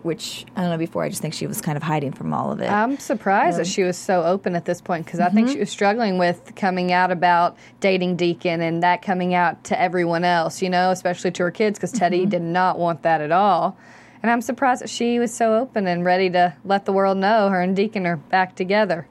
Which 0.03 0.45
I 0.55 0.61
don't 0.61 0.69
know. 0.71 0.77
Before, 0.77 1.03
I 1.03 1.09
just 1.09 1.21
think 1.21 1.33
she 1.33 1.47
was 1.47 1.61
kind 1.61 1.77
of 1.77 1.83
hiding 1.83 2.11
from 2.11 2.33
all 2.33 2.51
of 2.51 2.59
it. 2.59 2.69
I'm 2.69 2.97
surprised 2.97 3.57
that 3.57 3.61
um, 3.61 3.71
she 3.71 3.83
was 3.83 3.97
so 3.97 4.23
open 4.23 4.55
at 4.55 4.65
this 4.65 4.81
point 4.81 5.05
because 5.05 5.19
I 5.19 5.29
think 5.29 5.47
mm-hmm. 5.47 5.53
she 5.53 5.59
was 5.59 5.69
struggling 5.69 6.17
with 6.17 6.53
coming 6.55 6.91
out 6.91 7.11
about 7.11 7.57
dating 7.79 8.17
Deacon 8.17 8.61
and 8.61 8.83
that 8.83 9.01
coming 9.01 9.33
out 9.33 9.63
to 9.65 9.79
everyone 9.79 10.25
else, 10.25 10.61
you 10.61 10.69
know, 10.69 10.91
especially 10.91 11.31
to 11.31 11.43
her 11.43 11.51
kids 11.51 11.79
because 11.79 11.91
Teddy 11.91 12.21
mm-hmm. 12.21 12.29
did 12.29 12.41
not 12.41 12.77
want 12.77 13.03
that 13.03 13.21
at 13.21 13.31
all. 13.31 13.77
And 14.21 14.31
I'm 14.31 14.41
surprised 14.41 14.81
that 14.81 14.89
she 14.89 15.19
was 15.19 15.33
so 15.33 15.55
open 15.55 15.85
and 15.85 16.03
ready 16.03 16.29
to 16.29 16.55
let 16.65 16.85
the 16.85 16.93
world 16.93 17.17
know 17.17 17.49
her 17.49 17.61
and 17.61 17.75
Deacon 17.75 18.05
are 18.05 18.17
back 18.17 18.55
together. 18.55 19.07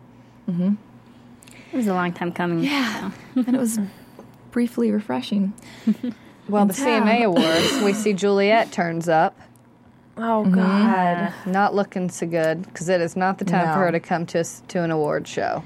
Mm-hmm. 0.49 0.75
It 1.73 1.77
was 1.77 1.87
a 1.87 1.95
long 1.95 2.13
time 2.13 2.33
coming. 2.33 2.65
yeah, 2.65 3.11
and 3.35 3.55
it 3.55 3.59
was 3.59 3.79
briefly 4.53 4.91
refreshing. 4.93 5.53
Well, 6.49 6.67
the 6.67 6.73
CMA 6.75 7.23
Awards, 7.23 7.83
we 7.85 7.93
see 7.93 8.13
Juliet 8.13 8.73
turns 8.73 9.09
up. 9.09 9.39
Oh 10.17 10.45
God. 10.45 11.29
Mm-hmm. 11.29 11.53
Not 11.53 11.73
looking 11.73 12.11
so 12.11 12.27
good 12.27 12.63
because 12.67 12.89
it 12.89 13.01
is 13.01 13.15
not 13.17 13.39
the 13.39 13.45
time 13.45 13.67
No. 13.69 13.75
for 13.75 13.79
her 13.79 13.93
to 13.93 14.01
come 14.01 14.27
to 14.27 14.41
us 14.41 14.61
to 14.69 14.83
an 14.83 14.91
award 14.91 15.29
show. 15.29 15.63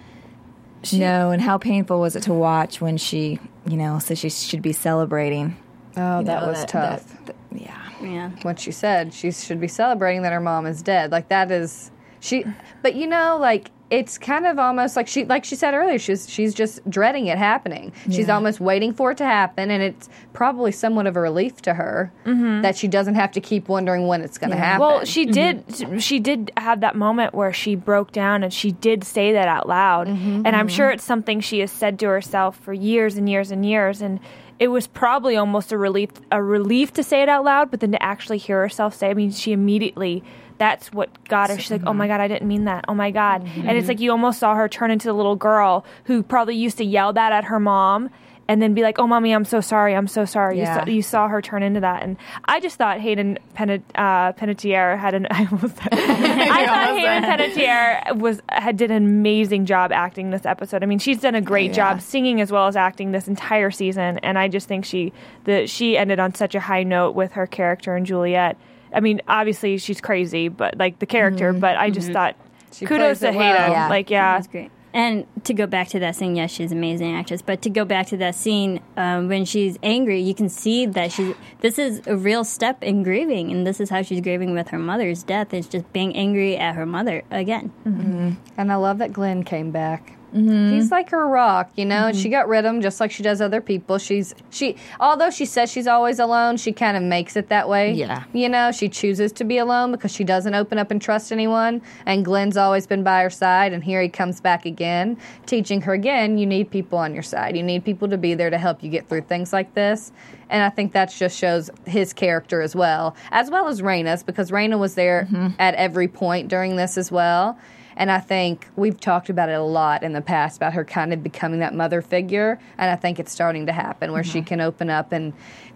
no, 0.93 1.31
and 1.31 1.41
how 1.41 1.57
painful 1.57 1.99
was 1.99 2.15
it 2.15 2.25
to 2.25 2.35
watch 2.35 2.83
when 2.83 2.99
she, 2.99 3.41
you 3.67 3.79
know, 3.79 3.99
said 3.99 4.19
she 4.19 4.29
should 4.29 4.61
be 4.61 4.75
celebrating. 4.75 5.57
Oh, 5.97 6.19
You 6.21 6.27
that 6.27 6.43
know, 6.43 6.49
was 6.49 6.65
tough. 6.67 7.09
that- 7.25 7.27
that- 7.27 7.37
yeah. 7.59 7.91
Yeah. 8.03 8.31
what 8.43 8.61
she 8.61 8.71
said. 8.71 9.15
She 9.15 9.33
should 9.33 9.59
be 9.61 9.69
celebrating 9.69 10.23
that 10.23 10.33
her 10.33 10.41
mom 10.41 10.67
is 10.67 10.83
dead. 10.83 11.11
Like 11.11 11.29
that 11.31 11.51
is 11.51 11.91
she. 12.21 12.45
But 12.83 12.95
you 12.95 13.07
know, 13.07 13.39
like 13.41 13.71
it's 13.89 14.19
kind 14.19 14.47
of 14.47 14.59
almost 14.59 14.97
like 14.97 15.07
she, 15.07 15.25
like 15.25 15.45
she 15.45 15.55
said 15.55 15.73
earlier, 15.73 15.99
she's 15.99 16.29
she's 16.29 16.55
just 16.55 16.89
dreading 16.91 17.29
it 17.29 17.39
happening. 17.39 17.93
She's 18.11 18.29
almost 18.29 18.59
waiting 18.59 18.93
for 18.93 19.13
it 19.13 19.19
to 19.19 19.25
happen, 19.25 19.71
and 19.71 19.81
it's 19.81 20.09
probably 20.33 20.73
somewhat 20.73 21.07
of 21.07 21.17
a 21.17 21.21
relief 21.21 21.63
to 21.63 21.75
her 21.75 22.13
mm-hmm. 22.25 22.63
that 22.63 22.77
she 22.77 22.89
doesn't 22.89 23.15
have 23.15 23.31
to 23.33 23.41
keep 23.41 23.69
wondering 23.69 24.09
when 24.09 24.23
it's 24.23 24.39
going 24.39 24.51
to 24.51 24.57
happen. 24.57 24.81
Well, 24.81 25.05
she 25.05 25.27
mm-hmm. 25.27 25.87
did. 25.87 26.03
She 26.03 26.19
did 26.19 26.51
have 26.57 26.81
that 26.81 26.97
moment 26.97 27.33
where 27.33 27.53
she 27.53 27.77
broke 27.77 28.11
down, 28.11 28.43
and 28.43 28.53
she 28.53 28.73
did 28.73 29.05
say 29.05 29.33
that 29.33 29.47
out 29.47 29.69
loud. 29.69 30.09
Mm-hmm. 30.09 30.43
and 30.45 30.57
I'm 30.57 30.69
sure 30.69 30.91
it's 30.91 31.05
something 31.05 31.41
she 31.41 31.61
has 31.61 31.71
said 31.71 31.99
to 32.01 32.07
herself 32.07 32.59
for 32.59 32.73
years 32.73 33.17
and 33.17 33.29
years 33.29 33.53
and 33.53 33.65
years. 33.65 34.03
And 34.03 34.19
it 34.59 34.69
was 34.69 34.89
probably 34.89 35.37
almost 35.37 35.71
a 35.71 35.79
relief, 35.79 36.11
a 36.33 36.43
relief 36.43 36.93
to 36.95 37.05
say 37.05 37.23
it 37.23 37.29
out 37.29 37.45
loud, 37.45 37.71
but 37.71 37.81
then 37.81 37.93
to 37.93 38.03
actually 38.03 38.39
hear 38.39 38.61
herself 38.61 38.95
say. 38.95 39.11
I 39.11 39.15
mean, 39.15 39.31
she 39.31 39.53
immediately. 39.53 40.25
That's 40.59 40.93
what 40.93 41.11
got 41.29 41.51
her. 41.51 41.59
She's 41.59 41.71
like, 41.71 41.83
"Oh 41.87 41.93
my 41.93 42.07
god, 42.09 42.21
I 42.21 42.29
didn't 42.29 42.49
mean 42.49 42.65
that. 42.65 42.85
Oh 42.89 42.95
my 42.95 43.11
god!" 43.11 43.43
And 43.57 43.71
it's 43.77 43.89
like 43.89 44.01
you 44.01 44.11
almost 44.11 44.39
saw 44.39 44.55
her 44.55 44.69
turn 44.69 44.91
into 44.91 45.07
the 45.09 45.13
little 45.15 45.37
girl 45.37 45.85
who 46.05 46.23
probably 46.23 46.57
used 46.57 46.79
to 46.79 46.85
yell 46.85 47.13
that 47.13 47.33
at 47.33 47.45
her 47.45 47.61
mom, 47.61 48.09
and 48.49 48.63
then 48.63 48.73
be 48.73 48.81
like, 48.83 48.99
"Oh, 48.99 49.07
mommy, 49.07 49.33
I'm 49.33 49.45
so 49.45 49.61
sorry. 49.61 49.95
I'm 49.95 50.07
so 50.07 50.25
sorry." 50.25 50.57
Yeah. 50.59 50.77
You, 50.77 50.81
saw, 50.81 50.91
you 50.91 51.03
saw 51.03 51.29
her 51.29 51.43
turn 51.43 51.63
into 51.63 51.81
that, 51.81 52.03
and 52.03 52.17
I 52.47 52.61
just 52.61 52.77
thought 52.79 53.01
Hayden 53.01 53.39
Penet, 53.55 53.83
uh, 53.97 54.33
Panettiere 54.33 54.97
had 54.99 55.13
an. 55.15 55.27
I 55.31 55.47
almost 55.51 55.77
said, 55.77 55.89
I 55.93 56.67
thought 56.67 56.99
Hayden 56.99 57.23
Panettiere 57.25 58.17
was 58.17 58.41
had 58.49 58.79
did 58.79 58.91
an 58.91 59.05
amazing 59.05 59.67
job 59.67 59.93
acting 59.93 60.31
this 60.31 60.47
episode. 60.47 60.83
I 60.83 60.87
mean, 60.87 60.99
she's 61.01 61.21
done 61.21 61.35
a 61.35 61.43
great 61.43 61.71
Yeah. 61.73 61.93
job 61.93 62.01
singing 62.01 62.41
as 62.41 62.51
well 62.51 62.67
as 62.67 62.77
acting 62.77 63.13
this 63.13 63.29
entire 63.29 63.71
season, 63.71 64.19
and 64.21 64.39
I 64.39 64.49
just 64.49 64.69
think 64.69 64.87
she 64.87 65.13
the 65.45 65.67
she 65.67 65.99
ended 65.99 66.19
on 66.19 66.35
such 66.35 66.55
a 66.55 66.61
high 66.61 66.83
note 66.83 67.15
with 67.15 67.33
her 67.33 67.47
character 67.47 67.95
in 67.95 68.05
Juliette. 68.07 68.57
I 68.97 69.01
mean, 69.01 69.21
obviously 69.29 69.77
she's 69.77 70.01
crazy, 70.01 70.49
but 70.49 70.79
like 70.79 70.99
the 70.99 71.07
character. 71.07 71.53
Mm-hmm. 71.53 71.61
But 71.61 71.77
I 71.77 71.91
just 71.91 72.07
mm-hmm. 72.07 72.15
thought 72.15 72.37
She 72.73 72.87
kudos 72.87 73.21
to 73.21 73.29
it 73.29 73.35
well. 73.35 73.57
Hayden. 73.57 73.73
Yeah. 73.73 73.89
Like, 73.89 74.11
yeah, 74.11 74.37
That's 74.37 74.49
great. 74.49 74.71
And 74.95 75.27
to 75.45 75.53
go 75.53 75.67
back 75.67 75.89
to 75.89 75.99
that 75.99 76.17
scene, 76.17 76.37
yes, 76.37 76.51
she's 76.51 76.73
an 76.73 76.79
amazing 76.79 77.15
actress. 77.15 77.43
But 77.43 77.61
to 77.63 77.71
go 77.71 77.85
back 77.85 78.07
to 78.07 78.17
that 78.17 78.35
scene 78.35 78.81
um, 78.97 79.29
when 79.29 79.45
she's 79.45 79.77
angry, 79.83 80.23
you 80.23 80.35
can 80.35 80.49
see 80.49 80.87
that 80.87 81.13
she's. 81.13 81.35
This 81.61 81.79
is 81.79 82.01
a 82.07 82.17
real 82.17 82.45
step 82.45 82.83
in 82.83 83.03
grieving, 83.03 83.53
and 83.53 83.67
this 83.67 83.79
is 83.79 83.91
how 83.91 84.01
she's 84.01 84.23
grieving 84.23 84.55
with 84.55 84.69
her 84.69 84.79
mother's 84.79 85.23
death. 85.23 85.53
Is 85.53 85.69
just 85.69 85.93
being 85.93 86.17
angry 86.17 86.57
at 86.57 86.77
her 86.77 86.87
mother 86.87 87.25
again. 87.31 87.75
Mm-hmm. 87.85 88.31
And 88.57 88.73
I 88.73 88.77
love 88.77 88.97
that 88.99 89.13
Glenn 89.13 89.45
came 89.45 89.71
back. 89.71 90.16
Mm-hmm. 90.37 90.75
He's 90.75 90.91
like 90.91 91.11
her 91.11 91.27
rock, 91.27 91.71
you 91.77 91.87
know, 91.87 92.09
and 92.09 92.17
she 92.17 92.25
mm-hmm. 92.25 92.33
got 92.33 92.49
rid 92.49 92.65
of 92.65 92.75
him 92.75 92.83
just 92.83 93.01
like 93.01 93.11
she 93.11 93.23
does 93.23 93.41
other 93.41 93.61
people. 93.61 93.97
She's 93.99 94.35
she 94.51 94.77
although 95.01 95.31
she 95.31 95.47
says 95.47 95.73
she's 95.73 95.87
always 95.87 96.19
alone, 96.19 96.59
she 96.59 96.73
kind 96.73 96.97
of 96.97 97.03
makes 97.03 97.37
it 97.37 97.49
that 97.49 97.69
way. 97.69 97.93
Yeah. 97.93 98.25
You 98.33 98.49
know, 98.49 98.71
she 98.71 98.89
chooses 98.89 99.33
to 99.33 99.45
be 99.45 99.57
alone 99.59 99.93
because 99.93 100.13
she 100.13 100.25
doesn't 100.25 100.55
open 100.55 100.79
up 100.79 100.91
and 100.91 101.01
trust 101.01 101.33
anyone. 101.33 101.81
And 102.05 102.25
Glenn's 102.25 102.57
always 102.57 102.87
been 102.87 103.03
by 103.03 103.23
her 103.23 103.31
side 103.31 103.73
and 103.73 103.83
here 103.83 104.03
he 104.03 104.09
comes 104.09 104.41
back 104.41 104.67
again, 104.67 105.17
teaching 105.47 105.81
her 105.83 105.95
again, 105.95 106.37
you 106.37 106.47
need 106.47 106.71
people 106.71 106.99
on 106.99 107.15
your 107.15 107.23
side. 107.23 107.57
You 107.57 107.63
need 107.63 107.85
people 107.85 108.09
to 108.09 108.19
be 108.19 108.35
there 108.35 108.51
to 108.51 108.59
help 108.59 108.83
you 108.83 108.91
get 108.91 109.09
through 109.09 109.23
things 109.23 109.53
like 109.53 109.73
this. 109.75 110.13
And 110.51 110.63
I 110.63 110.69
think 110.69 110.93
that 110.93 111.11
just 111.11 111.37
shows 111.37 111.71
his 111.87 112.13
character 112.13 112.61
as 112.61 112.77
well, 112.77 113.17
as 113.33 113.51
well 113.51 113.69
as 113.69 113.83
Rayna's, 113.83 114.23
because 114.23 114.51
Rayna 114.51 114.79
was 114.79 114.95
there 114.95 115.27
mm-hmm. 115.31 115.49
at 115.59 115.75
every 115.75 116.09
point 116.09 116.49
during 116.49 116.77
this 116.77 116.97
as 116.97 117.11
well. 117.11 117.59
And 117.97 118.11
I 118.11 118.19
think 118.21 118.69
we've 118.77 118.99
talked 119.01 119.31
about 119.31 119.49
it 119.49 119.55
a 119.55 119.63
lot 119.63 120.03
in 120.03 120.13
the 120.13 120.21
past 120.21 120.59
about 120.59 120.75
her 120.75 120.85
kind 120.85 121.13
of 121.13 121.23
becoming 121.23 121.61
that 121.61 121.75
mother 121.75 122.03
figure. 122.03 122.59
And 122.77 122.91
I 122.91 122.97
think 122.97 123.19
it's 123.19 123.33
starting 123.33 123.67
to 123.67 123.73
happen 123.73 124.13
where 124.13 124.25
she 124.25 124.43
can 124.43 124.61
open 124.61 124.91
up 124.91 125.13
and 125.13 125.33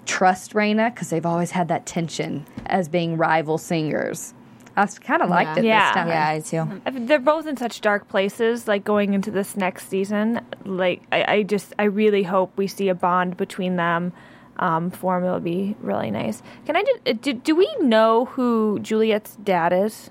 trust 0.06 0.52
Rayna 0.52 0.92
because 0.92 1.10
they've 1.10 1.24
always 1.24 1.52
had 1.52 1.68
that 1.68 1.86
tension 1.86 2.46
as 2.66 2.88
being 2.88 3.16
rival 3.16 3.56
singers. 3.58 4.34
I 4.76 4.86
kind 4.86 5.22
of 5.22 5.28
liked 5.30 5.58
it 5.58 5.64
Yeah. 5.64 5.88
this 5.88 5.94
time. 5.94 6.08
Yeah, 6.08 6.28
I 6.28 6.40
too. 6.40 6.80
I 6.86 6.90
mean, 6.90 7.06
they're 7.06 7.18
both 7.18 7.46
in 7.46 7.56
such 7.56 7.80
dark 7.80 8.08
places. 8.08 8.68
Like 8.68 8.84
going 8.84 9.14
into 9.14 9.30
this 9.30 9.56
next 9.56 9.88
season, 9.88 10.40
like 10.64 11.02
I, 11.10 11.24
I 11.36 11.42
just 11.42 11.72
I 11.78 11.84
really 11.84 12.22
hope 12.22 12.52
we 12.56 12.66
see 12.66 12.88
a 12.88 12.94
bond 12.94 13.36
between 13.36 13.76
them. 13.76 14.12
Um, 14.58 14.90
form 14.90 15.24
it 15.24 15.32
would 15.32 15.44
be 15.44 15.74
really 15.80 16.10
nice. 16.10 16.42
Can 16.66 16.76
I 16.76 16.82
just, 16.82 17.08
uh, 17.08 17.12
do, 17.14 17.32
do 17.32 17.56
we 17.56 17.74
know 17.80 18.26
who 18.26 18.78
Juliette's 18.82 19.36
dad 19.36 19.72
is? 19.72 20.10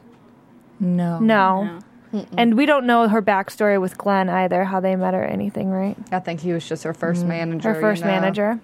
No. 0.79 1.19
No. 1.19 1.79
And 2.35 2.55
we 2.57 2.65
don't 2.65 2.85
know 2.85 3.07
her 3.07 3.21
backstory 3.21 3.79
with 3.79 3.97
Glenn 3.97 4.29
either, 4.29 4.63
how 4.63 4.79
they 4.79 4.95
met 4.95 5.13
or 5.13 5.23
anything, 5.23 5.69
right? 5.69 5.95
I 6.11 6.19
think 6.19 6.39
he 6.41 6.53
was 6.53 6.67
just 6.67 6.83
her 6.83 6.93
first 6.93 7.23
manager. 7.25 7.69
Her 7.69 7.75
you 7.75 7.81
first 7.81 8.01
know. 8.01 8.07
manager. 8.07 8.59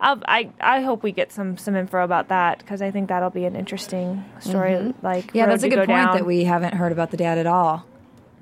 I'll, 0.00 0.20
I 0.26 0.50
I 0.60 0.80
hope 0.82 1.02
we 1.02 1.12
get 1.12 1.30
some 1.32 1.56
some 1.56 1.76
info 1.76 2.02
about 2.02 2.28
that 2.28 2.58
because 2.58 2.82
I 2.82 2.90
think 2.90 3.08
that'll 3.08 3.30
be 3.30 3.44
an 3.44 3.54
interesting 3.56 4.24
story. 4.40 4.92
Like 5.00 5.30
Yeah, 5.32 5.46
that's 5.46 5.62
a 5.62 5.68
good 5.68 5.76
go 5.76 5.86
point 5.86 5.88
down. 6.06 6.16
that 6.16 6.26
we 6.26 6.44
haven't 6.44 6.74
heard 6.74 6.90
about 6.92 7.10
the 7.12 7.16
dad 7.16 7.38
at 7.38 7.46
all. 7.46 7.86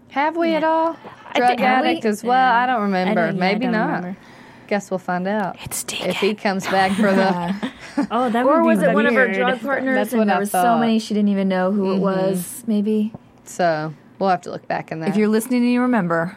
Have 0.08 0.36
we 0.36 0.54
at 0.54 0.64
all? 0.64 0.96
Drug 1.34 1.48
think- 1.50 1.60
have 1.60 1.84
addict 1.84 2.04
we? 2.04 2.10
as 2.10 2.24
well? 2.24 2.52
I 2.52 2.66
don't 2.66 2.82
remember. 2.82 3.10
I 3.20 3.26
don't- 3.26 3.36
yeah, 3.36 3.44
I 3.44 3.52
Maybe 3.52 3.64
don't 3.66 3.72
not. 3.72 3.86
remember. 3.88 4.16
Guess 4.68 4.90
we'll 4.90 4.98
find 4.98 5.28
out. 5.28 5.56
It's 5.62 5.84
if 5.92 6.16
he 6.16 6.34
comes 6.34 6.66
back 6.66 6.92
for 6.92 7.12
the. 7.12 7.72
Oh, 8.10 8.30
that 8.30 8.46
Or 8.46 8.62
was 8.64 8.78
be 8.80 8.86
it 8.86 8.94
one 8.94 9.04
of 9.06 9.14
her 9.14 9.28
drug 9.32 9.60
partners? 9.60 9.94
That's 9.96 10.12
and 10.12 10.20
what 10.20 10.28
there 10.28 10.36
I 10.36 10.38
was 10.40 10.50
so 10.50 10.62
thought. 10.62 10.66
Mm-hmm. 10.74 10.80
many 10.80 10.98
she 10.98 11.12
didn't 11.12 11.28
even 11.28 11.48
know 11.48 11.70
who 11.72 11.94
it 11.94 11.98
was. 11.98 12.64
Maybe 12.66 13.12
So 13.44 13.92
we'll 14.20 14.28
have 14.30 14.42
to 14.42 14.50
look 14.50 14.68
back 14.68 14.92
in 14.92 15.00
that. 15.00 15.08
if 15.08 15.16
you're 15.16 15.26
listening 15.28 15.62
and 15.64 15.72
you 15.72 15.80
remember, 15.80 16.36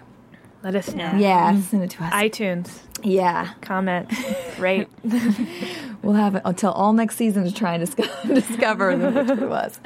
Let 0.63 0.75
us 0.75 0.93
know. 0.95 1.11
yeah, 1.15 1.59
send 1.61 1.83
it 1.83 1.91
to 1.91 2.03
us. 2.03 2.13
iTunes 2.13 2.79
yeah, 3.05 3.49
comment 3.61 4.09
rate. 4.57 4.87
we'll 6.01 6.13
have 6.13 6.35
it 6.35 6.41
until 6.45 6.71
all 6.71 6.93
next 6.93 7.17
season 7.17 7.43
to 7.43 7.53
try 7.53 7.73
and 7.75 7.85
discover, 7.85 8.33
discover 8.33 8.95
which 8.95 9.29
it 9.39 9.49
was. 9.49 9.77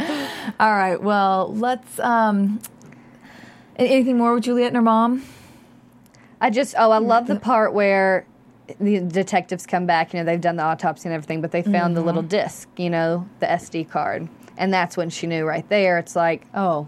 All 0.59 0.71
right, 0.75 1.01
well, 1.01 1.51
let's. 1.55 1.99
um 1.99 2.59
Anything 3.77 4.17
more 4.17 4.33
with 4.33 4.43
Juliette 4.43 4.67
and 4.67 4.75
her 4.75 4.81
mom? 4.81 5.23
I 6.41 6.49
just 6.49 6.73
oh 6.77 6.91
I 6.91 6.97
love 6.99 7.27
the 7.27 7.39
part 7.39 7.73
where 7.73 8.25
the 8.79 8.99
detectives 9.01 9.65
come 9.67 9.85
back. 9.85 10.13
You 10.13 10.19
know 10.19 10.25
they've 10.25 10.41
done 10.41 10.55
the 10.55 10.63
autopsy 10.63 11.09
and 11.09 11.13
everything, 11.15 11.41
but 11.41 11.51
they 11.51 11.61
found 11.63 11.95
the 11.95 12.01
little 12.01 12.23
disc. 12.23 12.67
You 12.77 12.89
know 12.89 13.27
the 13.39 13.45
SD 13.47 13.89
card, 13.89 14.27
and 14.57 14.73
that's 14.73 14.97
when 14.97 15.09
she 15.11 15.27
knew 15.27 15.45
right 15.45 15.67
there. 15.69 15.97
It's 15.99 16.15
like 16.15 16.45
oh, 16.55 16.87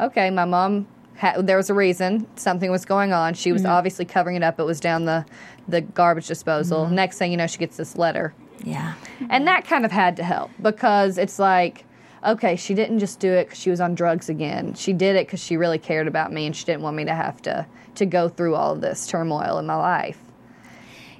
okay, 0.00 0.30
my 0.30 0.44
mom. 0.44 0.86
Ha- 1.18 1.40
there 1.40 1.56
was 1.56 1.70
a 1.70 1.74
reason 1.74 2.26
something 2.36 2.70
was 2.70 2.84
going 2.84 3.14
on. 3.14 3.32
She 3.32 3.50
was 3.50 3.62
mm-hmm. 3.62 3.70
obviously 3.70 4.04
covering 4.04 4.36
it 4.36 4.42
up. 4.42 4.60
It 4.60 4.64
was 4.64 4.80
down 4.80 5.06
the 5.06 5.24
the 5.66 5.80
garbage 5.80 6.26
disposal. 6.26 6.84
Mm-hmm. 6.84 6.94
Next 6.94 7.18
thing 7.18 7.30
you 7.30 7.36
know, 7.36 7.46
she 7.46 7.58
gets 7.58 7.76
this 7.76 7.96
letter. 7.96 8.34
Yeah. 8.64 8.94
And 9.30 9.46
that 9.46 9.64
kind 9.64 9.84
of 9.84 9.92
had 9.92 10.16
to 10.16 10.24
help 10.24 10.50
because 10.60 11.18
it's 11.18 11.38
like, 11.38 11.84
okay, 12.24 12.56
she 12.56 12.74
didn't 12.74 12.98
just 12.98 13.20
do 13.20 13.32
it 13.32 13.44
because 13.46 13.58
she 13.58 13.70
was 13.70 13.80
on 13.80 13.94
drugs 13.94 14.28
again. 14.28 14.74
She 14.74 14.92
did 14.92 15.16
it 15.16 15.26
because 15.26 15.42
she 15.42 15.56
really 15.56 15.78
cared 15.78 16.06
about 16.06 16.32
me 16.32 16.46
and 16.46 16.54
she 16.54 16.64
didn't 16.64 16.82
want 16.82 16.96
me 16.96 17.04
to 17.04 17.14
have 17.14 17.40
to 17.42 17.66
to 17.94 18.06
go 18.06 18.28
through 18.28 18.54
all 18.54 18.72
of 18.72 18.80
this 18.80 19.06
turmoil 19.06 19.58
in 19.58 19.66
my 19.66 19.76
life. 19.76 20.18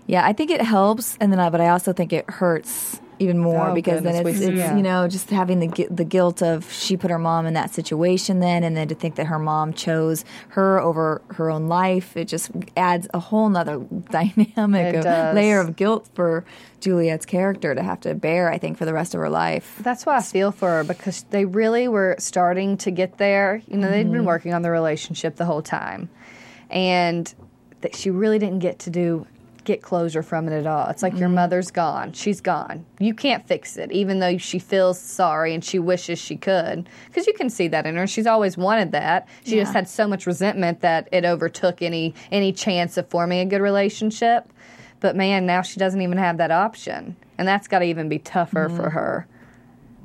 Yeah, 0.07 0.25
I 0.25 0.33
think 0.33 0.51
it 0.51 0.61
helps, 0.61 1.17
and 1.21 1.33
then 1.33 1.41
I, 1.41 1.51
but 1.51 1.61
I 1.61 1.69
also 1.69 1.93
think 1.93 2.13
it 2.13 2.29
hurts 2.31 3.01
even 3.19 3.39
more 3.39 3.71
Oh, 3.71 3.75
because 3.75 4.03
then 4.03 4.27
it's, 4.27 4.41
it's 4.41 4.57
yeah. 4.57 4.77
you 4.77 4.83
know 4.83 5.09
just 5.09 5.31
having 5.31 5.61
the 5.61 5.89
the 5.91 6.05
guilt 6.05 6.43
of 6.43 6.71
she 6.71 6.97
put 6.97 7.11
her 7.11 7.19
mom 7.19 7.47
in 7.47 7.55
that 7.55 7.73
situation 7.73 8.41
then, 8.41 8.65
and 8.65 8.77
then 8.77 8.89
to 8.89 8.95
think 8.95 9.17
that 9.17 9.27
her 9.27 9.39
mom 9.39 9.73
chose 9.73 10.25
her 10.49 10.81
over 10.81 11.23
her 11.31 11.51
own 11.51 11.69
life, 11.69 12.17
it 12.17 12.27
just 12.27 12.51
adds 12.77 13.09
a 13.15 13.19
whole 13.19 13.49
nother 13.49 13.79
dynamic, 14.11 15.05
layer 15.05 15.61
of 15.61 15.77
guilt 15.77 16.09
for 16.15 16.45
Juliette's 16.81 17.27
character 17.27 17.75
to 17.75 17.83
have 17.83 18.01
to 18.01 18.15
bear. 18.15 18.51
I 18.51 18.59
think 18.59 18.79
for 18.79 18.85
the 18.85 18.95
rest 18.95 19.15
of 19.15 19.21
her 19.21 19.31
life. 19.31 19.79
That's 19.81 20.07
why 20.07 20.17
I 20.17 20.23
feel 20.23 20.53
for 20.53 20.69
her 20.69 20.85
because 20.85 21.25
they 21.31 21.45
really 21.45 21.89
were 21.89 22.17
starting 22.19 22.77
to 22.79 22.91
get 22.91 23.19
there. 23.19 23.63
You 23.67 23.79
know, 23.79 23.91
they'd 23.91 24.05
been 24.05 24.13
mm-hmm. 24.13 24.25
working 24.25 24.55
on 24.55 24.63
the 24.63 24.71
relationship 24.71 25.37
the 25.37 25.47
whole 25.47 25.63
time, 25.63 26.11
and 26.71 27.33
that 27.81 27.95
she 27.95 28.11
really 28.11 28.39
didn't 28.39 28.61
get 28.61 28.79
to 28.81 28.91
do 28.91 29.27
get 29.67 29.83
closure 29.83 30.23
from 30.23 30.49
it 30.49 30.53
at 30.53 30.67
all. 30.67 30.89
It's 30.89 31.03
like 31.03 31.13
your 31.19 31.29
mm-hmm. 31.29 31.35
mother's 31.35 31.71
gone. 31.71 32.13
She's 32.13 32.41
gone. 32.41 32.87
You 32.99 33.13
can't 33.13 33.47
fix 33.47 33.77
it, 33.77 33.93
even 33.93 34.21
though 34.21 34.39
she 34.39 34.59
feels 34.59 34.99
sorry 34.99 35.53
and 35.53 35.63
she 35.63 35.79
wishes 35.79 36.19
she 36.19 36.37
could. 36.37 36.89
Because 37.09 37.27
you 37.27 37.35
can 37.35 37.51
see 37.51 37.69
that 37.69 37.85
in 37.85 37.97
her. 37.97 38.07
She's 38.07 38.27
always 38.27 38.57
wanted 38.57 38.93
that. 38.93 39.29
She 39.45 39.57
just 39.57 39.75
had 39.75 39.89
so 39.89 40.07
much 40.07 40.27
resentment 40.27 40.81
that 40.81 41.09
it 41.13 41.25
overtook 41.25 41.83
any 41.83 42.15
any 42.31 42.53
chance 42.53 42.97
of 42.97 43.09
forming 43.09 43.41
a 43.41 43.45
good 43.45 43.61
relationship. 43.61 44.51
But 45.01 45.17
man, 45.17 45.45
now 45.45 45.61
she 45.61 45.79
doesn't 45.79 46.01
even 46.01 46.17
have 46.17 46.39
that 46.39 46.51
option, 46.51 47.17
and 47.37 47.47
that's 47.47 47.69
got 47.69 47.81
to 47.81 47.85
even 47.85 48.09
be 48.09 48.19
tougher 48.19 48.69
for 48.69 48.85
mm-hmm. 48.85 48.99
her. 48.99 49.27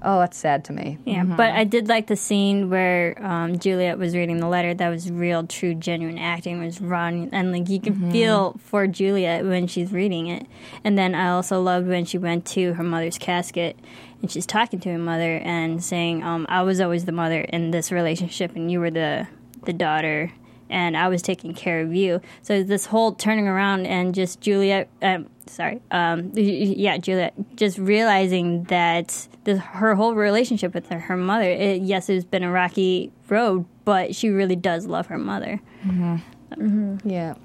Oh, 0.04 0.20
that's 0.20 0.38
sad 0.38 0.66
to 0.66 0.74
me. 0.74 0.98
Yeah, 1.06 1.24
but 1.24 1.52
I 1.52 1.64
did 1.64 1.88
like 1.88 2.08
the 2.08 2.16
scene 2.16 2.70
where 2.72 3.16
um, 3.24 3.60
Juliette 3.60 4.00
was 4.00 4.16
reading 4.16 4.40
the 4.40 4.48
letter. 4.48 4.74
That 4.74 4.90
was 4.90 5.12
real, 5.12 5.46
true, 5.46 5.76
genuine 5.76 6.18
acting. 6.18 6.60
Was 6.64 6.82
Ron, 6.82 7.30
and 7.32 7.52
like 7.52 7.70
you 7.70 7.80
can 7.80 8.12
feel 8.12 8.60
for 8.64 8.88
Juliette 8.88 9.46
when 9.46 9.68
she's 9.68 9.92
reading 9.92 10.28
it. 10.28 10.48
And 10.84 10.98
then 10.98 11.14
I 11.14 11.30
also 11.30 11.62
loved 11.62 11.88
when 11.88 12.06
she 12.06 12.18
went 12.18 12.46
to 12.48 12.74
her 12.74 12.84
mother's 12.84 13.20
casket 13.20 13.78
and 14.22 14.32
she's 14.32 14.46
talking 14.46 14.80
to 14.80 14.92
her 14.92 14.98
mother 14.98 15.38
and 15.38 15.84
saying, 15.84 16.24
um, 16.24 16.46
"I 16.50 16.62
was 16.64 16.80
always 16.80 17.06
the 17.06 17.12
mother 17.12 17.42
in 17.42 17.72
this 17.72 17.92
relationship, 17.92 18.56
and 18.56 18.72
you 18.72 18.80
were 18.80 18.92
the 18.92 19.28
the 19.66 19.74
daughter." 19.74 20.32
And 20.70 20.96
I 20.96 21.10
was 21.10 21.22
taking 21.22 21.54
care 21.54 21.82
of 21.82 21.94
you. 21.94 22.22
So 22.44 22.64
this 22.64 22.86
whole 22.86 23.12
turning 23.12 23.46
around 23.46 23.88
and 23.88 24.16
just 24.16 24.40
Juliette, 24.40 24.88
um, 25.02 25.28
sorry, 25.52 25.82
um, 25.92 26.32
yeah, 26.34 26.98
Juliette, 26.98 27.34
just 27.56 27.78
realizing 27.78 28.64
that 28.66 29.28
the, 29.44 29.58
her 29.58 29.96
whole 29.96 30.16
relationship 30.16 30.74
with 30.74 30.88
her, 30.90 31.00
her 31.00 31.18
mother, 31.18 31.50
it, 31.50 31.82
yes, 31.82 32.10
it's 32.10 32.26
been 32.26 32.44
a 32.44 32.52
rocky 32.52 33.12
road, 33.30 33.66
but 33.86 34.16
she 34.16 34.30
really 34.30 34.56
does 34.56 34.86
love 34.86 35.08
her 35.08 35.18
mother. 35.18 35.62
Mm-hmm. 35.86 36.04
Um, 36.04 36.22
mm-hmm. 36.56 37.10
Yeah, 37.10 37.36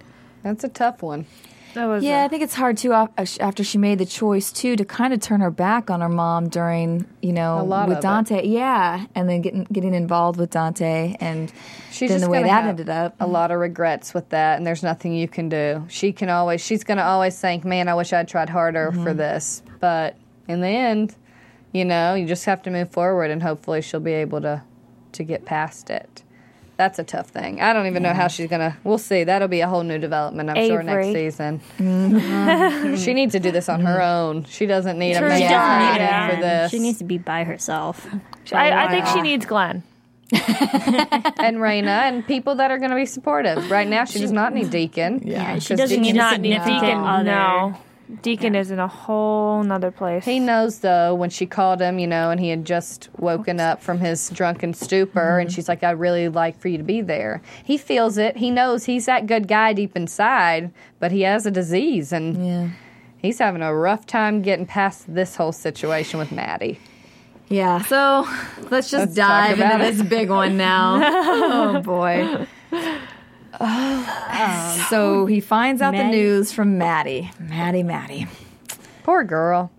that's 0.43 0.65
a 0.65 0.69
tough 0.69 1.03
one. 1.03 1.27
That 1.77 1.87
was 1.87 2.03
Yeah, 2.03 2.23
a- 2.23 2.25
I 2.25 2.29
think 2.29 2.43
it's 2.43 2.55
hard 2.55 2.79
too 2.79 2.93
after 2.95 3.63
she 3.63 3.77
made 3.77 3.99
the 3.99 4.07
choice 4.07 4.51
too 4.51 4.77
to 4.77 4.85
kind 4.85 5.13
of 5.13 5.21
turn 5.21 5.41
her 5.43 5.51
back 5.51 5.91
on 5.91 6.01
her 6.01 6.09
mom 6.09 6.49
during 6.49 7.05
you 7.21 7.33
know 7.35 7.63
with 7.65 7.73
of 7.73 7.91
it. 7.99 8.01
Dante. 8.01 8.47
Yeah, 8.47 9.05
and 9.15 9.29
then 9.29 9.43
getting 9.43 9.65
getting 9.71 9.93
involved 9.95 10.39
with 10.39 10.51
Dante 10.51 11.17
and 11.21 11.53
She's 11.93 12.11
then 12.11 12.21
the 12.23 12.31
way 12.31 12.43
that 12.43 12.65
ended 12.65 12.89
up. 12.89 13.15
A 13.21 13.27
lot 13.27 13.51
of 13.51 13.59
regrets 13.61 14.15
with 14.15 14.31
that, 14.31 14.57
and 14.57 14.67
there's 14.67 14.83
nothing 14.83 15.13
you 15.13 15.29
can 15.29 15.49
do. 15.51 15.85
She 15.89 16.13
can 16.13 16.29
always, 16.31 16.61
she's 16.65 16.83
going 16.83 16.99
to 16.99 17.05
always 17.05 17.39
think, 17.41 17.65
"Man, 17.65 17.89
I 17.89 17.95
wish 17.95 18.13
I'd 18.13 18.27
tried 18.29 18.49
harder 18.49 18.91
for 18.93 18.99
Mm-hmm. 19.11 19.19
this." 19.19 19.63
But 19.81 20.17
in 20.49 20.61
the 20.63 20.69
end, 20.69 21.15
you 21.73 21.85
know, 21.85 22.15
you 22.15 22.27
just 22.27 22.47
have 22.47 22.63
to 22.63 22.71
move 22.71 22.91
forward, 22.91 23.31
and 23.31 23.43
hopefully, 23.43 23.83
she'll 23.83 24.01
be 24.01 24.13
able 24.15 24.41
to 24.41 24.63
to 25.13 25.25
get 25.25 25.45
past 25.45 25.89
it. 25.91 26.23
That's 26.77 26.99
a 26.99 27.05
tough 27.05 27.29
thing. 27.31 27.61
I 27.63 27.73
don't 27.73 27.87
even 27.87 28.03
know 28.03 28.13
how 28.13 28.29
she's 28.29 28.51
gonna. 28.51 28.77
We'll 28.85 28.99
see. 28.99 29.25
That'll 29.25 29.49
be 29.49 29.61
a 29.63 29.69
whole 29.69 29.83
new 29.83 29.99
development, 29.99 30.51
I'm 30.51 30.67
sure, 30.67 30.83
next 30.83 31.07
season. 31.07 31.61
Mm-hmm. 31.79 32.97
she 32.97 33.15
needs 33.15 33.33
to 33.33 33.41
do 33.41 33.51
this 33.51 33.69
on 33.69 33.81
her 33.81 34.03
own. 34.03 34.45
She 34.45 34.67
doesn't 34.67 34.99
need 34.99 35.15
a 35.15 35.19
True 35.21 35.29
man 35.29 35.39
story, 35.39 35.51
yeah. 35.51 36.29
for 36.35 36.41
this. 36.41 36.71
She 36.71 36.79
needs 36.79 36.99
to 36.99 37.05
be 37.05 37.17
by 37.19 37.45
herself. 37.45 38.07
I, 38.53 38.87
I 38.87 38.89
think 38.91 39.07
she 39.07 39.23
needs 39.23 39.47
Glenn. 39.47 39.83
and 40.33 41.59
Rayna 41.59 41.87
and 42.03 42.27
people 42.27 42.57
that 42.57 42.71
are 42.73 42.79
going 42.79 42.91
to 42.91 42.97
be 42.97 43.07
supportive. 43.07 43.71
Right 43.71 43.87
now, 43.87 44.05
she 44.05 44.19
does 44.19 44.33
not 44.33 44.53
need 44.53 44.71
Deacon. 44.71 45.23
Yeah, 45.25 45.59
she 45.61 45.69
'Cause 45.69 45.79
doesn't 45.79 46.01
need 46.03 46.17
Not 46.17 46.41
need 46.41 46.59
Deacon. 46.59 46.99
other. 46.99 47.23
No, 47.25 47.79
Deacon 48.23 48.55
is 48.55 48.71
in 48.71 48.79
a 48.79 48.87
whole 48.87 49.63
nother 49.65 49.91
place. 49.91 50.25
He 50.25 50.39
knows 50.39 50.79
though 50.79 51.15
when 51.15 51.31
she 51.31 51.45
called 51.45 51.81
him, 51.81 51.99
you 51.99 52.07
know, 52.07 52.31
and 52.31 52.39
he 52.39 52.51
had 52.51 52.65
just 52.65 53.09
woken 53.19 53.59
up 53.59 53.83
from 53.83 53.99
his 53.99 54.31
drunken 54.31 54.75
stupor, 54.75 55.39
and 55.39 55.49
mm-hmm. 55.49 55.55
she's 55.55 55.69
like, 55.69 55.83
"I'd 55.83 55.99
really 55.99 56.29
like 56.29 56.59
for 56.59 56.69
you 56.69 56.79
to 56.79 56.85
be 56.85 57.01
there." 57.01 57.43
He 57.65 57.77
feels 57.77 58.17
it. 58.17 58.37
He 58.37 58.51
knows 58.51 58.85
he's 58.85 59.07
that 59.07 59.27
good 59.27 59.49
guy 59.49 59.73
deep 59.73 59.97
inside, 59.97 60.73
but 61.01 61.11
he 61.11 61.23
has 61.23 61.47
a 61.47 61.51
disease, 61.51 62.13
and 62.13 62.47
yeah. 62.47 62.69
he's 63.19 63.39
having 63.39 63.63
a 63.63 63.75
rough 63.75 64.07
time 64.07 64.41
getting 64.43 64.67
past 64.67 65.13
this 65.13 65.37
whole 65.37 65.53
situation 65.53 66.19
with 66.19 66.31
Maddie. 66.31 66.79
Yeah, 67.49 67.83
so 67.83 68.27
let's 68.71 68.91
just 68.91 69.07
Let's 69.07 69.15
dive 69.15 69.61
into 69.61 69.77
it. 69.77 69.79
this 69.79 70.03
big 70.03 70.31
one 70.31 70.57
now. 70.57 71.01
oh 71.03 71.81
boy. 71.81 72.47
Oh, 73.61 74.87
so 74.91 75.27
he 75.27 75.41
finds 75.41 75.83
out 75.83 75.93
the 75.95 76.05
news 76.05 76.53
from 76.53 76.79
Maddie. 76.79 77.31
Maddie, 77.39 77.83
Maddie. 77.83 78.27
Poor 79.05 79.25
girl. 79.25 79.71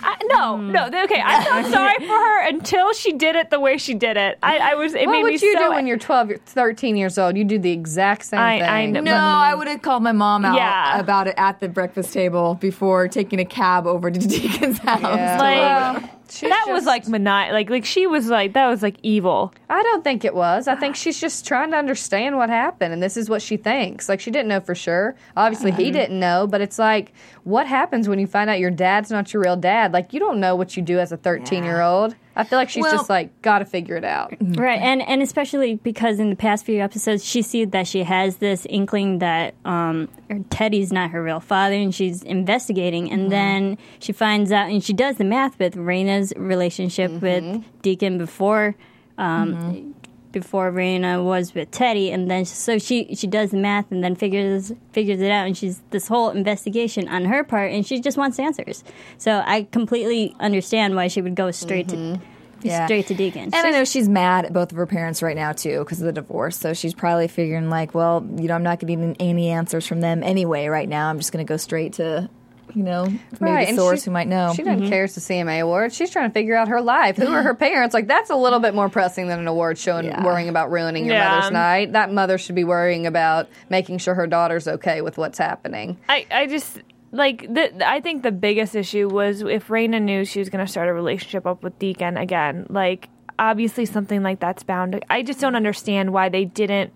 I, 0.00 0.16
no, 0.24 0.58
hmm. 0.58 0.72
no. 0.72 0.86
Okay, 0.88 1.22
I 1.24 1.42
felt 1.42 1.72
sorry 1.72 1.96
for 2.00 2.12
her 2.12 2.48
until 2.48 2.92
she 2.92 3.12
did 3.14 3.34
it 3.34 3.48
the 3.48 3.58
way 3.58 3.78
she 3.78 3.94
did 3.94 4.18
it. 4.18 4.38
I, 4.42 4.58
I 4.58 4.74
was. 4.74 4.92
It 4.94 5.06
What 5.06 5.12
made 5.12 5.22
would 5.22 5.28
me 5.28 5.38
you 5.40 5.52
so, 5.54 5.58
do 5.58 5.70
when 5.70 5.86
you're 5.86 5.96
12, 5.96 6.28
you're 6.28 6.38
13 6.38 6.96
years 6.98 7.16
old? 7.16 7.34
You 7.38 7.44
do 7.44 7.58
the 7.58 7.72
exact 7.72 8.26
same 8.26 8.38
I- 8.38 8.58
thing. 8.60 8.68
I 8.68 8.86
know. 8.86 9.00
No, 9.00 9.14
I 9.14 9.54
would 9.54 9.68
have 9.68 9.80
called 9.80 10.02
my 10.02 10.12
mom 10.12 10.44
out 10.44 10.56
Yeah. 10.56 10.98
about 11.00 11.28
it 11.28 11.34
at 11.38 11.60
the 11.60 11.68
breakfast 11.70 12.12
table 12.12 12.56
before 12.56 13.08
taking 13.08 13.38
a 13.40 13.46
cab 13.46 13.86
over 13.86 14.10
to 14.10 14.18
Deacon's 14.28 14.76
house. 14.78 15.00
Yeah. 15.02 15.38
Like, 15.38 16.02
Well, 16.02 16.10
she's 16.30 16.48
that 16.50 16.64
was 16.68 16.84
like 16.84 17.06
mani- 17.08 17.52
like 17.52 17.70
like 17.70 17.84
she 17.84 18.06
was 18.06 18.28
like 18.28 18.52
that 18.54 18.66
was 18.68 18.82
like 18.82 18.96
evil. 19.02 19.52
I 19.68 19.82
don't 19.82 20.02
think 20.04 20.24
it 20.24 20.34
was. 20.34 20.68
I 20.68 20.74
think 20.76 20.96
she's 20.96 21.20
just 21.20 21.46
trying 21.46 21.70
to 21.70 21.76
understand 21.76 22.36
what 22.36 22.48
happened, 22.48 22.92
and 22.92 23.02
this 23.02 23.16
is 23.16 23.28
what 23.28 23.42
she 23.42 23.56
thinks. 23.56 24.08
Like 24.08 24.20
she 24.20 24.30
didn't 24.30 24.48
know 24.48 24.60
for 24.60 24.74
sure. 24.74 25.14
Obviously, 25.36 25.72
Mm-hmm. 25.72 25.80
he 25.80 25.90
didn't 25.90 26.18
know, 26.20 26.46
but 26.46 26.60
it's 26.60 26.78
like, 26.78 27.12
what 27.44 27.66
happens 27.66 28.08
when 28.08 28.18
you 28.18 28.26
find 28.26 28.48
out 28.50 28.58
your 28.58 28.70
dad's 28.70 29.10
not 29.10 29.32
your 29.32 29.42
real 29.42 29.56
dad? 29.56 29.92
Like 29.92 30.12
you 30.12 30.20
don't 30.20 30.40
know 30.40 30.56
what 30.56 30.76
you 30.76 30.82
do 30.82 30.98
as 30.98 31.12
a 31.12 31.16
thirteen-year-old. 31.16 32.14
I 32.36 32.44
feel 32.44 32.58
like 32.58 32.68
she's 32.68 32.82
Well- 32.82 32.92
just 32.96 33.08
like 33.10 33.40
got 33.42 33.60
to 33.60 33.64
figure 33.64 33.96
it 33.96 34.04
out. 34.04 34.34
Right, 34.40 34.80
and 34.80 35.02
and 35.02 35.22
especially 35.22 35.76
because 35.76 36.18
in 36.20 36.30
the 36.30 36.36
past 36.36 36.64
few 36.64 36.80
episodes, 36.82 37.24
she 37.24 37.42
sees 37.42 37.70
that 37.70 37.86
she 37.86 38.02
has 38.02 38.36
this 38.36 38.66
inkling 38.68 39.18
that 39.20 39.54
um, 39.64 40.08
Teddy's 40.50 40.92
not 40.92 41.10
her 41.10 41.22
real 41.22 41.40
father, 41.40 41.74
and 41.74 41.94
she's 41.94 42.22
investigating, 42.22 43.10
and 43.10 43.32
then 43.32 43.78
she 43.98 44.12
finds 44.12 44.52
out, 44.52 44.68
and 44.70 44.84
she 44.84 44.92
does 44.92 45.16
the 45.16 45.24
math 45.24 45.58
with 45.58 45.74
Rayna's 45.74 46.32
relationship 46.36 47.10
with 47.22 47.64
Deacon 47.82 48.18
before. 48.18 48.76
Um, 49.18 49.94
Before 50.40 50.70
Rayna 50.70 51.24
was 51.24 51.54
with 51.54 51.70
Teddy, 51.70 52.10
and 52.10 52.30
then 52.30 52.44
so 52.44 52.78
she 52.78 53.14
she 53.14 53.26
does 53.26 53.52
the 53.52 53.56
math 53.56 53.90
and 53.90 54.04
then 54.04 54.14
figures 54.14 54.70
figures 54.92 55.22
it 55.22 55.30
out, 55.30 55.46
and 55.46 55.56
she's 55.56 55.80
this 55.90 56.08
whole 56.08 56.28
investigation 56.28 57.08
on 57.08 57.24
her 57.24 57.42
part, 57.42 57.72
and 57.72 57.86
she 57.86 58.00
just 58.00 58.18
wants 58.18 58.38
answers. 58.38 58.84
So 59.16 59.42
I 59.46 59.62
completely 59.72 60.36
understand 60.38 60.94
why 60.94 61.08
she 61.08 61.22
would 61.22 61.36
go 61.36 61.50
straight 61.52 61.88
to 61.88 61.96
mm-hmm. 61.96 62.22
Yeah. 62.62 62.84
straight 62.84 63.06
to 63.06 63.14
Deacon. 63.14 63.44
And 63.44 63.54
I 63.54 63.70
know 63.70 63.84
she's 63.84 64.08
mad 64.08 64.44
at 64.44 64.52
both 64.52 64.72
of 64.72 64.76
her 64.76 64.86
parents 64.86 65.22
right 65.22 65.36
now 65.36 65.52
too 65.52 65.78
because 65.80 66.00
of 66.00 66.06
the 66.06 66.12
divorce. 66.12 66.58
So 66.58 66.74
she's 66.74 66.94
probably 66.94 67.28
figuring 67.28 67.70
like, 67.70 67.94
well, 67.94 68.26
you 68.36 68.48
know, 68.48 68.54
I'm 68.54 68.62
not 68.62 68.78
getting 68.78 69.16
any 69.18 69.48
answers 69.48 69.86
from 69.86 70.00
them 70.00 70.22
anyway 70.22 70.66
right 70.66 70.88
now. 70.88 71.08
I'm 71.08 71.18
just 71.18 71.32
going 71.32 71.44
to 71.44 71.48
go 71.48 71.56
straight 71.56 71.94
to, 71.94 72.28
you 72.76 72.82
know, 72.82 73.06
maybe 73.06 73.20
Right, 73.40 73.68
the 73.68 73.74
source 73.74 74.02
she- 74.02 74.04
who 74.04 74.10
might 74.10 74.28
know. 74.28 74.52
She 74.54 74.62
doesn't 74.62 74.80
mm-hmm. 74.80 74.90
care 74.90 75.04
it's 75.04 75.14
the 75.14 75.22
CMA 75.22 75.60
award. 75.62 75.94
She's 75.94 76.10
trying 76.10 76.28
to 76.28 76.34
figure 76.34 76.54
out 76.54 76.68
her 76.68 76.82
life. 76.82 77.16
Who 77.16 77.26
are 77.32 77.42
her 77.42 77.54
parents? 77.68 77.94
Like 77.94 78.06
that's 78.06 78.28
a 78.28 78.36
little 78.36 78.58
bit 78.60 78.74
more 78.74 78.90
pressing 78.90 79.28
than 79.28 79.38
an 79.38 79.48
award 79.48 79.78
show 79.78 79.96
and 79.96 80.08
Yeah. 80.08 80.22
worrying 80.22 80.50
about 80.50 80.70
ruining 80.70 81.06
your 81.06 81.14
Yeah. 81.14 81.36
mother's 81.36 81.52
night. 81.52 81.92
That 81.92 82.12
mother 82.12 82.36
should 82.36 82.54
be 82.54 82.64
worrying 82.64 83.06
about 83.06 83.48
making 83.70 83.96
sure 83.98 84.14
her 84.14 84.26
daughter's 84.26 84.68
okay 84.68 85.00
with 85.00 85.16
what's 85.16 85.38
happening. 85.38 85.96
I 86.06 86.26
I 86.30 86.46
just 86.48 86.78
like 87.12 87.42
the, 87.52 87.88
I 87.88 88.00
think 88.02 88.22
the 88.22 88.30
biggest 88.32 88.76
issue 88.76 89.08
was 89.08 89.40
if 89.40 89.68
Rayna 89.68 90.02
knew 90.02 90.26
she 90.26 90.38
was 90.38 90.50
going 90.50 90.62
to 90.64 90.70
start 90.70 90.88
a 90.90 90.92
relationship 90.92 91.46
up 91.46 91.62
with 91.62 91.78
Deacon 91.78 92.18
again. 92.18 92.66
Like 92.68 93.08
obviously 93.38 93.86
something 93.86 94.22
like 94.22 94.38
that's 94.38 94.64
bound. 94.64 94.92
To, 94.92 95.00
I 95.10 95.22
just 95.22 95.40
don't 95.40 95.56
understand 95.56 96.12
why 96.12 96.28
they 96.28 96.44
didn't 96.44 96.92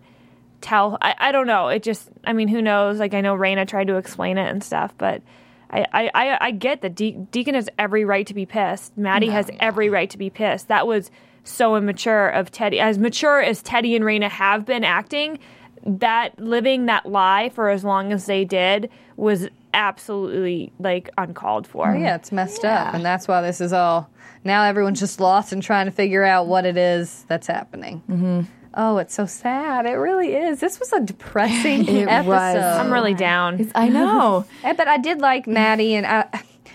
tell. 0.60 0.98
I, 1.00 1.14
I 1.16 1.32
don't 1.32 1.46
know. 1.46 1.68
It 1.68 1.82
just 1.82 2.10
I 2.24 2.34
mean 2.34 2.48
who 2.48 2.60
knows? 2.60 2.98
Like 2.98 3.14
I 3.14 3.22
know 3.22 3.34
Rayna 3.34 3.66
tried 3.66 3.86
to 3.86 3.96
explain 3.96 4.36
it 4.36 4.50
and 4.50 4.62
stuff, 4.62 4.92
but. 4.98 5.22
I, 5.70 5.86
I, 5.92 6.10
I- 6.14 6.38
I 6.46 6.50
get 6.50 6.80
that 6.82 6.94
De- 6.94 7.12
Deacon 7.30 7.54
has 7.54 7.68
every 7.78 8.04
right 8.04 8.26
to 8.26 8.34
be 8.34 8.44
pissed. 8.46 8.96
Maddie 8.98 9.28
has 9.28 9.50
every 9.60 9.88
right 9.88 10.10
to 10.10 10.18
be 10.18 10.28
pissed. 10.30 10.68
That 10.68 10.86
was 10.86 11.10
so 11.44 11.76
immature 11.76 12.28
of 12.28 12.50
Teddy. 12.50 12.80
As 12.80 12.98
mature 12.98 13.40
as 13.40 13.62
Teddy 13.62 13.94
and 13.96 14.04
Rayna 14.04 14.28
have 14.28 14.66
been 14.66 14.84
acting, 14.84 15.38
that 15.86 16.38
living 16.38 16.86
that 16.86 17.06
lie 17.06 17.48
for 17.54 17.70
as 17.70 17.84
long 17.84 18.12
as 18.12 18.26
they 18.26 18.44
did 18.44 18.90
was 19.16 19.48
absolutely 19.72 20.72
like 20.78 21.08
uncalled 21.16 21.66
for. 21.66 21.94
Yeah, 21.96 22.16
it's 22.16 22.32
messed 22.32 22.64
up, 22.64 22.92
and 22.94 23.04
that's 23.04 23.26
why 23.28 23.40
this 23.42 23.60
is 23.60 23.72
all. 23.72 24.10
Now 24.44 24.64
everyone's 24.64 25.00
just 25.00 25.20
lost 25.20 25.52
and 25.52 25.62
trying 25.62 25.86
to 25.86 25.92
figure 25.92 26.24
out 26.24 26.46
what 26.46 26.64
it 26.66 26.76
is 26.76 27.24
that's 27.28 27.46
happening. 27.46 28.02
Mm-hmm. 28.08 28.40
Oh, 28.74 28.98
it's 28.98 29.14
so 29.14 29.26
sad. 29.26 29.84
It 29.86 29.94
really 29.94 30.34
is. 30.34 30.60
This 30.60 30.78
was 30.78 30.92
a 30.92 31.00
depressing 31.00 31.88
It 31.88 32.08
episode. 32.08 32.28
was. 32.28 32.56
I'm 32.56 32.92
really 32.92 33.14
down. 33.14 33.70
I 33.74 33.88
know. 33.88 34.44
Eh, 34.64 34.72
But 34.74 34.86
I 34.88 34.98
did 34.98 35.18
like 35.20 35.46
Maddie, 35.48 35.94
and 35.94 36.06
I, 36.06 36.28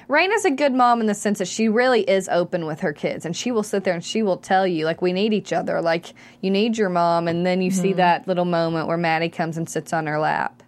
Rayna's 0.10 0.44
a 0.46 0.52
good 0.52 0.74
mom 0.74 1.00
in 1.00 1.08
the 1.08 1.14
sense 1.14 1.40
that 1.40 1.48
she 1.48 1.70
really 1.70 2.02
is 2.02 2.28
open 2.28 2.66
with 2.66 2.82
her 2.82 2.92
kids, 2.92 3.26
and 3.26 3.36
she 3.36 3.52
will 3.52 3.64
sit 3.64 3.84
there 3.86 3.94
and 3.94 4.04
she 4.04 4.24
will 4.24 4.38
tell 4.38 4.68
you, 4.68 4.84
like, 4.86 5.02
we 5.02 5.14
need 5.14 5.34
each 5.34 5.54
other. 5.54 5.82
Like, 5.82 6.08
you 6.42 6.52
need 6.52 6.78
your 6.78 6.90
mom, 6.90 7.28
and 7.30 7.46
then 7.46 7.62
you 7.62 7.72
see 7.72 7.94
that 7.94 8.28
little 8.28 8.46
moment 8.46 8.88
where 8.88 8.98
Maddie 8.98 9.30
comes 9.30 9.58
and 9.58 9.70
sits 9.70 9.94
on 9.94 10.06
her 10.08 10.20
lap. 10.20 10.62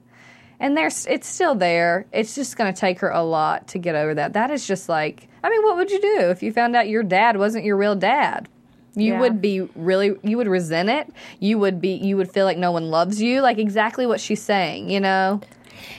And 0.60 0.76
there's, 0.76 1.06
it's 1.06 1.28
still 1.28 1.54
there. 1.54 2.08
It's 2.12 2.34
just 2.34 2.58
going 2.58 2.74
to 2.74 2.80
take 2.80 3.00
her 3.02 3.10
a 3.12 3.22
lot 3.22 3.68
to 3.70 3.78
get 3.80 3.94
over 3.96 4.16
that. 4.16 4.34
That 4.34 4.50
is 4.50 4.66
just 4.66 4.90
like, 4.90 5.28
I 5.44 5.50
mean, 5.52 5.62
what 5.64 5.76
would 5.76 5.92
you 5.92 6.02
do 6.02 6.18
if 6.32 6.42
you 6.42 6.52
found 6.52 6.76
out 6.76 6.88
your 6.88 7.04
dad 7.04 7.38
wasn't 7.38 7.64
your 7.66 7.78
real 7.78 7.94
dad? 7.96 8.50
You 8.98 9.14
Yeah. 9.14 9.20
would 9.22 9.42
be 9.42 9.62
really, 9.76 10.16
you 10.24 10.38
would 10.38 10.48
resent 10.48 10.90
it. 10.90 11.08
You 11.40 11.60
would 11.60 11.80
be, 11.80 11.94
you 11.94 12.18
would 12.18 12.32
feel 12.32 12.46
like 12.46 12.58
no 12.58 12.72
one 12.72 12.90
loves 12.90 13.22
you. 13.22 13.42
Like 13.42 13.60
exactly 13.60 14.06
what 14.08 14.20
she's 14.20 14.42
saying, 14.42 14.90
you 14.90 15.00
know? 15.00 15.40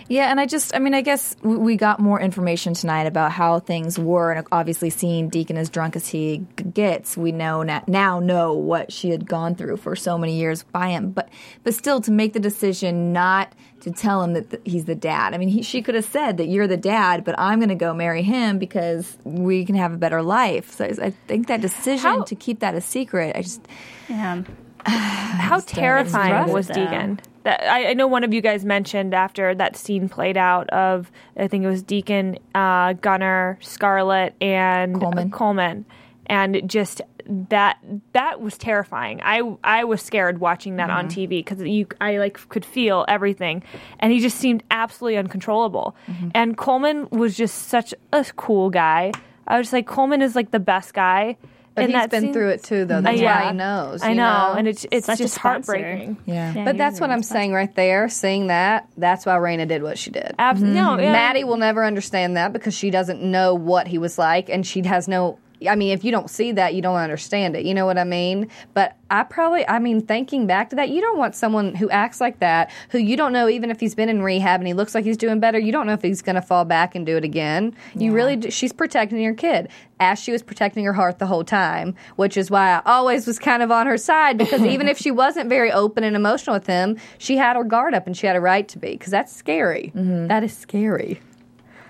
Yeah, 0.08 0.30
and 0.30 0.40
I 0.40 0.46
just, 0.46 0.74
I 0.74 0.80
mean, 0.80 0.92
I 0.94 1.02
guess 1.02 1.36
we- 1.42 1.76
got 1.76 2.00
more 2.00 2.20
information 2.20 2.74
tonight 2.74 3.06
about 3.06 3.30
how 3.30 3.60
things 3.60 3.96
were, 3.96 4.32
and 4.32 4.44
obviously 4.50 4.90
seeing 4.90 5.28
Deacon 5.28 5.56
as 5.56 5.68
drunk 5.70 5.94
as 5.94 6.08
he 6.08 6.42
g- 6.56 6.64
gets, 6.64 7.16
we 7.16 7.30
know 7.30 7.62
na- 7.62 7.82
now 7.86 8.18
know 8.18 8.54
what 8.54 8.90
she 8.92 9.10
had 9.10 9.28
gone 9.28 9.54
through 9.54 9.76
for 9.76 9.94
so 9.94 10.18
many 10.18 10.34
years 10.36 10.64
by 10.72 10.88
him. 10.88 11.10
But 11.10 11.28
but 11.62 11.74
still, 11.74 12.00
to 12.00 12.10
make 12.10 12.32
the 12.32 12.40
decision 12.40 13.12
not 13.12 13.52
to 13.92 14.00
tell 14.00 14.22
him 14.22 14.32
that 14.34 14.50
th- 14.50 14.62
he's 14.64 14.84
the 14.84 14.94
dad. 14.94 15.34
I 15.34 15.38
mean, 15.38 15.48
he, 15.48 15.62
she 15.62 15.82
could 15.82 15.94
have 15.94 16.04
said 16.04 16.36
that 16.36 16.46
you're 16.46 16.66
the 16.66 16.76
dad, 16.76 17.24
but 17.24 17.34
I'm 17.38 17.58
going 17.58 17.68
to 17.68 17.74
go 17.74 17.92
marry 17.94 18.22
him 18.22 18.58
because 18.58 19.16
we 19.24 19.64
can 19.64 19.74
have 19.74 19.92
a 19.92 19.96
better 19.96 20.22
life. 20.22 20.72
So 20.72 20.84
I, 20.84 21.06
I 21.06 21.10
think 21.26 21.46
that 21.48 21.60
decision 21.60 22.10
How- 22.10 22.22
to 22.22 22.34
keep 22.34 22.60
that 22.60 22.74
a 22.74 22.80
secret, 22.80 23.34
I 23.36 23.42
just 23.42 23.66
Yeah. 24.08 24.42
How 24.86 25.60
terrifying 25.60 26.32
rough, 26.32 26.50
was 26.50 26.68
though. 26.68 26.74
Deacon? 26.74 27.20
That 27.42 27.62
I, 27.62 27.90
I 27.90 27.94
know 27.94 28.06
one 28.06 28.24
of 28.24 28.32
you 28.32 28.40
guys 28.40 28.64
mentioned 28.64 29.12
after 29.14 29.54
that 29.54 29.76
scene 29.76 30.08
played 30.08 30.36
out 30.36 30.68
of 30.70 31.10
I 31.36 31.48
think 31.48 31.64
it 31.64 31.68
was 31.68 31.82
Deacon, 31.82 32.38
uh, 32.54 32.92
Gunnar, 32.94 33.58
Scarlett, 33.60 34.34
and 34.40 34.98
Coleman. 34.98 35.30
Coleman, 35.30 35.84
and 36.26 36.68
just 36.70 37.00
that 37.28 37.78
that 38.12 38.40
was 38.40 38.56
terrifying. 38.56 39.20
I 39.22 39.42
I 39.62 39.84
was 39.84 40.00
scared 40.02 40.38
watching 40.40 40.76
that 40.76 40.90
on 40.90 41.08
mm-hmm. 41.08 41.20
TV 41.20 41.28
because 41.44 41.60
you 41.62 41.86
I 42.00 42.16
like 42.18 42.48
could 42.48 42.64
feel 42.64 43.04
everything, 43.08 43.62
and 44.00 44.12
he 44.12 44.20
just 44.20 44.38
seemed 44.38 44.62
absolutely 44.70 45.18
uncontrollable. 45.18 45.94
Mm-hmm. 46.06 46.28
And 46.34 46.56
Coleman 46.56 47.08
was 47.10 47.36
just 47.36 47.68
such 47.68 47.92
a 48.12 48.24
cool 48.36 48.70
guy. 48.70 49.12
I 49.46 49.58
was 49.58 49.72
like 49.72 49.86
Coleman 49.86 50.22
is 50.22 50.34
like 50.34 50.50
the 50.50 50.60
best 50.60 50.94
guy. 50.94 51.36
But 51.74 51.84
in 51.84 51.90
he's 51.90 52.00
that 52.00 52.10
been 52.10 52.22
scene. 52.22 52.32
through 52.32 52.48
it 52.48 52.64
too, 52.64 52.86
though. 52.86 53.00
That's 53.00 53.20
yeah. 53.20 53.40
why 53.40 53.50
he 53.52 53.56
knows. 53.56 54.02
I 54.02 54.08
you 54.08 54.14
know, 54.16 54.54
and 54.58 54.66
it's 54.66 54.84
it's 54.90 55.06
Such 55.06 55.18
just 55.18 55.38
heartbreaking. 55.38 56.16
yeah. 56.26 56.52
Yeah, 56.52 56.64
But 56.64 56.76
that's 56.76 56.94
was 56.94 57.02
what 57.02 57.10
I'm 57.10 57.18
responsible. 57.18 57.38
saying 57.38 57.52
right 57.52 57.74
there. 57.76 58.08
Seeing 58.08 58.48
that, 58.48 58.88
that's 58.96 59.24
why 59.24 59.36
Rayna 59.36 59.68
did 59.68 59.84
what 59.84 59.96
she 59.96 60.10
did. 60.10 60.34
Abs- 60.40 60.60
mm-hmm. 60.60 60.74
No, 60.74 60.98
yeah. 60.98 61.12
Maddie 61.12 61.44
will 61.44 61.56
never 61.56 61.84
understand 61.84 62.36
that 62.36 62.52
because 62.52 62.74
she 62.74 62.90
doesn't 62.90 63.22
know 63.22 63.54
what 63.54 63.86
he 63.86 63.98
was 63.98 64.18
like, 64.18 64.48
and 64.48 64.66
she 64.66 64.82
has 64.82 65.06
no. 65.06 65.38
I 65.66 65.74
mean, 65.74 65.92
if 65.92 66.04
you 66.04 66.10
don't 66.10 66.30
see 66.30 66.52
that, 66.52 66.74
you 66.74 66.82
don't 66.82 66.96
understand 66.96 67.56
it. 67.56 67.64
You 67.64 67.74
know 67.74 67.86
what 67.86 67.98
I 67.98 68.04
mean? 68.04 68.48
But 68.74 68.96
I 69.10 69.24
probably, 69.24 69.66
I 69.66 69.78
mean, 69.78 70.00
thinking 70.02 70.46
back 70.46 70.70
to 70.70 70.76
that, 70.76 70.90
you 70.90 71.00
don't 71.00 71.18
want 71.18 71.34
someone 71.34 71.74
who 71.74 71.88
acts 71.90 72.20
like 72.20 72.40
that, 72.40 72.70
who 72.90 72.98
you 72.98 73.16
don't 73.16 73.32
know, 73.32 73.48
even 73.48 73.70
if 73.70 73.80
he's 73.80 73.94
been 73.94 74.08
in 74.08 74.22
rehab 74.22 74.60
and 74.60 74.68
he 74.68 74.74
looks 74.74 74.94
like 74.94 75.04
he's 75.04 75.16
doing 75.16 75.40
better, 75.40 75.58
you 75.58 75.72
don't 75.72 75.86
know 75.86 75.94
if 75.94 76.02
he's 76.02 76.22
going 76.22 76.36
to 76.36 76.42
fall 76.42 76.64
back 76.64 76.94
and 76.94 77.06
do 77.06 77.16
it 77.16 77.24
again. 77.24 77.74
You 77.94 78.12
really, 78.12 78.36
do, 78.36 78.50
she's 78.50 78.72
protecting 78.72 79.18
your 79.20 79.34
kid 79.34 79.68
as 80.00 80.18
she 80.18 80.30
was 80.30 80.42
protecting 80.42 80.84
her 80.84 80.92
heart 80.92 81.18
the 81.18 81.26
whole 81.26 81.44
time, 81.44 81.94
which 82.16 82.36
is 82.36 82.50
why 82.50 82.70
I 82.70 82.82
always 82.84 83.26
was 83.26 83.38
kind 83.38 83.62
of 83.62 83.70
on 83.70 83.86
her 83.86 83.98
side 83.98 84.38
because 84.38 84.62
even 84.64 84.88
if 84.88 84.98
she 84.98 85.10
wasn't 85.10 85.48
very 85.48 85.72
open 85.72 86.04
and 86.04 86.14
emotional 86.14 86.54
with 86.54 86.66
him, 86.66 86.98
she 87.18 87.36
had 87.36 87.56
her 87.56 87.64
guard 87.64 87.94
up 87.94 88.06
and 88.06 88.16
she 88.16 88.26
had 88.26 88.36
a 88.36 88.40
right 88.40 88.68
to 88.68 88.78
be 88.78 88.92
because 88.92 89.10
that's 89.10 89.34
scary. 89.34 89.92
Mm-hmm. 89.94 90.28
That 90.28 90.44
is 90.44 90.56
scary. 90.56 91.20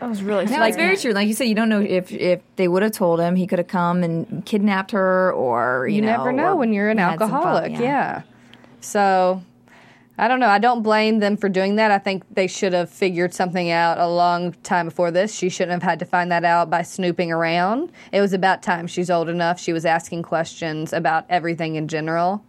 That 0.01 0.09
was 0.09 0.23
really 0.23 0.45
No, 0.47 0.59
like 0.59 0.71
it's 0.71 0.77
very 0.77 0.97
true. 0.97 1.13
Like 1.13 1.27
you 1.27 1.35
said, 1.35 1.45
you 1.45 1.55
don't 1.55 1.69
know 1.69 1.81
if 1.81 2.13
if 2.13 2.41
they 2.57 2.69
would 2.69 2.83
have 2.83 2.93
told 2.93 3.21
him, 3.21 3.35
he 3.37 3.47
could 3.47 3.59
have 3.59 3.69
come 3.69 4.03
and 4.03 4.45
kidnapped 4.47 4.93
her, 4.93 5.33
or 5.33 5.89
you, 5.89 5.97
you 5.97 6.03
know, 6.03 6.09
never 6.09 6.33
know 6.33 6.57
when 6.57 6.73
you're 6.73 6.89
an 6.89 6.99
some 6.99 7.19
fun- 7.19 7.31
alcoholic. 7.31 7.73
yeah. 7.79 8.23
So 8.81 9.43
I 10.21 10.27
don't 10.27 10.41
know. 10.41 10.49
I 10.49 10.59
don't 10.59 10.83
blame 10.83 11.21
them 11.21 11.37
for 11.37 11.49
doing 11.49 11.77
that. 11.77 11.93
I 11.93 11.99
think 11.99 12.25
they 12.35 12.49
should 12.49 12.73
have 12.73 12.91
figured 12.91 13.33
something 13.33 13.71
out 13.71 13.99
a 13.99 14.09
long 14.09 14.53
time 14.65 14.87
before 14.87 15.13
this. 15.13 15.33
She 15.33 15.49
shouldn't 15.49 15.81
have 15.81 15.89
had 15.89 16.01
to 16.01 16.05
find 16.05 16.33
that 16.33 16.45
out 16.45 16.69
by 16.69 16.83
snooping 16.83 17.31
around. 17.31 17.93
It 18.11 18.21
was 18.21 18.33
about 18.33 18.63
time 18.63 18.89
she's 18.89 19.11
old 19.11 19.29
enough. 19.29 19.61
She 19.61 19.73
was 19.73 19.85
asking 19.85 20.25
questions 20.25 20.93
about 20.93 21.25
everything 21.29 21.77
in 21.77 21.87
general. 21.87 22.45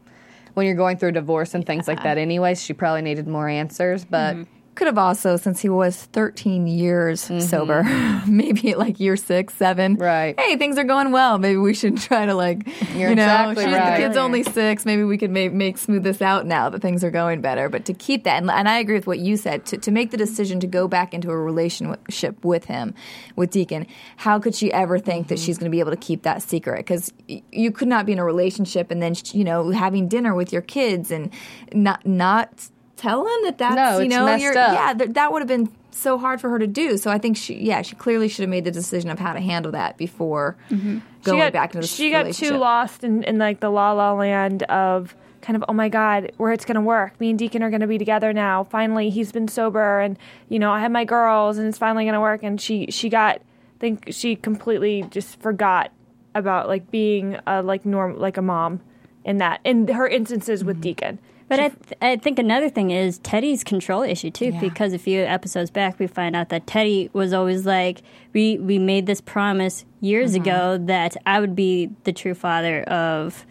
When 0.56 0.66
you're 0.66 0.76
going 0.76 0.98
through 0.98 1.12
divorce 1.12 1.54
and 1.54 1.64
things 1.64 1.88
like 1.88 2.02
that, 2.02 2.18
anyways, 2.18 2.62
she 2.62 2.74
probably 2.74 3.04
needed 3.04 3.28
more 3.28 3.48
answers. 3.48 4.04
But 4.04 4.36
mm-hmm. 4.36 4.59
Could 4.80 4.88
have 4.88 4.98
also, 4.98 5.36
since 5.36 5.60
he 5.60 5.68
was 5.68 6.06
13 6.06 6.66
years 6.66 7.24
mm-hmm. 7.24 7.42
sober, 7.42 7.84
maybe 8.26 8.76
like 8.76 8.98
year 8.98 9.18
six, 9.18 9.54
seven. 9.56 9.96
Right. 9.96 10.40
Hey, 10.40 10.56
things 10.56 10.78
are 10.78 10.86
going 10.86 11.12
well. 11.12 11.38
Maybe 11.38 11.58
we 11.58 11.74
should 11.74 11.98
try 11.98 12.26
to 12.26 12.34
like, 12.34 12.66
You're 12.96 13.10
you 13.10 13.16
know, 13.16 13.24
exactly 13.24 13.66
she's- 13.66 13.76
right. 13.76 13.98
the 13.98 14.04
kid's 14.06 14.16
only 14.16 14.44
six. 14.44 14.86
Maybe 14.86 15.04
we 15.04 15.18
could 15.18 15.32
make, 15.32 15.52
make 15.52 15.78
smooth 15.80 16.04
this 16.04 16.22
out 16.22 16.46
now 16.46 16.70
that 16.70 16.82
things 16.82 17.04
are 17.04 17.12
going 17.12 17.42
better. 17.42 17.68
But 17.68 17.84
to 17.88 17.94
keep 17.94 18.24
that, 18.24 18.38
and, 18.38 18.50
and 18.50 18.70
I 18.70 18.80
agree 18.80 18.96
with 18.96 19.06
what 19.06 19.20
you 19.20 19.36
said, 19.36 19.66
to, 19.66 19.78
to 19.80 19.92
make 19.92 20.12
the 20.12 20.18
decision 20.18 20.62
to 20.62 20.68
go 20.68 20.88
back 20.88 21.14
into 21.14 21.30
a 21.30 21.38
relationship 21.38 22.46
with 22.46 22.64
him, 22.64 22.94
with 23.36 23.52
Deacon, 23.52 23.86
how 24.16 24.40
could 24.40 24.56
she 24.56 24.72
ever 24.72 24.98
think 24.98 25.28
that 25.28 25.36
mm-hmm. 25.36 25.46
she's 25.46 25.58
going 25.58 25.70
to 25.70 25.76
be 25.76 25.82
able 25.82 25.92
to 25.92 25.98
keep 25.98 26.24
that 26.24 26.42
secret? 26.42 26.78
Because 26.78 27.12
you 27.28 27.74
could 27.74 27.90
not 27.90 28.06
be 28.06 28.14
in 28.14 28.20
a 28.20 28.24
relationship 28.24 28.92
and 28.92 29.02
then, 29.02 29.14
you 29.34 29.44
know, 29.44 29.72
having 29.72 30.08
dinner 30.08 30.34
with 30.34 30.54
your 30.54 30.62
kids 30.62 31.12
and 31.12 31.34
not, 31.74 32.06
not 32.06 32.70
tell 33.00 33.26
him 33.26 33.44
that 33.44 33.58
that's, 33.58 33.76
No, 33.76 34.00
you 34.00 34.10
know, 34.10 34.26
messed 34.26 34.44
you're, 34.44 34.58
up. 34.58 34.74
yeah, 34.74 34.94
th- 34.94 35.12
that 35.14 35.32
would 35.32 35.42
have 35.42 35.48
been 35.48 35.70
so 35.92 36.18
hard 36.18 36.40
for 36.40 36.50
her 36.50 36.60
to 36.60 36.68
do. 36.68 36.98
So 36.98 37.10
I 37.12 37.18
think 37.18 37.36
she, 37.38 37.56
yeah, 37.56 37.82
she 37.82 37.96
clearly 37.96 38.28
should 38.30 38.44
have 38.44 38.50
made 38.50 38.64
the 38.66 38.72
decision 38.72 39.10
of 39.10 39.20
how 39.20 39.34
to 39.34 39.40
handle 39.40 39.72
that 39.74 39.98
before 39.98 40.56
going 40.70 41.02
she 41.24 41.32
got, 41.32 41.54
back 41.54 41.74
into 41.76 41.82
the 41.82 41.88
she 41.88 42.12
got 42.12 42.32
too 42.34 42.58
lost 42.58 43.04
in, 43.04 43.24
in 43.24 43.38
like 43.38 43.60
the 43.60 43.70
la 43.70 43.92
la 43.94 44.14
land 44.14 44.64
of 44.64 45.16
kind 45.42 45.56
of 45.58 45.64
oh 45.70 45.74
my 45.74 45.88
god 45.90 46.32
where 46.38 46.52
it's 46.52 46.64
gonna 46.66 46.82
work 46.82 47.18
me 47.20 47.30
and 47.30 47.40
deacon 47.40 47.64
are 47.64 47.70
gonna 47.70 47.88
be 47.88 47.98
together 47.98 48.32
now 48.34 48.64
finally 48.66 49.10
he's 49.10 49.32
been 49.32 49.48
sober 49.48 50.00
and 50.02 50.18
you 50.50 50.60
know 50.60 50.70
i 50.72 50.80
have 50.82 50.92
my 50.92 51.06
girls 51.06 51.58
and 51.58 51.66
it's 51.68 51.78
finally 51.78 52.04
gonna 52.06 52.20
work 52.22 52.44
and 52.44 52.60
she 52.62 52.88
she 52.90 53.08
got 53.10 53.38
I 53.38 53.80
think 53.80 54.10
she 54.12 54.36
completely 54.36 55.04
just 55.10 55.40
forgot 55.42 55.92
about 56.36 56.68
like 56.68 56.92
being 56.92 57.38
a 57.48 57.62
like 57.62 57.86
norm 57.86 58.18
like 58.20 58.36
a 58.38 58.42
mom 58.42 58.82
in 59.24 59.38
that 59.38 59.60
in 59.64 59.88
her 59.88 60.08
instances 60.08 60.60
Mm-hmm. 60.62 60.68
with 60.68 60.82
deacon 60.82 61.20
But 61.50 61.60
I, 61.60 61.70
th- 61.70 61.94
I 62.02 62.16
think 62.18 62.40
another 62.40 62.70
thing 62.70 62.92
is 62.92 63.18
Teddy's 63.20 63.64
control 63.64 64.04
issue 64.04 64.30
too, 64.30 64.52
Yeah. 64.52 64.60
because 64.62 64.94
a 64.94 65.00
few 65.00 65.22
episodes 65.22 65.72
back 65.72 66.00
we 66.00 66.08
find 66.08 66.36
out 66.36 66.50
that 66.50 66.66
Teddy 66.68 67.10
was 67.12 67.34
always 67.34 67.66
like, 67.66 68.02
we 68.34 68.58
we 68.60 68.78
made 68.80 69.06
this 69.08 69.20
promise 69.20 69.84
years 70.00 70.34
Mm-hmm. 70.34 70.42
ago 70.44 70.78
that 70.86 71.18
I 71.26 71.40
would 71.42 71.56
be 71.56 71.90
the 72.06 72.14
true 72.14 72.34
father 72.36 72.84
of, 72.84 73.46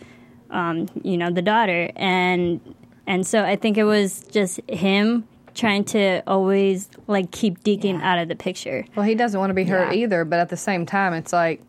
um, 0.51 0.89
you 1.03 1.17
know, 1.19 1.31
the 1.31 1.43
daughter, 1.43 1.91
and 1.97 2.61
and 3.07 3.27
so 3.27 3.43
I 3.45 3.57
think 3.57 3.77
it 3.77 3.85
was 3.85 4.23
just 4.31 4.61
him 4.71 5.27
trying 5.55 5.83
to 5.83 6.23
always 6.27 6.89
like 7.09 7.33
keep 7.33 7.65
Deacon 7.65 8.01
out 8.01 8.19
of 8.21 8.29
the 8.29 8.37
picture. 8.37 8.85
well, 8.95 9.05
he 9.05 9.17
doesn't 9.17 9.41
want 9.41 9.51
to 9.51 9.55
be 9.55 9.65
hurt 9.65 9.93
Yeah. 9.93 10.03
either. 10.05 10.25
But 10.25 10.39
at 10.39 10.51
the 10.51 10.57
same 10.57 10.87
time, 10.87 11.15
it's 11.15 11.33
like, 11.33 11.61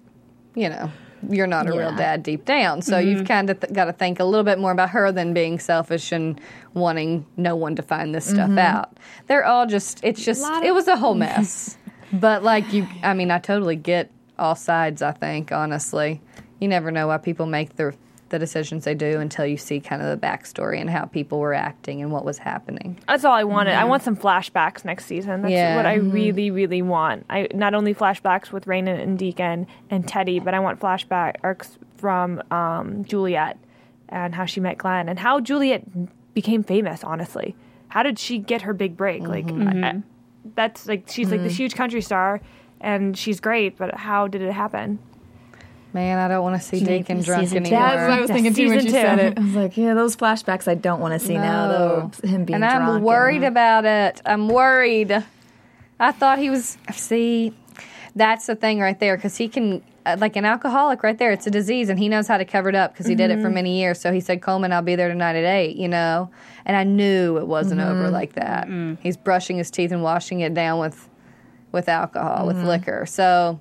you 0.54 0.70
know, 0.70 0.92
you're 1.30 1.48
not 1.48 1.68
a 1.68 1.72
real 1.72 1.80
Yeah. 1.82 1.88
Mm-hmm. 1.90 1.98
dad 1.98 2.24
deep 2.24 2.46
down. 2.46 2.82
So 2.82 2.98
you've 3.00 3.28
kind 3.28 3.50
of 3.50 3.60
th- 3.60 3.74
got 3.74 3.86
to 3.86 3.94
think 3.94 4.20
a 4.20 4.24
little 4.24 4.44
bit 4.44 4.60
more 4.60 4.72
about 4.72 4.92
her 4.92 5.12
than 5.12 5.34
being 5.34 5.60
selfish 5.60 6.12
and 6.12 6.40
wanting 6.74 7.26
no 7.38 7.56
one 7.56 7.76
to 7.76 7.82
find 7.82 8.14
this 8.14 8.26
stuff 8.26 8.58
out. 8.58 8.98
They're 9.28 9.46
all 9.46 9.66
just, 9.66 10.00
it's 10.04 10.24
just, 10.24 10.44
Mm-hmm. 10.44 10.54
Lot 10.54 10.66
it 10.66 10.74
was 10.74 10.88
a 10.88 10.96
whole 10.96 11.16
mess. 11.26 11.78
but 12.14 12.44
like 12.44 12.72
you, 12.74 12.88
I 13.04 13.14
mean, 13.14 13.32
I 13.32 13.40
totally 13.40 13.76
get 13.76 14.12
all 14.38 14.56
sides, 14.56 15.02
I 15.02 15.12
think, 15.12 15.52
honestly. 15.52 16.22
You 16.60 16.68
never 16.68 16.92
know 16.92 17.08
why 17.08 17.18
people 17.18 17.46
make 17.46 17.76
the, 17.76 17.94
the 18.30 18.40
decisions 18.40 18.86
they 18.86 18.96
do 18.96 19.20
until 19.20 19.46
you 19.46 19.58
see 19.58 19.80
kind 19.80 20.02
of 20.02 20.10
the 20.10 20.28
backstory 20.28 20.80
and 20.80 20.90
how 20.90 21.06
people 21.06 21.40
were 21.40 21.54
acting 21.54 22.02
and 22.02 22.12
what 22.12 22.24
was 22.26 22.38
happening. 22.38 23.00
That's 23.08 23.26
all 23.26 23.34
I 23.34 23.44
wanted. 23.44 23.74
I 23.74 23.84
want 23.86 24.04
some 24.04 24.16
flashbacks 24.16 24.86
next 24.86 25.06
season. 25.06 25.42
That's 25.42 25.52
Yeah. 25.52 25.76
what 25.76 25.86
I 25.86 25.98
mm-hmm. 25.98 26.12
really, 26.12 26.52
really 26.52 26.82
want. 26.82 27.26
I 27.30 27.48
not 27.54 27.74
only 27.74 27.94
flashbacks 27.94 28.52
with 28.52 28.66
Rayna 28.66 29.02
and 29.02 29.18
Deacon 29.18 29.68
and 29.90 30.08
Teddy, 30.08 30.40
but 30.40 30.54
I 30.54 30.60
want 30.60 30.80
flashback 30.80 31.36
arcs 31.44 31.78
from 31.98 32.42
um, 32.52 33.04
Juliette 33.06 33.58
and 34.08 34.34
how 34.36 34.46
she 34.46 34.60
met 34.60 34.78
Glenn 34.78 35.10
and 35.10 35.20
how 35.20 35.40
Juliette 35.40 35.84
became 36.34 36.64
famous. 36.64 37.04
Honestly, 37.04 37.56
how 37.90 38.04
did 38.04 38.20
she 38.20 38.38
get 38.38 38.64
her 38.64 38.74
big 38.74 38.96
break? 38.96 39.24
Like 39.24 39.46
mm-hmm. 39.46 39.68
I- 39.68 39.72
I- 39.72 39.92
mm-hmm. 39.94 40.00
that's 40.56 40.88
like 40.88 41.06
she's 41.10 41.32
like 41.32 41.42
this 41.42 41.58
huge 41.58 41.76
country 41.76 42.02
star, 42.02 42.42
and 42.80 43.18
she's 43.18 43.40
great. 43.40 43.78
But 43.78 43.96
how 43.96 44.28
did 44.28 44.42
it 44.42 44.54
happen? 44.54 45.00
Man, 45.92 46.20
I 46.20 46.28
don't 46.28 46.44
want 46.44 46.62
to 46.62 46.68
see 46.68 46.80
Deacon 46.80 47.22
drunk 47.22 47.48
season 47.48 47.66
anymore. 47.66 47.80
That's 47.82 48.02
what 48.02 48.12
I 48.12 48.22
was 48.22 48.30
Yeah, 48.30 48.36
thinking 48.36 48.54
too 48.54 48.68
when 48.70 48.78
season 48.78 48.92
she 48.92 48.92
said 48.94 49.20
it. 49.20 49.38
I 49.38 49.42
was 49.42 49.56
like, 49.56 49.76
yeah, 49.78 49.94
those 49.96 50.16
flashbacks 50.16 50.68
I 50.68 50.76
don't 50.76 51.00
want 51.00 51.14
to 51.14 51.20
see 51.20 51.38
now. 51.38 51.66
No. 51.68 52.12
Though 52.22 52.28
him 52.28 52.46
being 52.46 52.56
and 52.56 52.66
I'm 52.66 52.86
drunk 52.86 53.04
worried 53.04 53.44
about 53.44 53.86
it. 53.86 54.22
I'm 54.26 54.48
worried. 54.50 55.24
I 56.00 56.12
thought 56.12 56.38
he 56.40 56.50
was. 56.52 56.78
See, 56.94 57.54
that's 58.16 58.46
the 58.46 58.56
thing 58.56 58.80
right 58.80 59.00
there 59.00 59.16
because 59.18 59.36
he 59.38 59.48
can, 59.50 59.82
uh, 60.06 60.16
like 60.20 60.36
an 60.36 60.46
alcoholic 60.46 61.02
right 61.02 61.18
there, 61.18 61.32
it's 61.32 61.48
a 61.48 61.52
disease 61.52 61.90
and 61.90 61.98
he 62.00 62.08
knows 62.08 62.28
how 62.28 62.38
to 62.38 62.46
cover 62.46 62.70
it 62.70 62.76
up 62.76 62.94
because 62.94 63.08
he 63.08 63.16
did 63.16 63.32
Mm-hmm. 63.32 63.40
it 63.40 63.42
for 63.42 63.50
many 63.50 63.80
years. 63.80 64.00
So 64.00 64.12
he 64.14 64.20
said, 64.20 64.42
Coleman, 64.44 64.72
I'll 64.72 64.82
be 64.84 64.96
there 64.96 65.10
tonight 65.10 65.36
at 65.38 65.44
eight, 65.46 65.76
you 65.76 65.88
know? 65.88 66.30
And 66.66 66.78
I 66.78 66.84
knew 66.84 67.38
it 67.38 67.48
wasn't 67.48 67.82
Mm-hmm. 67.82 67.90
over 67.92 68.10
like 68.12 68.34
that. 68.34 68.68
He's 69.02 69.18
brushing 69.18 69.58
his 69.58 69.72
teeth 69.72 69.92
and 69.92 70.04
washing 70.04 70.42
it 70.42 70.54
down 70.54 70.80
with, 70.80 71.10
with 71.72 71.90
alcohol, 71.90 72.46
with 72.46 72.58
Mm-hmm. 72.58 72.68
liquor. 72.68 73.06
So 73.08 73.60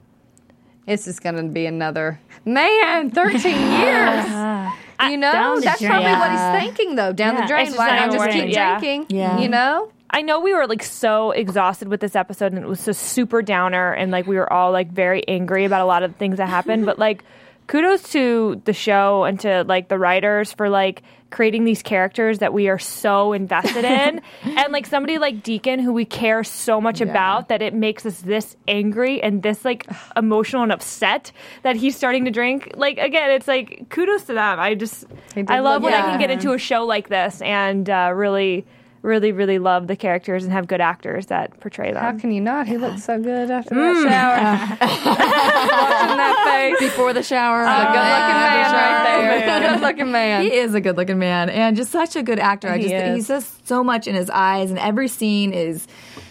this 0.88 1.06
is 1.06 1.20
going 1.20 1.36
to 1.36 1.42
be 1.44 1.66
another, 1.66 2.18
man, 2.44 3.10
13 3.10 3.42
years. 3.42 4.24
Uh-huh. 4.24 4.70
You 5.08 5.16
know, 5.16 5.30
Down 5.32 5.60
that's 5.60 5.78
drain. 5.80 5.90
probably 5.92 6.10
what 6.12 6.30
he's 6.32 6.60
thinking, 6.62 6.96
though. 6.96 7.12
Down 7.12 7.34
Yeah. 7.34 7.40
the 7.42 7.46
drain. 7.46 7.72
Why 7.74 7.88
not 7.96 8.06
not 8.08 8.12
just 8.18 8.30
keep 8.30 8.44
it. 8.44 8.48
Yeah. 8.50 8.78
drinking? 8.80 9.16
Yeah. 9.16 9.38
You 9.38 9.48
know? 9.48 9.92
I 10.10 10.22
know 10.22 10.40
we 10.40 10.54
were 10.54 10.66
like 10.66 10.82
so 10.82 11.30
exhausted 11.32 11.86
with 11.88 12.00
this 12.00 12.16
episode 12.16 12.52
and 12.54 12.64
it 12.64 12.66
was 12.66 12.84
just 12.86 13.02
super 13.02 13.42
downer 13.42 13.92
and 13.92 14.10
like 14.10 14.26
we 14.26 14.36
were 14.36 14.50
all 14.50 14.72
like 14.72 14.90
very 14.90 15.22
angry 15.28 15.66
about 15.66 15.82
a 15.82 15.84
lot 15.84 16.02
of 16.02 16.12
the 16.12 16.18
things 16.18 16.38
that 16.38 16.48
happened. 16.48 16.86
but 16.86 16.98
like 16.98 17.22
kudos 17.66 18.02
to 18.12 18.60
the 18.64 18.72
show 18.72 19.24
and 19.24 19.38
to 19.40 19.64
like 19.64 19.88
the 19.88 19.98
writers 19.98 20.50
for 20.54 20.70
like 20.70 21.02
creating 21.30 21.64
these 21.64 21.82
characters 21.82 22.38
that 22.38 22.52
we 22.52 22.68
are 22.68 22.78
so 22.78 23.32
invested 23.32 23.84
in. 23.84 24.20
and 24.42 24.72
like 24.72 24.86
somebody 24.86 25.18
like 25.18 25.42
Deacon 25.42 25.78
who 25.78 25.92
we 25.92 26.04
care 26.04 26.42
so 26.44 26.80
much 26.80 27.00
about 27.00 27.48
that 27.48 27.62
it 27.62 27.74
makes 27.74 28.06
us 28.06 28.20
this 28.22 28.56
angry 28.66 29.22
and 29.22 29.42
this 29.42 29.64
like 29.64 29.86
emotional 30.16 30.62
and 30.62 30.72
upset 30.72 31.32
that 31.62 31.76
he's 31.76 31.96
starting 31.96 32.24
to 32.24 32.30
drink. 32.30 32.72
Like 32.76 32.98
again, 32.98 33.30
it's 33.30 33.48
like 33.48 33.88
kudos 33.90 34.24
to 34.24 34.34
them. 34.34 34.58
I 34.58 34.74
just 34.74 35.04
I 35.48 35.60
love 35.60 35.82
when 35.82 35.94
I 35.94 36.00
can 36.00 36.18
get 36.18 36.30
into 36.30 36.52
a 36.52 36.58
show 36.58 36.84
like 36.84 37.08
this 37.08 37.42
and 37.42 37.88
uh, 37.88 38.12
really 38.14 38.66
really, 39.02 39.32
really 39.32 39.58
love 39.58 39.86
the 39.86 39.96
characters 39.96 40.44
and 40.44 40.52
have 40.52 40.66
good 40.66 40.80
actors 40.80 41.26
that 41.26 41.58
portray 41.60 41.92
them. 41.92 42.02
How 42.02 42.18
can 42.18 42.30
you 42.30 42.40
not? 42.40 42.66
He 42.66 42.78
looks 42.78 43.04
so 43.04 43.20
good 43.20 43.50
after 43.50 43.74
that 43.74 43.96
mm. 43.96 44.08
shower. 44.08 44.38
Watching 44.80 46.16
that 46.16 46.44
face. 46.46 46.90
Before 46.90 47.12
the 47.12 47.22
shower. 47.22 47.62
A 47.62 47.66
oh, 47.66 47.92
good 47.92 47.98
looking 47.98 48.40
man 48.40 48.72
right 48.72 49.04
there. 49.04 49.18
Good 49.58 49.80
looking 49.80 50.10
man. 50.12 50.42
He 50.42 50.52
is 50.52 50.74
a 50.74 50.80
good 50.80 50.96
looking 50.96 51.18
man 51.18 51.50
and 51.50 51.76
just 51.76 51.90
such 51.90 52.16
a 52.16 52.22
good 52.22 52.38
actor. 52.38 52.68
I 52.68 52.78
He 52.78 52.84
just 52.84 52.94
is. 52.94 53.16
he's 53.16 53.28
just 53.28 53.66
so 53.66 53.82
much 53.82 54.06
in 54.06 54.14
his 54.14 54.30
eyes 54.30 54.70
and 54.70 54.78
every 54.78 55.08
scene 55.08 55.52
is 55.52 55.86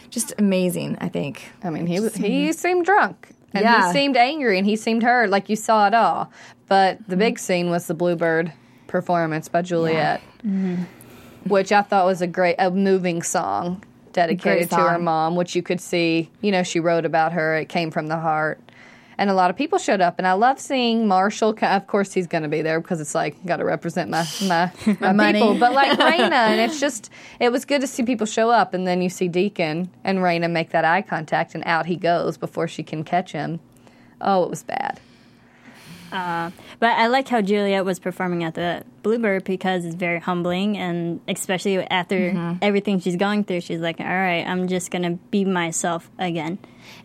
just 0.10 0.34
amazing, 0.38 0.98
I 1.00 1.10
think. 1.10 1.50
I 1.64 1.70
mean, 1.70 1.88
he 1.88 2.00
was, 2.00 2.16
he 2.16 2.46
mm-hmm. 2.46 2.52
seemed 2.52 2.86
drunk. 2.86 3.30
And 3.54 3.64
Yeah. 3.64 3.88
he 3.88 3.94
seemed 3.94 4.18
angry 4.18 4.58
and 4.58 4.66
he 4.66 4.76
seemed 4.76 5.04
hurt. 5.04 5.30
Like 5.30 5.50
you 5.50 5.56
saw 5.56 5.88
it 5.88 5.94
all. 5.94 6.32
But 6.68 7.00
the 7.00 7.14
mm-hmm. 7.14 7.20
big 7.20 7.40
scene 7.40 7.70
was 7.70 7.88
the 7.88 7.94
Bluebird 7.94 8.52
performance 8.88 9.48
by 9.50 9.62
Juliette, 9.62 10.22
mm-hmm. 10.46 10.84
Which 11.50 11.72
I 11.72 11.82
thought 11.82 12.06
was 12.06 12.22
a 12.22 12.28
great, 12.28 12.56
a 12.60 12.72
moving 12.72 13.22
song 13.22 13.84
dedicated 14.18 14.70
Great 14.70 14.70
to 14.72 14.90
her 14.90 14.98
mom, 14.98 15.36
which 15.36 15.56
you 15.56 15.62
could 15.62 15.80
see, 15.80 16.30
you 16.42 16.52
know, 16.52 16.64
she 16.64 16.80
wrote 16.80 17.06
about 17.06 17.34
her. 17.34 17.56
It 17.56 17.70
came 17.70 17.92
from 17.92 18.08
the 18.08 18.18
heart. 18.18 18.60
And 19.20 19.30
a 19.30 19.34
lot 19.34 19.50
of 19.50 19.56
people 19.56 19.80
showed 19.80 20.02
up, 20.02 20.16
and 20.18 20.28
I 20.28 20.34
love 20.34 20.60
seeing 20.60 21.08
Marshall. 21.08 21.58
Of 21.60 21.88
course, 21.88 22.14
he's 22.14 22.28
going 22.28 22.44
to 22.44 22.50
be 22.50 22.62
there 22.62 22.80
because 22.80 23.02
it's 23.02 23.16
like 23.16 23.44
got 23.46 23.58
to 23.58 23.66
represent 23.66 24.10
my 24.18 24.28
my, 24.44 24.72
my 25.00 25.12
money. 25.12 25.40
people. 25.40 25.58
But 25.58 25.74
like 25.74 25.98
Rayna, 26.00 26.32
and 26.32 26.62
it's 26.62 26.80
just 26.80 27.10
it 27.40 27.52
was 27.52 27.66
good 27.66 27.82
to 27.82 27.88
see 27.88 28.04
people 28.04 28.28
show 28.28 28.50
up, 28.50 28.74
and 28.74 28.88
then 28.88 29.02
you 29.02 29.10
see 29.10 29.28
Deacon 29.28 29.90
and 30.04 30.20
Rayna 30.20 30.50
make 30.50 30.70
that 30.72 30.86
eye 30.86 31.02
contact, 31.02 31.56
and 31.56 31.64
out 31.66 31.86
he 31.88 31.96
goes 31.96 32.38
before 32.38 32.68
she 32.68 32.84
can 32.84 33.04
catch 33.04 33.32
him. 33.32 33.60
Oh, 34.22 34.44
it 34.44 34.50
was 34.50 34.64
bad. 34.64 35.00
Uh, 36.12 36.52
but 36.80 36.92
I 36.98 37.08
like 37.08 37.28
how 37.28 37.42
Juliette 37.42 37.86
was 37.86 38.00
performing 38.00 38.44
at 38.44 38.56
the 38.56 38.84
Bluebird 39.04 39.44
because 39.44 39.86
it's 39.86 39.96
very 39.96 40.20
humbling, 40.20 40.78
and 40.78 41.20
especially 41.28 41.78
after 41.80 42.32
mm-hmm. 42.32 42.58
everything 42.62 43.00
she's 43.00 43.16
going 43.16 43.44
through, 43.44 43.62
she's 43.62 43.80
like, 43.80 44.00
"All 44.00 44.06
right, 44.06 44.46
I'm 44.46 44.68
just 44.68 44.92
gonna 44.92 45.12
be 45.32 45.46
myself 45.46 46.10
again." 46.20 46.60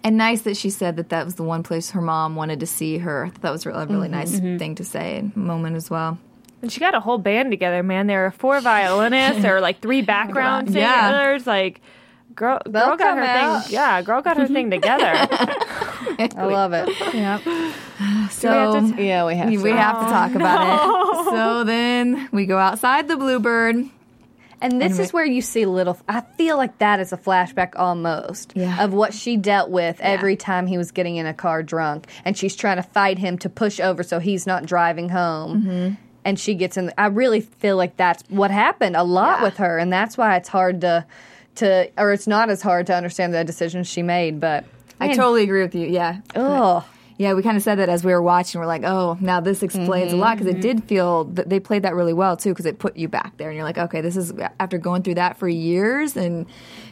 And 0.05 0.17
nice 0.17 0.43
that 0.43 0.57
she 0.57 0.71
said 0.71 0.97
that 0.97 1.11
that 1.11 1.25
was 1.25 1.37
the 1.37 1.43
one 1.43 1.62
place 1.62 1.91
her 1.91 2.01
mom 2.01 2.37
wanted 2.37 2.61
to 2.61 2.67
see 2.67 2.99
her. 2.99 3.27
I 3.27 3.29
thought 3.31 3.43
that 3.43 3.53
was 3.53 3.67
a 3.67 3.71
really 3.71 3.87
Mm-hmm. 3.87 4.11
nice 4.11 4.33
mm-hmm. 4.33 4.59
thing 4.59 4.75
to 4.77 4.85
say 4.85 5.19
and 5.19 5.37
moment 5.37 5.77
as 5.77 5.91
well. 5.91 6.19
And 6.61 6.71
she 6.71 6.79
got 6.79 6.95
a 6.95 7.01
whole 7.01 7.19
band 7.19 7.51
together, 7.51 7.83
man. 7.83 8.07
There 8.07 8.23
were 8.23 8.31
four 8.31 8.61
violinists, 8.61 9.43
there 9.43 9.55
were 9.55 9.61
like 9.61 9.81
three 9.81 10.03
background 10.15 10.69
God. 10.69 10.77
Yeah. 10.77 11.11
singers. 11.11 11.47
Like, 11.47 11.81
girl, 12.35 12.61
girl 12.64 12.73
They'll 12.73 12.97
got 12.97 13.16
her 13.18 13.23
out. 13.25 13.64
thing. 13.64 13.73
Yeah, 13.75 14.03
girl 14.03 14.23
got 14.23 14.37
her 14.37 14.47
thing 14.47 14.71
together. 14.71 15.05
I 15.14 16.29
love 16.37 16.73
it. 16.75 16.88
So 18.31 18.81
Yeah, 18.99 19.27
we 19.27 19.37
have. 19.37 19.49
we 19.51 19.57
to. 19.71 19.77
have 19.77 20.01
to 20.01 20.07
talk 20.07 20.35
about 20.35 21.27
it. 21.27 21.31
So 21.31 21.64
then 21.64 22.29
we 22.33 22.47
go 22.47 22.59
outside 22.59 23.07
the 23.09 23.16
Bluebird. 23.16 23.85
And 24.61 24.81
this 24.81 24.99
is 25.01 25.12
where 25.12 25.25
you 25.25 25.42
see 25.42 25.66
little. 25.66 25.99
I 26.09 26.21
feel 26.38 26.57
like 26.57 26.79
that 26.79 27.01
is 27.01 27.12
a 27.12 27.16
flashback 27.16 27.73
almost 27.77 28.53
Yeah. 28.55 28.85
of 28.85 28.92
what 28.92 29.12
she 29.12 29.37
dealt 29.37 29.71
with 29.71 30.01
every 30.01 30.37
time 30.37 30.66
he 30.68 30.79
was 30.79 30.92
getting 30.92 31.16
in 31.16 31.27
a 31.27 31.35
car 31.35 31.62
drunk, 31.64 32.07
and 32.25 32.37
she's 32.38 32.55
trying 32.55 32.77
to 32.77 32.83
fight 32.85 33.18
him 33.18 33.38
to 33.38 33.49
push 33.49 33.81
over 33.81 34.03
so 34.05 34.21
he's 34.21 34.47
not 34.47 34.64
driving 34.64 35.09
home. 35.09 35.62
Mm-hmm. 35.62 35.95
And 36.25 36.38
she 36.38 36.55
gets 36.55 36.77
in. 36.77 36.92
I 36.97 37.07
really 37.07 37.40
feel 37.40 37.77
like 37.77 37.97
that's 37.97 38.23
what 38.29 38.53
happened 38.53 38.95
a 38.95 39.03
lot 39.03 39.38
Yeah. 39.40 39.45
with 39.45 39.57
her, 39.57 39.79
and 39.79 39.92
that's 39.92 40.16
why 40.16 40.37
it's 40.37 40.49
hard 40.49 40.81
to, 40.83 41.05
to, 41.57 41.91
or 41.97 42.12
it's 42.12 42.27
not 42.27 42.51
as 42.51 42.62
hard 42.62 42.87
to 42.88 42.95
understand 42.95 43.35
the 43.35 43.45
decisions 43.45 43.88
she 43.88 44.03
made. 44.03 44.41
But 44.41 44.65
I 45.01 45.09
man, 45.09 45.17
totally 45.17 45.43
agree 45.43 45.62
with 45.62 45.75
you. 45.75 45.87
Yeah. 45.87 46.21
Oh. 46.35 46.85
Yeah, 47.19 47.35
we 47.35 47.43
kind 47.43 47.57
of 47.57 47.62
said 47.62 47.77
that 47.77 47.88
as 47.88 48.05
we 48.05 48.12
were 48.12 48.23
watching. 48.23 48.61
We're 48.61 48.67
like, 48.67 48.83
oh, 48.83 49.17
now 49.21 49.38
this 49.38 49.62
explains 49.62 50.12
a 50.12 50.17
lot 50.17 50.38
because 50.38 50.49
it 50.49 50.55
mm-hmm. 50.55 50.79
did 50.79 50.85
feel 50.85 51.25
that 51.25 51.49
they 51.49 51.61
played 51.61 51.83
that 51.85 51.95
really 51.95 52.12
well 52.12 52.37
too 52.37 52.51
because 52.51 52.67
it 52.67 52.81
put 52.81 52.97
you 52.97 53.07
back 53.07 53.37
there 53.37 53.49
and 53.49 53.57
you're 53.57 53.65
like, 53.65 53.79
okay, 53.79 54.01
this 54.01 54.17
is 54.17 54.33
after 54.59 54.77
going 54.77 55.03
through 55.03 55.15
that 55.17 55.37
for 55.37 55.49
years 55.49 56.17
and 56.17 56.47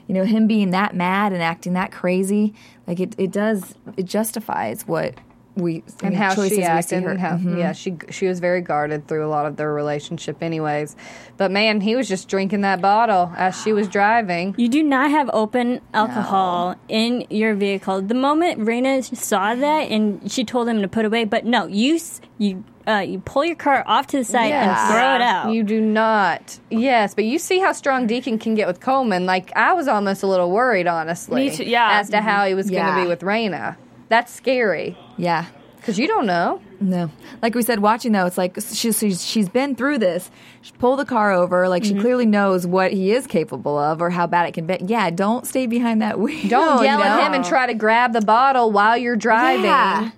you 0.07 0.15
know 0.15 0.25
him 0.25 0.47
being 0.47 0.71
that 0.71 0.95
mad 0.95 1.33
and 1.33 1.43
acting 1.43 1.73
that 1.73 1.91
crazy. 1.91 2.55
Like 2.87 3.01
it, 3.01 3.15
it 3.19 3.33
does 3.33 3.75
it 3.97 4.05
justifies 4.05 4.87
what 4.87 5.15
we 5.57 5.83
and 6.03 6.15
how 6.17 6.33
she 6.35 6.41
we 6.43 6.49
see 6.51 6.63
acted 6.63 7.03
her. 7.03 7.11
and 7.11 7.21
how 7.21 7.33
Mhm. 7.33 7.59
yeah 7.59 7.73
she 7.73 7.97
she 8.09 8.27
was 8.29 8.39
very 8.39 8.61
guarded 8.61 9.09
through 9.09 9.27
a 9.27 9.29
lot 9.29 9.47
of 9.47 9.57
their 9.57 9.73
relationship 9.75 10.43
anyways 10.43 10.95
but 11.39 11.51
man 11.51 11.81
he 11.81 11.97
was 11.97 12.09
just 12.09 12.29
drinking 12.29 12.61
that 12.61 12.81
bottle 12.81 13.33
as 13.37 13.61
she 13.61 13.73
was 13.73 13.89
driving 13.89 14.55
You 14.57 14.69
do 14.69 14.83
not 14.83 15.11
have 15.11 15.29
open 15.33 15.81
alcohol 15.93 16.77
in 16.89 17.27
your 17.31 17.55
vehicle. 17.55 18.01
The 18.03 18.15
moment 18.15 18.61
Rayna 18.61 19.03
saw 19.17 19.55
that 19.55 19.91
and 19.91 20.31
she 20.31 20.45
told 20.45 20.69
him 20.69 20.83
to 20.83 20.89
put 20.89 21.05
away, 21.05 21.25
but 21.25 21.45
no, 21.45 21.67
you 21.67 21.99
you 22.39 22.65
uh, 22.87 22.99
you 23.01 23.19
pull 23.21 23.45
your 23.45 23.55
car 23.57 23.85
off 23.87 24.07
to 24.09 24.17
the 24.19 24.25
side 24.25 24.49
Yes. 24.49 24.79
and 24.79 24.91
throw 24.91 25.15
it 25.17 25.21
out. 25.21 25.53
You 25.53 25.63
do 25.63 25.81
not. 25.81 26.59
Yes, 26.71 27.15
but 27.15 27.25
you 27.25 27.39
see 27.39 27.59
how 27.59 27.73
strong 27.73 28.07
Deacon 28.07 28.39
can 28.39 28.55
get 28.55 28.67
with 28.67 28.81
Coleman. 28.81 29.27
Like 29.27 29.53
I 29.57 29.73
was 29.75 29.87
almost 29.89 30.23
a 30.23 30.27
little 30.27 30.51
worried, 30.51 30.87
honestly. 30.87 31.51
Me 31.51 31.57
too, 31.57 31.65
yeah. 31.65 31.99
As 32.01 32.09
to 32.11 32.21
how 32.21 32.47
he 32.47 32.55
was 32.55 32.71
going 32.71 32.87
to 32.87 33.03
be 33.03 33.07
with 33.09 33.21
Rayna. 33.21 33.77
That's 34.09 34.33
scary 34.33 34.97
Yeah. 35.21 35.47
because 35.77 35.99
you 35.99 36.07
don't 36.07 36.27
know. 36.27 36.61
No, 36.83 37.11
like 37.43 37.55
we 37.55 37.63
said, 37.63 37.81
watching 37.81 38.13
though, 38.13 38.25
it's 38.25 38.39
like 38.39 38.57
she's 38.73 38.99
she's, 38.99 39.23
she's 39.25 39.49
been 39.51 39.75
through 39.75 39.99
this. 39.99 40.31
She 40.63 40.73
pulled 40.73 40.99
the 40.99 41.05
car 41.05 41.31
over, 41.33 41.69
like 41.69 41.83
Mm-hmm. 41.83 41.97
she 41.97 42.01
clearly 42.01 42.25
knows 42.27 42.67
what 42.67 42.93
he 42.93 43.13
is 43.13 43.27
capable 43.27 43.77
of 43.79 44.01
or 44.01 44.09
how 44.11 44.27
bad 44.27 44.49
it 44.49 44.53
can 44.55 44.65
be. 44.67 44.79
Yeah, 44.87 45.11
don't 45.11 45.47
stay 45.47 45.67
behind 45.67 46.01
that 46.01 46.19
wheel. 46.19 46.41
Don't 46.49 46.79
you 46.79 46.85
yell 46.85 47.03
at 47.03 47.27
him 47.27 47.35
and 47.35 47.45
try 47.45 47.67
to 47.67 47.75
grab 47.75 48.13
the 48.15 48.23
bottle 48.23 48.73
while 48.73 48.97
you're 48.97 49.15
driving. 49.17 49.65
Yeah. 49.67 50.11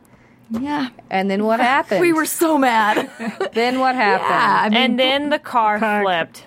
Yeah, 0.50 0.88
And 1.08 1.30
then 1.30 1.44
what 1.44 1.60
happened? 1.60 2.00
we 2.02 2.12
were 2.12 2.26
so 2.26 2.58
mad. 2.58 3.10
Then 3.54 3.80
what 3.80 3.94
happened? 3.94 4.28
yeah, 4.28 4.60
I 4.64 4.68
mean, 4.68 4.76
and 4.78 4.98
then 5.00 5.30
the 5.30 5.38
car, 5.38 5.78
flipped. 6.02 6.46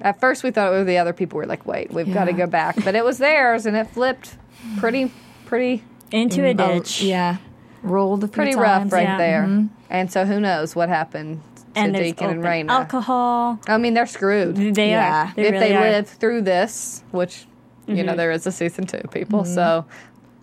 At 0.00 0.20
first, 0.20 0.44
we 0.44 0.50
thought 0.52 0.72
it 0.72 0.76
was 0.76 0.86
the 0.86 0.98
other 0.98 1.12
people. 1.12 1.36
We're 1.38 1.46
like, 1.46 1.66
wait, 1.66 1.90
we've 1.92 2.12
got 2.14 2.26
to 2.26 2.32
go 2.32 2.46
back, 2.46 2.76
but 2.84 2.94
it 2.94 3.04
was 3.04 3.18
theirs, 3.18 3.66
and 3.66 3.76
it 3.76 3.88
flipped 3.88 4.36
pretty, 4.78 5.10
pretty, 5.46 5.82
into 6.10 6.44
a 6.44 6.50
oh, 6.50 6.78
ditch. 6.78 7.02
yeah, 7.02 7.36
rolled 7.82 8.24
a 8.24 8.28
few 8.28 8.32
pretty 8.32 8.52
times. 8.52 8.62
rough 8.62 8.92
right 8.92 9.02
yeah. 9.02 9.18
there. 9.18 9.42
Mm-hmm. 9.42 9.66
And 9.90 10.10
so, 10.10 10.24
who 10.24 10.40
knows 10.40 10.74
what 10.74 10.88
happened 10.88 11.40
to 11.74 11.80
and 11.80 11.94
Deacon 11.94 12.30
and 12.30 12.38
open 12.38 12.50
Rayna? 12.50 12.70
alcohol. 12.70 13.60
I 13.68 13.78
mean, 13.78 13.94
they're 13.94 14.06
screwed. 14.06 14.56
They 14.56 14.90
Yeah. 14.90 15.30
are. 15.30 15.34
They 15.36 15.46
if 15.46 15.52
really 15.52 15.68
they 15.68 15.76
are. 15.76 15.90
live 15.90 16.08
through 16.08 16.42
this, 16.42 17.02
which 17.10 17.46
you 17.86 18.02
know 18.02 18.10
mm-hmm. 18.12 18.16
there 18.16 18.30
is 18.32 18.46
a 18.46 18.52
season 18.52 18.86
two, 18.86 19.02
people. 19.12 19.42
Mm-hmm. 19.42 19.54
So 19.54 19.84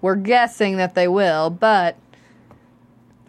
we're 0.01 0.15
guessing 0.15 0.77
that 0.77 0.95
they 0.95 1.07
will, 1.07 1.49
but 1.49 1.97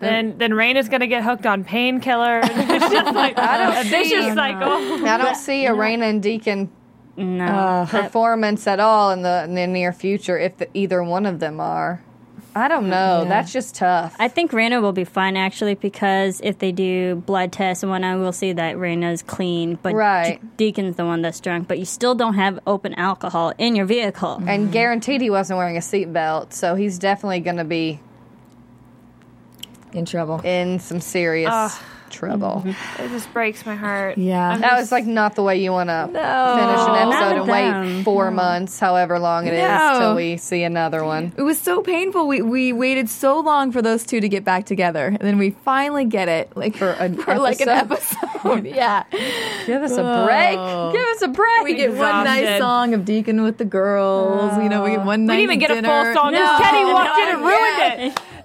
Then 0.00 0.36
then 0.38 0.50
Rayna's 0.52 0.88
gonna 0.88 1.06
get 1.06 1.22
hooked 1.24 1.46
on 1.46 1.64
painkillers. 1.64 2.42
it's 2.50 2.90
just 2.92 3.14
like 3.14 3.34
a 3.38 3.82
vicious 3.84 4.34
cycle. 4.34 5.06
I 5.06 5.16
don't 5.16 5.36
see 5.36 5.66
a 5.66 5.70
Rayna 5.72 6.10
and 6.10 6.22
Deacon 6.22 6.70
No. 7.16 7.44
Uh, 7.44 7.86
performance 7.86 8.66
at 8.66 8.80
all 8.80 9.10
in 9.12 9.22
the 9.22 9.44
in 9.44 9.54
the 9.54 9.66
near 9.66 9.92
future. 9.92 10.36
If 10.38 10.58
the, 10.58 10.68
either 10.74 11.02
one 11.02 11.26
of 11.26 11.38
them 11.40 11.58
are, 11.60 12.02
I 12.56 12.68
don't 12.68 12.88
know. 12.88 13.24
That's 13.26 13.52
just 13.52 13.74
tough. 13.74 14.14
I 14.18 14.28
think 14.28 14.52
Rayna 14.52 14.80
will 14.80 14.92
be 14.92 15.04
fine 15.04 15.36
actually 15.36 15.74
because 15.74 16.40
if 16.44 16.58
they 16.58 16.70
do 16.70 17.16
blood 17.16 17.50
tests 17.52 17.82
and 17.82 17.90
whatnot, 17.90 18.20
we'll 18.20 18.32
see 18.32 18.52
that 18.52 18.76
Rayna's 18.76 19.22
clean. 19.22 19.76
But 19.82 19.94
Right. 19.94 20.40
D- 20.56 20.72
Deacon's 20.72 20.94
the 20.96 21.04
one 21.04 21.20
that's 21.22 21.40
drunk. 21.40 21.66
But 21.66 21.78
you 21.80 21.84
still 21.84 22.14
don't 22.14 22.34
have 22.34 22.60
open 22.66 22.94
alcohol 22.94 23.52
in 23.58 23.74
your 23.74 23.86
vehicle. 23.86 24.40
and 24.46 24.70
guaranteed 24.70 25.20
he 25.20 25.30
wasn't 25.30 25.56
wearing 25.58 25.76
a 25.76 25.80
seatbelt, 25.80 26.52
so 26.52 26.74
he's 26.76 26.98
definitely 26.98 27.40
going 27.40 27.56
to 27.56 27.64
be 27.64 27.98
in 29.92 30.04
trouble. 30.04 30.40
in 30.44 30.78
some 30.78 31.00
serious 31.00 31.50
trouble. 32.14 32.62
Mm-hmm. 32.64 33.02
It 33.02 33.08
just 33.10 33.32
breaks 33.32 33.66
my 33.66 33.74
heart. 33.74 34.16
Yeah. 34.16 34.48
I'm 34.50 34.60
That 34.60 34.78
was 34.78 34.90
like 34.92 35.04
not 35.06 35.34
the 35.34 35.42
way 35.42 35.60
you 35.62 35.72
want 35.72 35.90
to 35.90 36.06
finish 36.06 36.18
an 36.18 36.94
episode 36.94 37.32
and 37.32 37.40
with 37.42 37.50
wait 37.50 37.70
them. 37.70 38.04
four 38.04 38.30
months, 38.30 38.78
however 38.78 39.18
long 39.18 39.46
it 39.46 39.54
is, 39.54 39.60
No. 39.62 39.96
till 39.98 40.14
we 40.16 40.36
see 40.36 40.62
another 40.62 41.04
one. 41.04 41.32
It 41.36 41.42
was 41.42 41.60
so 41.60 41.82
painful. 41.82 42.26
We 42.28 42.40
we 42.42 42.72
waited 42.72 43.08
so 43.10 43.40
long 43.40 43.72
for 43.72 43.82
those 43.82 44.04
two 44.04 44.20
to 44.20 44.28
get 44.28 44.44
back 44.44 44.64
together, 44.66 45.06
and 45.08 45.20
then 45.20 45.36
we 45.38 45.50
finally 45.50 46.04
get 46.04 46.28
it, 46.28 46.56
like 46.56 46.76
For 46.76 46.90
an 46.90 47.16
for 47.18 47.38
like 47.38 47.60
an 47.60 47.68
episode. 47.68 48.16
episode. 48.22 48.64
yeah, 48.74 49.04
Give 49.66 49.82
us 49.82 49.92
a 49.92 50.24
break. 50.26 50.58
Oh. 50.58 50.92
Give 50.92 51.06
us 51.16 51.22
a 51.22 51.28
break. 51.28 51.64
we 51.64 51.74
get 51.74 51.90
one 51.90 52.24
nice 52.24 52.58
song 52.60 52.94
of 52.94 53.04
Deacon 53.04 53.42
with 53.42 53.58
the 53.58 53.64
girls. 53.64 54.56
You 54.62 54.68
know, 54.68 54.84
we 54.84 54.90
get 54.90 55.00
oh. 55.00 55.04
one 55.06 55.20
We 55.22 55.26
nice 55.26 55.36
didn't 55.38 55.42
even 55.50 55.58
get 55.58 55.68
dinner. 55.68 55.88
a 55.88 56.04
full 56.04 56.14
song. 56.14 56.32
No. 56.32 56.58
Teddy 56.60 56.84
walked 56.92 57.18
in 57.18 57.28
and 57.34 57.40
no, 57.40 57.48
ruined 57.48 58.14
it. 58.14 58.20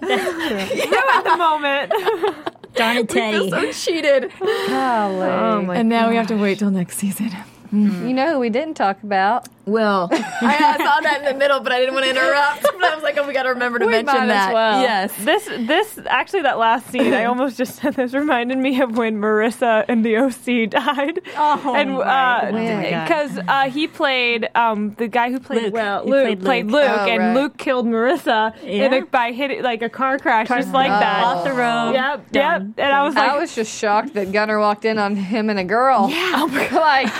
ruined 0.90 1.26
the 1.26 1.36
moment. 1.36 2.56
Darn 2.74 2.96
it, 2.98 3.08
We 3.14 3.20
feel 3.20 3.50
Teddy. 3.50 3.72
so 3.72 3.92
cheated. 3.92 4.32
Golly. 4.40 5.28
Oh 5.28 5.62
my 5.62 5.76
and 5.76 5.88
now 5.88 6.08
we 6.08 6.16
have 6.16 6.26
to 6.28 6.36
wait 6.36 6.58
till 6.58 6.70
next 6.70 6.98
season. 6.98 7.30
You 7.72 8.12
know 8.14 8.32
who 8.34 8.38
we 8.40 8.50
didn't 8.50 8.74
talk 8.74 9.02
about? 9.04 9.46
Will. 9.64 10.08
I, 10.12 10.16
I 10.42 10.76
saw 10.76 11.00
that 11.02 11.18
in 11.20 11.24
the 11.26 11.34
middle, 11.38 11.60
but 11.60 11.70
I 11.70 11.78
didn't 11.78 11.94
want 11.94 12.04
to 12.06 12.10
interrupt. 12.10 12.66
But 12.80 12.92
I 12.92 12.94
was 12.94 13.04
like, 13.04 13.18
oh, 13.18 13.26
we 13.26 13.34
got 13.34 13.42
to 13.42 13.50
remember 13.50 13.78
to 13.78 13.84
We 13.86 13.92
mention 13.92 14.06
might 14.16 14.22
as 14.22 14.28
that. 14.28 14.54
well. 14.54 14.80
Yes. 14.80 15.14
This, 15.22 15.44
this, 15.44 15.98
actually, 16.06 16.42
that 16.42 16.56
last 16.58 16.86
scene, 16.88 17.12
I 17.12 17.24
almost 17.26 17.58
just 17.58 17.76
said 17.76 17.92
this 17.94 18.14
reminded 18.14 18.56
me 18.58 18.80
of 18.80 18.96
when 18.96 19.20
Marissa 19.20 19.84
in 19.88 20.00
the 20.02 20.16
OC 20.16 20.70
died. 20.70 21.20
Oh, 21.36 21.74
and 21.76 21.98
right. 21.98 22.48
Oh 22.48 22.52
my 22.52 22.90
God. 22.90 23.04
because 23.06 23.38
uh, 23.46 23.70
he 23.70 23.86
played 23.86 24.48
um, 24.54 24.94
the 24.94 25.08
guy 25.08 25.30
who 25.30 25.38
played 25.38 25.64
Luke. 25.64 25.74
well, 25.74 26.04
He 26.04 26.10
Luke 26.10 26.22
played 26.24 26.40
played 26.40 26.66
Luke. 26.66 26.88
Luke, 26.90 27.00
Oh, 27.00 27.06
and 27.08 27.18
right. 27.22 27.34
Luke 27.34 27.56
killed 27.58 27.86
Marissa 27.86 28.58
in 28.62 28.92
Yeah. 28.92 28.98
a, 28.98 29.04
by 29.04 29.32
hitting 29.32 29.62
like 29.62 29.82
a 29.82 29.90
car 29.90 30.18
crash, 30.18 30.48
just 30.48 30.72
like 30.72 30.88
that. 30.88 31.22
Off 31.22 31.44
the 31.44 31.52
road. 31.52 31.92
Yep, 31.92 32.26
yep. 32.32 32.62
And 32.78 32.92
I 32.92 33.02
was 33.04 33.14
like, 33.14 33.30
I 33.30 33.38
was 33.38 33.54
just 33.54 33.78
shocked 33.78 34.14
that 34.14 34.32
Gunnar 34.32 34.58
walked 34.58 34.86
in 34.86 34.98
on 34.98 35.14
him 35.16 35.50
and 35.50 35.58
a 35.60 35.64
girl. 35.64 36.08
Yeah. 36.10 36.44
like, 36.72 37.12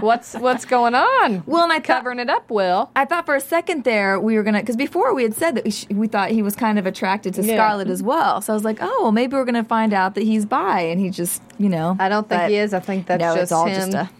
what's 0.00 0.34
what's 0.34 0.64
going 0.64 0.94
on? 0.94 1.42
Well, 1.46 1.64
and 1.64 1.72
I 1.72 1.76
thought, 1.76 1.98
Covering 1.98 2.18
it 2.18 2.28
up, 2.30 2.50
Will. 2.50 2.90
I 2.96 3.04
thought 3.04 3.26
for 3.26 3.34
a 3.34 3.40
second 3.40 3.84
there 3.84 4.18
we 4.20 4.36
were 4.36 4.42
gonna 4.42 4.60
because 4.60 4.76
before 4.76 5.14
we 5.14 5.22
had 5.22 5.34
said 5.34 5.54
that 5.56 5.64
we, 5.64 5.70
sh- 5.70 5.86
we 5.90 6.06
thought 6.08 6.30
he 6.30 6.42
was 6.42 6.54
kind 6.56 6.78
of 6.78 6.86
attracted 6.86 7.34
to 7.34 7.42
Yeah. 7.42 7.54
Scarlett 7.56 7.88
as 7.88 8.02
well. 8.02 8.40
So 8.40 8.52
I 8.52 8.54
was 8.54 8.64
like, 8.64 8.78
oh, 8.80 8.98
well, 9.02 9.12
maybe 9.12 9.34
we're 9.36 9.44
gonna 9.44 9.64
find 9.64 9.92
out 9.92 10.14
that 10.14 10.22
he's 10.24 10.44
bi, 10.46 10.80
and 10.80 11.00
he 11.00 11.10
just, 11.10 11.42
you 11.58 11.68
know. 11.68 11.96
I 11.98 12.08
don't 12.08 12.28
think 12.28 12.42
but 12.42 12.50
he 12.50 12.56
is. 12.56 12.74
I 12.74 12.80
think 12.80 13.06
that's 13.06 13.20
no, 13.20 13.32
just 13.34 13.42
it's 13.44 13.52
all 13.52 13.66
him 13.66 13.74
just 13.90 13.94
a. 13.94 14.10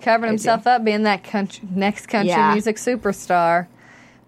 covering 0.00 0.32
himself 0.32 0.66
up, 0.66 0.84
being 0.84 1.02
that 1.04 1.24
country, 1.24 1.66
next 1.74 2.06
country 2.06 2.30
Yeah. 2.30 2.52
music 2.52 2.76
superstar. 2.76 3.66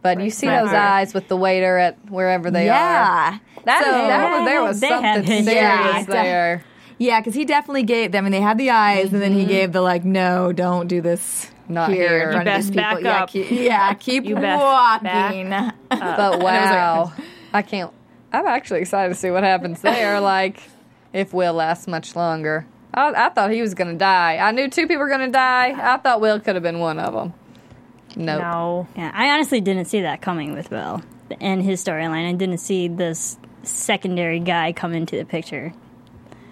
But 0.03 0.21
you 0.21 0.31
see 0.31 0.47
those 0.47 0.69
heart. 0.69 0.75
eyes 0.75 1.15
with 1.15 1.27
the 1.27 1.37
waiter 1.37 1.79
at 1.79 1.97
wherever 2.11 2.49
they 2.51 2.69
are. 2.69 2.73
yeah. 2.75 3.39
That, 3.65 3.83
So- 3.85 3.91
that 3.91 4.39
was, 4.39 4.45
there 4.47 4.63
was 4.63 4.79
something 4.81 5.25
history. 5.25 5.53
serious 5.55 5.57
Yeah. 5.57 6.03
there. 6.05 6.65
Yeah, 6.99 7.21
because 7.21 7.35
he 7.35 7.45
definitely 7.45 7.83
gave 7.83 8.13
them, 8.13 8.25
and 8.25 8.33
they 8.33 8.41
had 8.41 8.57
the 8.59 8.71
eyes, 8.71 9.13
and 9.13 9.21
then 9.21 9.33
Mm-hmm. 9.33 9.41
he 9.41 9.47
gave 9.47 9.73
the 9.73 9.81
like, 9.83 10.05
no, 10.05 10.53
don't 10.53 10.89
do 10.89 11.01
this. 11.01 11.51
Not 11.69 11.91
here, 11.91 12.09
here. 12.09 12.31
in 12.31 12.33
front 12.33 12.47
You 12.49 12.53
of 12.53 12.57
these 12.63 12.71
best 12.71 12.73
people. 12.95 13.03
back 13.03 13.03
yeah, 13.03 13.23
up. 13.25 13.29
keep, 13.31 13.51
yeah, 13.51 13.95
keep 13.99 14.25
You 14.25 14.35
best 14.37 14.63
walking. 14.63 15.51
But 15.91 16.41
wow, 16.41 17.13
I 17.53 17.63
can't. 17.63 17.93
I'm 18.33 18.47
actually 18.47 18.81
excited 18.81 19.09
to 19.11 19.15
see 19.15 19.31
what 19.31 19.43
happens 19.43 19.81
there. 19.81 20.21
like, 20.35 20.63
if 21.13 21.33
Will 21.35 21.55
lasts 21.55 21.87
much 21.89 22.15
longer. 22.17 22.67
I, 22.95 23.27
I 23.27 23.29
thought 23.31 23.51
he 23.51 23.61
was 23.63 23.75
going 23.75 23.91
to 23.93 23.99
die. 23.99 24.37
I 24.39 24.53
knew 24.53 24.69
two 24.71 24.83
people 24.87 24.99
were 24.99 25.09
going 25.09 25.21
to 25.27 25.31
die. 25.31 25.75
I 25.77 25.97
thought 25.99 26.21
Will 26.21 26.39
could 26.41 26.55
have 26.55 26.63
been 26.63 26.79
one 26.79 26.99
of 26.99 27.13
them. 27.13 27.35
Nope. 28.15 28.41
no. 28.41 28.89
Yeah, 28.97 29.11
I 29.13 29.31
honestly 29.31 29.61
didn't 29.61 29.85
see 29.87 30.01
that 30.03 30.23
coming 30.23 30.55
with 30.55 30.71
Will 30.71 31.03
and 31.41 31.63
his 31.63 31.85
storyline. 31.85 32.29
I 32.29 32.33
didn't 32.33 32.59
see 32.59 32.89
this 32.89 33.37
secondary 33.65 34.39
guy 34.41 34.73
come 34.73 34.95
into 34.95 35.17
the 35.17 35.25
picture. 35.27 35.73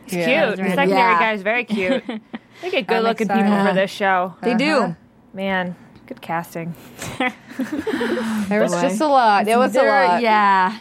Yeah. 0.09 0.46
Cute. 0.46 0.57
The 0.59 0.64
secondary 0.70 0.88
Yeah. 0.90 1.18
guy 1.18 1.32
is 1.32 1.42
very 1.42 1.64
cute. 1.64 2.05
They 2.62 2.70
get 2.70 2.86
good 2.86 2.96
I'm 2.98 3.02
looking 3.05 3.26
excited. 3.26 3.44
people 3.50 3.66
for 3.66 3.72
this 3.74 3.90
show. 3.90 4.34
They 4.42 4.55
do. 4.55 4.94
Man, 5.32 5.74
good 6.07 6.20
casting. 6.20 6.74
There 8.48 8.61
was 8.62 8.72
just 8.72 9.00
a 9.00 9.07
lot. 9.07 9.46
It 9.46 9.57
was 9.57 9.76
a 9.76 9.82
lot. 9.82 10.20
Yeah. 10.22 10.76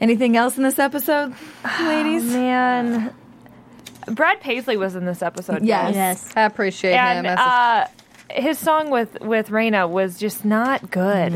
Anything 0.00 0.36
else 0.36 0.56
in 0.56 0.62
this 0.62 0.78
episode, 0.78 1.34
ladies? 1.82 2.24
Man, 2.24 3.12
Brad 4.06 4.40
Paisley 4.40 4.78
was 4.78 4.96
in 4.96 5.04
this 5.04 5.20
episode. 5.20 5.62
Yes. 5.62 5.94
Yes. 5.94 6.32
I 6.36 6.42
appreciate 6.42 6.94
and 6.94 7.26
him. 7.26 7.32
As 7.32 7.38
uh, 7.38 7.86
his 8.34 8.58
song 8.58 8.90
with 8.90 9.20
with 9.20 9.48
Raina 9.48 9.88
was 9.88 10.18
just 10.18 10.44
not 10.44 10.90
good. 10.90 11.32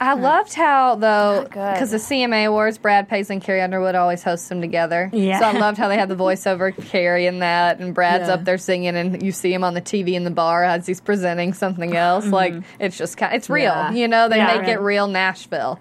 I 0.00 0.14
loved 0.14 0.54
how 0.54 0.96
though, 0.96 1.42
because 1.44 1.90
the 1.90 1.96
CMA 1.98 2.46
Awards, 2.46 2.78
Brad 2.78 3.08
Paisley 3.08 3.36
and 3.36 3.42
Carrie 3.44 3.60
Underwood 3.62 3.94
always 3.94 4.22
host 4.22 4.48
them 4.48 4.60
together. 4.60 5.10
Yeah. 5.12 5.38
So 5.38 5.46
I 5.46 5.52
loved 5.52 5.78
how 5.78 5.88
they 5.88 5.96
had 5.96 6.08
the 6.08 6.16
voiceover 6.16 6.74
Carrie 6.88 7.26
in 7.26 7.40
that, 7.40 7.80
and 7.80 7.94
Brad's 7.94 8.28
Yeah. 8.28 8.34
up 8.34 8.44
there 8.44 8.58
singing, 8.58 8.96
and 8.96 9.22
you 9.22 9.32
see 9.32 9.52
him 9.52 9.64
on 9.64 9.74
the 9.74 9.80
TV 9.82 10.14
in 10.14 10.24
the 10.24 10.30
bar 10.30 10.64
as 10.64 10.86
he's 10.86 11.00
presenting 11.00 11.52
something 11.52 11.96
else. 11.96 12.24
Mm-hmm. 12.24 12.34
Like 12.34 12.54
it's 12.78 12.96
just 12.96 13.16
kind, 13.16 13.34
it's 13.34 13.48
real. 13.50 13.64
Yeah. 13.64 13.92
You 13.92 14.08
know, 14.08 14.28
they 14.28 14.36
Yeah. 14.36 14.58
make 14.58 14.68
it 14.68 14.80
real 14.80 15.06
Nashville. 15.06 15.78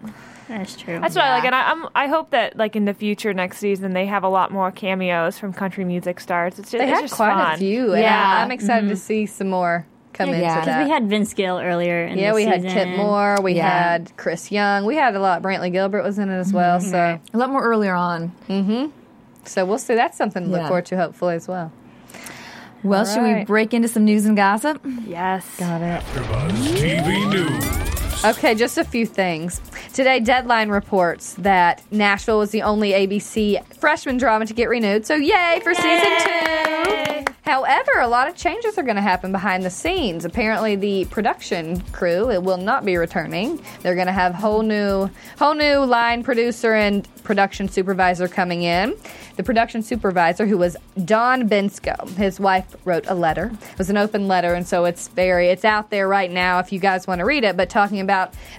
That's 0.48 0.76
true. 0.76 1.00
That's 1.00 1.16
what 1.16 1.24
I 1.24 1.36
like, 1.36 1.46
and 1.46 1.56
I, 1.56 1.72
I'm 1.72 1.88
I 1.96 2.08
hope 2.08 2.32
that 2.32 2.58
like 2.58 2.76
in 2.76 2.84
the 2.84 2.94
future 2.94 3.34
next 3.34 3.60
season 3.60 3.94
they 3.94 4.06
have 4.08 4.24
a 4.24 4.28
lot 4.28 4.52
more 4.52 4.70
cameos 4.70 5.40
from 5.40 5.54
country 5.54 5.86
music 5.86 6.20
stars. 6.20 6.60
It's 6.60 6.72
just, 6.72 6.80
They 6.80 6.90
it's 6.90 6.94
had 6.94 7.02
just 7.04 7.14
quite 7.16 7.34
fun. 7.36 7.54
a 7.54 7.58
few. 7.58 7.94
and 7.94 8.02
Yeah. 8.02 8.36
I, 8.40 8.42
am 8.44 8.52
excited 8.52 8.88
to 8.90 8.96
mm-hmm. 8.96 9.00
see 9.00 9.26
some 9.28 9.50
more 9.50 9.86
come 10.26 10.30
Yeah. 10.30 10.36
into 10.36 10.48
Because 10.62 10.66
that. 10.66 10.84
we 10.86 10.90
had 10.90 11.08
Vince 11.10 11.34
Gill 11.34 11.60
earlier. 11.60 12.06
In 12.06 12.18
yeah, 12.18 12.30
the 12.30 12.36
we 12.36 12.46
had 12.46 12.62
season. 12.64 12.78
Kip 12.78 12.98
Moore. 12.98 13.38
We 13.42 13.54
Yeah. 13.54 13.70
had 13.92 14.12
Chris 14.18 14.52
Young. 14.52 14.86
We 14.86 14.96
had 14.96 15.16
a 15.16 15.20
lot. 15.20 15.42
Brantley 15.42 15.72
Gilbert 15.72 16.04
was 16.04 16.20
in 16.20 16.30
it 16.30 16.38
as 16.38 16.52
well. 16.54 16.80
So, 16.80 17.20
A 17.34 17.38
lot 17.38 17.50
more 17.50 17.64
earlier 17.64 17.94
on. 17.96 18.32
Mm-hmm. 18.50 18.88
So 19.46 19.66
we'll 19.66 19.78
see. 19.80 19.96
That's 19.96 20.18
something 20.18 20.44
to 20.44 20.50
look 20.50 20.62
Yeah. 20.62 20.68
forward 20.68 20.86
to, 20.88 20.98
hopefully 20.98 21.36
as 21.36 21.48
well. 21.48 21.72
Well, 22.84 23.06
should 23.06 23.22
we 23.22 23.44
break 23.46 23.74
into 23.76 23.88
some 23.88 24.06
news 24.06 24.26
and 24.26 24.36
gossip? 24.36 24.82
Yes. 25.06 25.46
Got 25.60 25.82
it. 25.82 26.02
AfterBuzz 26.02 26.78
TV 26.78 27.26
News. 27.30 27.91
Okay, 28.24 28.54
just 28.54 28.78
a 28.78 28.84
few 28.84 29.08
things. 29.08 29.60
Today, 29.94 30.20
Deadline 30.20 30.70
reports 30.70 31.34
that 31.40 31.82
Nashville 31.90 32.38
was 32.38 32.52
the 32.52 32.62
only 32.62 32.92
ABC 32.92 33.66
freshman 33.78 34.18
drama 34.18 34.46
to 34.46 34.54
get 34.54 34.70
renewed. 34.70 35.08
So, 35.08 35.16
yay 35.16 35.60
for 35.64 35.74
season 35.74 36.12
two. 36.20 37.32
However, 37.42 38.00
a 38.00 38.08
lot 38.08 38.28
of 38.28 38.36
changes 38.36 38.78
are 38.78 38.84
going 38.84 38.98
to 38.98 39.02
happen 39.02 39.32
behind 39.32 39.64
the 39.64 39.72
scenes. 39.72 40.24
Apparently, 40.24 40.76
the 40.76 41.06
production 41.06 41.82
crew 41.92 42.30
it 42.30 42.44
will 42.44 42.58
not 42.58 42.86
be 42.86 42.96
returning. 42.96 43.60
They're 43.82 43.96
going 43.96 44.08
to 44.08 44.14
have 44.14 44.36
whole 44.36 44.62
new, 44.62 45.10
whole 45.40 45.56
new 45.56 45.80
line 45.84 46.24
producer 46.24 46.76
and 46.76 47.08
production 47.24 47.70
supervisor 47.70 48.28
coming 48.28 48.62
in. 48.62 48.96
The 49.38 49.44
production 49.44 49.82
supervisor, 49.82 50.46
who 50.46 50.58
was 50.58 50.78
Don 51.04 51.50
Bensko, 51.50 52.08
his 52.16 52.40
wife 52.40 52.76
wrote 52.86 53.06
a 53.08 53.16
letter. 53.16 53.52
It 53.72 53.78
was 53.78 53.90
an 53.90 53.98
open 53.98 54.28
letter, 54.28 54.54
and 54.54 54.68
so 54.68 54.86
it's 54.86 55.08
very, 55.08 55.48
it's 55.48 55.66
out 55.66 55.90
there 55.90 56.08
right 56.08 56.30
now 56.30 56.60
if 56.60 56.72
you 56.72 56.80
guys 56.80 57.08
want 57.08 57.20
to 57.20 57.26
read 57.26 57.44
it. 57.44 57.58
But 57.58 57.70
talking 57.70 58.00
about 58.00 58.11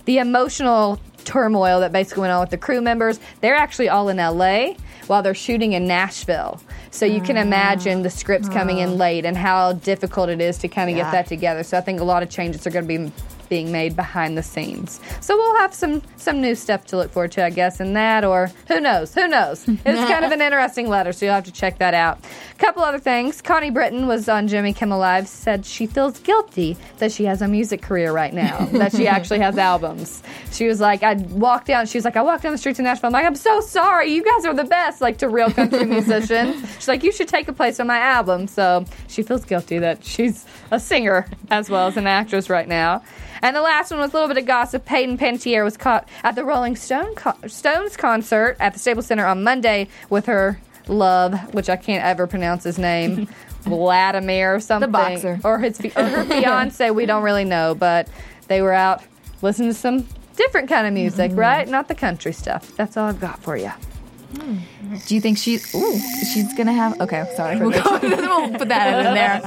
the 0.04 0.18
emotional 0.18 1.00
turmoil 1.24 1.80
that 1.80 1.92
basically 1.92 2.22
went 2.22 2.32
on 2.32 2.40
with 2.40 2.50
the 2.50 2.58
crew 2.58 2.80
members, 2.80 3.20
they're 3.40 3.54
actually 3.54 3.88
all 3.88 4.08
in 4.08 4.16
LA 4.16 4.74
while 5.06 5.22
they're 5.22 5.34
shooting 5.34 5.72
in 5.72 5.86
Nashville. 5.86 6.60
So 6.90 7.06
you 7.06 7.20
can 7.20 7.36
imagine 7.36 8.02
the 8.02 8.10
scripts 8.10 8.48
coming 8.48 8.78
in 8.78 8.90
mm. 8.90 8.98
late 8.98 9.24
and 9.24 9.36
how 9.36 9.72
difficult 9.74 10.28
it 10.28 10.40
is 10.40 10.58
to 10.58 10.68
kind 10.68 10.90
of 10.90 10.96
Yeah. 10.96 11.04
get 11.04 11.12
that 11.12 11.26
together. 11.26 11.62
So 11.62 11.78
I 11.78 11.80
think 11.80 12.00
a 12.00 12.04
lot 12.04 12.22
of 12.22 12.30
changes 12.30 12.66
are 12.66 12.70
going 12.70 12.86
to 12.86 12.98
be 12.98 13.12
being 13.48 13.70
made 13.70 13.94
behind 13.94 14.38
the 14.38 14.42
scenes. 14.42 14.98
So 15.20 15.36
we'll 15.36 15.58
have 15.58 15.74
some 15.74 16.00
some 16.16 16.40
new 16.40 16.54
stuff 16.54 16.86
to 16.86 16.96
look 16.96 17.10
forward 17.12 17.32
to, 17.32 17.44
I 17.44 17.50
guess, 17.50 17.80
in 17.80 17.92
that 17.92 18.24
or 18.24 18.50
who 18.68 18.80
knows? 18.80 19.14
Who 19.14 19.28
knows? 19.28 19.68
It's 19.68 20.10
kind 20.10 20.24
of 20.24 20.32
an 20.32 20.40
interesting 20.48 20.88
letter, 20.88 21.12
so 21.12 21.26
you'll 21.26 21.34
have 21.34 21.44
to 21.44 21.52
check 21.52 21.76
that 21.78 21.92
out. 21.92 22.18
Couple 22.62 22.84
other 22.84 23.00
things. 23.00 23.42
Connie 23.42 23.70
Britton 23.70 24.06
was 24.06 24.28
on 24.28 24.46
Jimmy 24.46 24.72
Kimmel 24.72 25.00
Live, 25.00 25.26
said 25.26 25.66
she 25.66 25.84
feels 25.84 26.20
guilty 26.20 26.76
that 26.98 27.10
she 27.10 27.24
has 27.24 27.42
a 27.42 27.48
music 27.48 27.82
career 27.82 28.12
right 28.12 28.32
now, 28.32 28.66
that 28.72 28.92
she 28.92 29.08
actually 29.08 29.40
has 29.40 29.58
albums. 29.58 30.22
She 30.52 30.68
was 30.68 30.78
like, 30.78 31.02
I 31.02 31.14
walked 31.14 31.66
down, 31.66 31.86
she 31.86 31.98
was 31.98 32.04
like, 32.04 32.16
I 32.16 32.22
walked 32.22 32.44
down 32.44 32.52
the 32.52 32.58
streets 32.58 32.78
of 32.78 32.84
Nashville. 32.84 33.08
I'm 33.08 33.14
like, 33.14 33.26
I'm 33.26 33.34
so 33.34 33.60
sorry. 33.62 34.12
You 34.12 34.22
guys 34.22 34.44
are 34.44 34.54
the 34.54 34.62
best, 34.62 35.00
like 35.00 35.18
to 35.18 35.28
real 35.28 35.50
country 35.50 35.84
musicians. 35.86 36.54
She's 36.76 36.86
like, 36.86 37.02
you 37.02 37.10
should 37.10 37.26
take 37.26 37.48
a 37.48 37.52
place 37.52 37.80
on 37.80 37.88
my 37.88 37.98
album. 37.98 38.46
So 38.46 38.84
she 39.08 39.24
feels 39.24 39.44
guilty 39.44 39.80
that 39.80 40.04
she's 40.04 40.46
a 40.70 40.78
singer 40.78 41.26
as 41.50 41.68
well 41.68 41.88
as 41.88 41.96
an 41.96 42.06
actress 42.06 42.48
right 42.48 42.68
now. 42.68 43.02
And 43.42 43.56
the 43.56 43.62
last 43.62 43.90
one 43.90 43.98
was 43.98 44.12
a 44.12 44.14
little 44.14 44.28
bit 44.28 44.38
of 44.38 44.46
gossip. 44.46 44.86
Hayden 44.86 45.18
Panettiere 45.18 45.64
was 45.64 45.76
caught 45.76 46.08
at 46.22 46.36
the 46.36 46.44
Rolling 46.44 46.76
Stone 46.76 47.16
co- 47.16 47.34
Stones 47.48 47.96
concert 47.96 48.56
at 48.60 48.72
the 48.72 48.78
Staples 48.78 49.06
Center 49.06 49.26
on 49.26 49.42
Monday 49.42 49.88
with 50.08 50.26
her 50.26 50.60
love, 50.88 51.54
which 51.54 51.68
I 51.68 51.76
can't 51.76 52.04
ever 52.04 52.26
pronounce 52.26 52.64
his 52.64 52.78
name, 52.78 53.28
Vladimir 53.62 54.54
or 54.54 54.60
something. 54.60 54.90
The 54.90 54.92
boxer. 54.92 55.40
Or, 55.44 55.58
his, 55.58 55.80
or 55.80 56.04
her 56.04 56.24
fiance, 56.26 56.90
we 56.90 57.06
don't 57.06 57.22
really 57.22 57.44
know, 57.44 57.74
but 57.74 58.08
they 58.48 58.62
were 58.62 58.72
out 58.72 59.02
listening 59.40 59.70
to 59.70 59.74
some 59.74 60.06
different 60.36 60.68
kind 60.68 60.86
of 60.86 60.92
music, 60.92 61.30
mm-hmm. 61.30 61.40
right? 61.40 61.68
Not 61.68 61.88
the 61.88 61.94
country 61.94 62.32
stuff. 62.32 62.74
That's 62.76 62.96
all 62.96 63.08
I've 63.08 63.20
got 63.20 63.42
for 63.42 63.56
you. 63.56 63.72
Mm. 64.34 65.06
Do 65.06 65.14
you 65.14 65.20
think 65.20 65.38
she's? 65.38 65.74
Ooh, 65.74 65.98
she's 66.32 66.54
gonna 66.54 66.72
have. 66.72 66.98
Okay, 67.00 67.30
sorry. 67.36 67.58
We'll, 67.58 67.70
go, 67.70 67.98
we'll 68.02 68.58
put 68.58 68.68
that 68.68 69.06
in 69.06 69.14
there. 69.14 69.42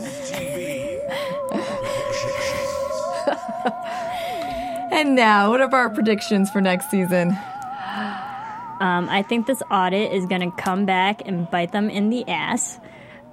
and 4.92 5.16
now, 5.16 5.50
what 5.50 5.60
are 5.62 5.74
our 5.74 5.90
predictions 5.90 6.52
for 6.52 6.62
next 6.62 6.92
season? 6.92 7.36
Um, 8.86 9.10
I 9.10 9.24
think 9.24 9.48
this 9.48 9.64
audit 9.72 10.12
is 10.14 10.26
going 10.28 10.42
to 10.42 10.56
come 10.62 10.86
back 10.86 11.22
and 11.26 11.50
bite 11.50 11.72
them 11.72 11.90
in 11.90 12.10
the 12.10 12.28
ass. 12.28 12.78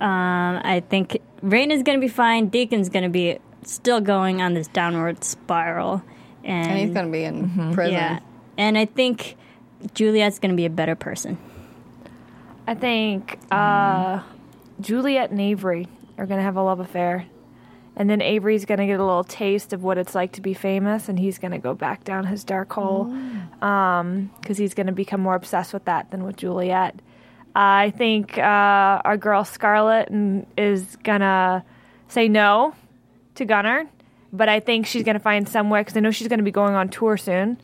Um, 0.00 0.60
I 0.64 0.82
think 0.88 1.20
Rain 1.42 1.70
is 1.70 1.82
going 1.82 1.98
to 1.98 2.00
be 2.00 2.08
fine. 2.08 2.48
Deacon's 2.48 2.88
going 2.88 3.04
to 3.04 3.10
be 3.10 3.38
still 3.62 4.00
going 4.00 4.40
on 4.40 4.54
this 4.54 4.66
downward 4.68 5.22
spiral, 5.22 6.02
and, 6.42 6.70
And 6.70 6.78
he's 6.78 6.90
going 6.94 7.06
to 7.06 7.12
be 7.12 7.24
in 7.24 7.74
prison. 7.74 7.92
yeah. 7.94 8.18
And 8.56 8.78
I 8.78 8.86
think 8.86 9.36
Juliette's 9.94 10.38
going 10.38 10.50
to 10.50 10.56
be 10.56 10.64
a 10.64 10.70
better 10.70 10.94
person. 10.94 11.38
I 12.66 12.74
think 12.74 13.38
uh, 13.50 14.22
Juliette 14.80 15.30
and 15.30 15.40
Avery 15.40 15.86
are 16.16 16.26
going 16.26 16.38
to 16.38 16.44
have 16.44 16.56
a 16.56 16.62
love 16.62 16.80
affair. 16.80 17.26
And 17.94 18.08
then 18.08 18.22
Avery's 18.22 18.64
going 18.64 18.78
to 18.80 18.86
get 18.86 18.98
a 18.98 19.04
little 19.04 19.22
taste 19.24 19.72
of 19.74 19.82
what 19.82 19.98
it's 19.98 20.14
like 20.14 20.32
to 20.32 20.40
be 20.40 20.54
famous, 20.54 21.08
and 21.10 21.18
he's 21.18 21.38
going 21.38 21.50
to 21.52 21.58
go 21.58 21.74
back 21.74 22.04
down 22.04 22.24
his 22.24 22.42
dark 22.42 22.72
hole 22.72 23.04
because 23.60 24.56
he's 24.58 24.74
going 24.74 24.86
to 24.86 24.92
become 24.92 25.20
more 25.20 25.34
obsessed 25.34 25.72
with 25.72 25.84
that 25.84 26.10
than 26.10 26.24
with 26.24 26.36
Juliette. 26.36 26.96
I 27.54 27.90
think 27.90 28.38
uh, 28.38 28.40
our 29.04 29.16
girl 29.18 29.44
Scarlett 29.44 30.08
is 30.56 30.96
going 31.04 31.20
to 31.20 31.62
say 32.08 32.28
no 32.28 32.74
to 33.34 33.44
Gunnar, 33.44 33.84
but 34.32 34.48
I 34.48 34.60
think 34.60 34.86
she's 34.86 35.02
going 35.04 35.14
to 35.16 35.20
find 35.22 35.46
somewhere 35.48 35.82
because 35.82 35.96
I 35.96 36.00
know 36.00 36.10
she's 36.10 36.28
going 36.28 36.38
to 36.38 36.44
be 36.44 36.50
going 36.50 36.74
on 36.74 36.88
tour 36.88 37.16
soon. 37.18 37.58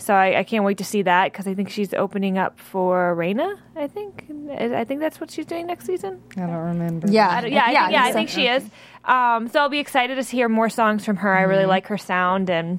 So 0.00 0.14
I, 0.14 0.38
I 0.40 0.44
can't 0.44 0.64
wait 0.64 0.78
to 0.78 0.84
see 0.84 1.02
that 1.02 1.32
because 1.32 1.48
I 1.48 1.54
think 1.54 1.70
she's 1.70 1.92
opening 1.92 2.38
up 2.38 2.60
for 2.60 3.16
Rayna. 3.16 3.58
I 3.74 3.88
think 3.88 4.26
I 4.50 4.80
I 4.80 4.84
think 4.84 5.00
that's 5.00 5.20
what 5.20 5.28
she's 5.28 5.44
doing 5.46 5.66
next 5.66 5.86
season. 5.86 6.22
I 6.36 6.40
don't 6.42 6.50
remember. 6.54 7.08
Yeah, 7.10 7.28
I 7.28 7.40
don't- 7.40 7.50
yeah, 7.50 7.62
I 7.64 7.66
think, 7.66 7.92
yeah, 7.92 8.04
I 8.04 8.12
think 8.12 8.28
she 8.28 8.46
is. 8.46 8.64
Um, 9.08 9.48
so 9.48 9.60
I'll 9.60 9.70
be 9.70 9.78
excited 9.78 10.16
to 10.16 10.22
hear 10.22 10.48
more 10.48 10.68
songs 10.68 11.04
from 11.04 11.16
her. 11.16 11.34
I 11.34 11.42
really 11.42 11.64
like 11.64 11.86
her 11.86 11.96
sound, 11.96 12.50
and 12.50 12.78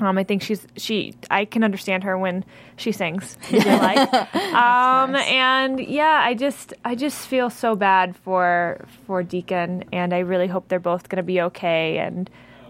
um, 0.00 0.18
I 0.18 0.24
think 0.24 0.42
she's 0.42 0.66
she. 0.76 1.14
I 1.30 1.44
can 1.44 1.62
understand 1.62 2.02
her 2.04 2.18
when 2.18 2.44
she 2.76 2.90
sings. 2.90 3.38
life. 3.52 4.14
um, 4.34 5.14
and 5.14 5.78
yeah, 5.78 6.20
I 6.24 6.34
just 6.34 6.74
I 6.84 6.96
just 6.96 7.28
feel 7.28 7.50
so 7.50 7.76
bad 7.76 8.16
for 8.16 8.84
for 9.06 9.22
Deacon, 9.22 9.84
and 9.92 10.12
I 10.12 10.18
really 10.18 10.48
hope 10.48 10.68
they're 10.68 10.80
both 10.80 11.08
going 11.08 11.18
to 11.18 11.22
be 11.22 11.40
okay. 11.42 11.98
And 11.98 12.28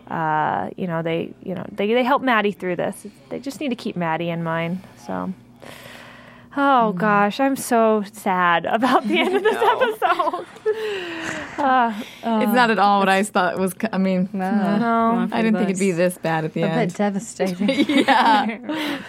uh, 0.08 0.68
you 0.76 0.86
know 0.86 1.02
they 1.02 1.32
you 1.42 1.54
know 1.54 1.64
they 1.72 1.92
they 1.94 2.04
help 2.04 2.20
Maddie 2.20 2.52
through 2.52 2.76
this. 2.76 3.06
They 3.30 3.40
just 3.40 3.60
need 3.60 3.70
to 3.70 3.76
keep 3.76 3.96
Maddie 3.96 4.28
in 4.28 4.42
mind. 4.42 4.82
So. 5.06 5.32
Oh 6.56 6.88
mm-hmm. 6.90 6.98
gosh, 6.98 7.38
I'm 7.38 7.54
so 7.56 8.02
sad 8.12 8.64
about 8.66 9.06
the 9.06 9.18
end 9.20 9.36
of 9.36 9.42
this 9.42 9.56
episode. 9.60 10.46
Uh, 11.60 11.92
it's 11.98 12.24
uh, 12.24 12.52
not 12.54 12.70
at 12.70 12.78
all 12.78 13.00
what 13.00 13.08
I 13.10 13.22
thought 13.22 13.58
was. 13.58 13.74
co- 13.74 13.88
I 13.92 13.98
mean, 13.98 14.30
No. 14.32 14.50
No. 14.78 15.28
I 15.30 15.42
didn't 15.42 15.58
think 15.58 15.68
it'd 15.68 15.78
be 15.80 15.92
this 15.92 16.16
bad 16.16 16.46
at 16.46 16.54
the 16.54 16.62
A 16.62 16.68
bit 16.68 16.72
end. 16.78 16.94
devastating 16.94 17.68
yeah, 17.88 18.46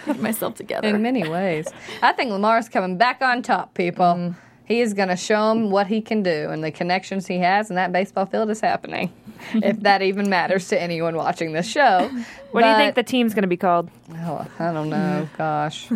get 0.04 0.20
myself 0.20 0.56
together. 0.56 0.86
in 0.88 1.00
many 1.00 1.26
ways. 1.26 1.66
I 2.02 2.12
think 2.12 2.30
Lamar's 2.30 2.68
coming 2.68 2.98
back 2.98 3.22
on 3.22 3.40
top, 3.40 3.72
people. 3.72 4.04
Mm-hmm. 4.04 4.38
He 4.64 4.80
is 4.80 4.94
going 4.94 5.08
to 5.08 5.16
show 5.16 5.48
them 5.48 5.70
what 5.70 5.88
he 5.88 6.00
can 6.00 6.22
do 6.22 6.50
and 6.50 6.62
the 6.62 6.70
connections 6.70 7.26
he 7.26 7.38
has 7.38 7.68
in 7.70 7.76
that 7.76 7.92
baseball 7.92 8.26
field 8.26 8.50
is 8.50 8.60
happening. 8.60 9.12
if 9.54 9.80
that 9.80 10.02
even 10.02 10.28
matters 10.28 10.68
to 10.68 10.80
anyone 10.80 11.16
watching 11.16 11.52
this 11.52 11.66
show. 11.66 12.10
What 12.50 12.62
do 12.62 12.68
you 12.68 12.76
think 12.76 12.94
the 12.94 13.02
team's 13.02 13.34
going 13.34 13.42
to 13.42 13.48
be 13.48 13.56
called? 13.56 13.90
Oh, 14.14 14.46
I 14.58 14.72
don't 14.72 14.90
know. 14.90 15.28
Gosh. 15.38 15.88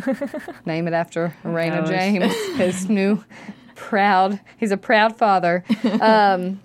Name 0.64 0.88
it 0.88 0.94
after 0.94 1.34
Rayna 1.44 1.86
James, 1.86 2.34
his 2.56 2.88
new 2.88 3.22
proud. 3.74 4.40
He's 4.56 4.72
a 4.72 4.76
proud 4.76 5.16
father. 5.16 5.64
Um, 6.00 6.60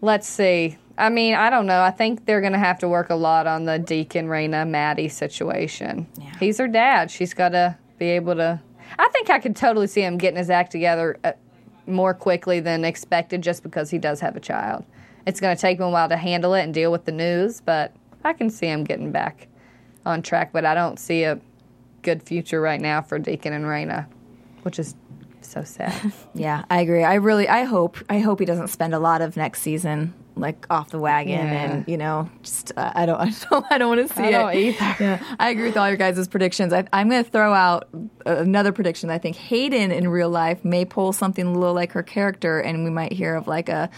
let's 0.00 0.26
see. 0.26 0.76
I 0.96 1.10
mean, 1.10 1.34
I 1.34 1.50
don't 1.50 1.66
know. 1.66 1.80
I 1.80 1.90
think 1.90 2.24
they're 2.26 2.40
going 2.40 2.54
to 2.54 2.58
have 2.58 2.78
to 2.80 2.88
work 2.88 3.10
a 3.10 3.14
lot 3.14 3.46
on 3.46 3.64
the 3.64 3.78
Deacon 3.78 4.26
Rayna 4.26 4.66
Maddie 4.68 5.08
situation. 5.08 6.06
He's 6.40 6.58
her 6.58 6.66
dad. 6.68 7.10
She's 7.10 7.34
got 7.34 7.50
to 7.50 7.76
be 7.98 8.06
able 8.10 8.34
to. 8.36 8.60
I 8.98 9.08
think 9.08 9.30
I 9.30 9.38
could 9.38 9.56
totally 9.56 9.86
see 9.86 10.02
him 10.02 10.18
getting 10.18 10.38
his 10.38 10.50
act 10.50 10.72
together 10.72 11.18
uh, 11.24 11.32
more 11.86 12.14
quickly 12.14 12.60
than 12.60 12.84
expected 12.84 13.42
just 13.42 13.62
because 13.62 13.90
he 13.90 13.98
does 13.98 14.20
have 14.20 14.36
a 14.36 14.40
child. 14.40 14.84
It's 15.26 15.40
going 15.40 15.54
to 15.54 15.60
take 15.60 15.78
him 15.78 15.84
a 15.84 15.90
while 15.90 16.08
to 16.08 16.16
handle 16.16 16.54
it 16.54 16.62
and 16.62 16.72
deal 16.72 16.92
with 16.92 17.04
the 17.04 17.12
news, 17.12 17.60
but 17.60 17.92
I 18.24 18.32
can 18.32 18.50
see 18.50 18.66
him 18.66 18.84
getting 18.84 19.12
back 19.12 19.48
on 20.06 20.22
track, 20.22 20.52
but 20.52 20.64
I 20.64 20.74
don't 20.74 20.98
see 20.98 21.24
a 21.24 21.40
good 22.02 22.22
future 22.22 22.60
right 22.60 22.80
now 22.80 23.02
for 23.02 23.18
Deacon 23.18 23.52
and 23.52 23.64
Rayna, 23.64 24.06
which 24.62 24.78
is 24.78 24.94
so 25.40 25.62
sad. 25.62 26.12
Yeah, 26.34 26.64
I 26.70 26.80
agree. 26.80 27.02
I 27.04 27.14
really, 27.14 27.48
I 27.48 27.64
hope, 27.64 27.98
I 28.08 28.20
hope 28.20 28.38
he 28.38 28.46
doesn't 28.46 28.68
spend 28.68 28.94
a 28.94 28.98
lot 28.98 29.20
of 29.20 29.36
next 29.36 29.62
season 29.62 30.14
like 30.40 30.66
off 30.70 30.90
the 30.90 30.98
wagon, 30.98 31.32
Yeah. 31.32 31.72
and 31.72 31.84
you 31.88 31.96
know, 31.96 32.28
just 32.42 32.72
uh, 32.76 32.92
I 32.94 33.06
don't, 33.06 33.20
I 33.20 33.32
don't, 33.50 33.66
I 33.70 33.78
don't 33.78 33.96
want 33.96 34.08
to 34.08 34.14
see 34.14 34.22
I 34.22 34.26
it. 34.28 34.32
don't 34.32 34.54
either. 34.54 34.96
Yeah, 35.00 35.22
I 35.38 35.50
agree 35.50 35.66
with 35.66 35.76
all 35.76 35.86
your 35.88 35.96
guys' 35.96 36.26
predictions. 36.28 36.72
I, 36.72 36.86
I'm 36.92 37.08
going 37.08 37.24
to 37.24 37.30
throw 37.30 37.52
out 37.54 37.88
uh, 38.26 38.36
another 38.36 38.72
prediction. 38.72 39.10
I 39.10 39.18
think 39.18 39.36
Hayden 39.36 39.90
in 39.92 40.08
real 40.08 40.30
life 40.30 40.64
may 40.64 40.84
pull 40.84 41.12
something 41.12 41.46
a 41.46 41.52
little 41.52 41.74
like 41.74 41.92
her 41.92 42.02
character, 42.02 42.58
and 42.60 42.84
we 42.84 42.90
might 42.90 43.12
hear 43.12 43.34
of 43.36 43.46
like 43.46 43.68
a, 43.68 43.90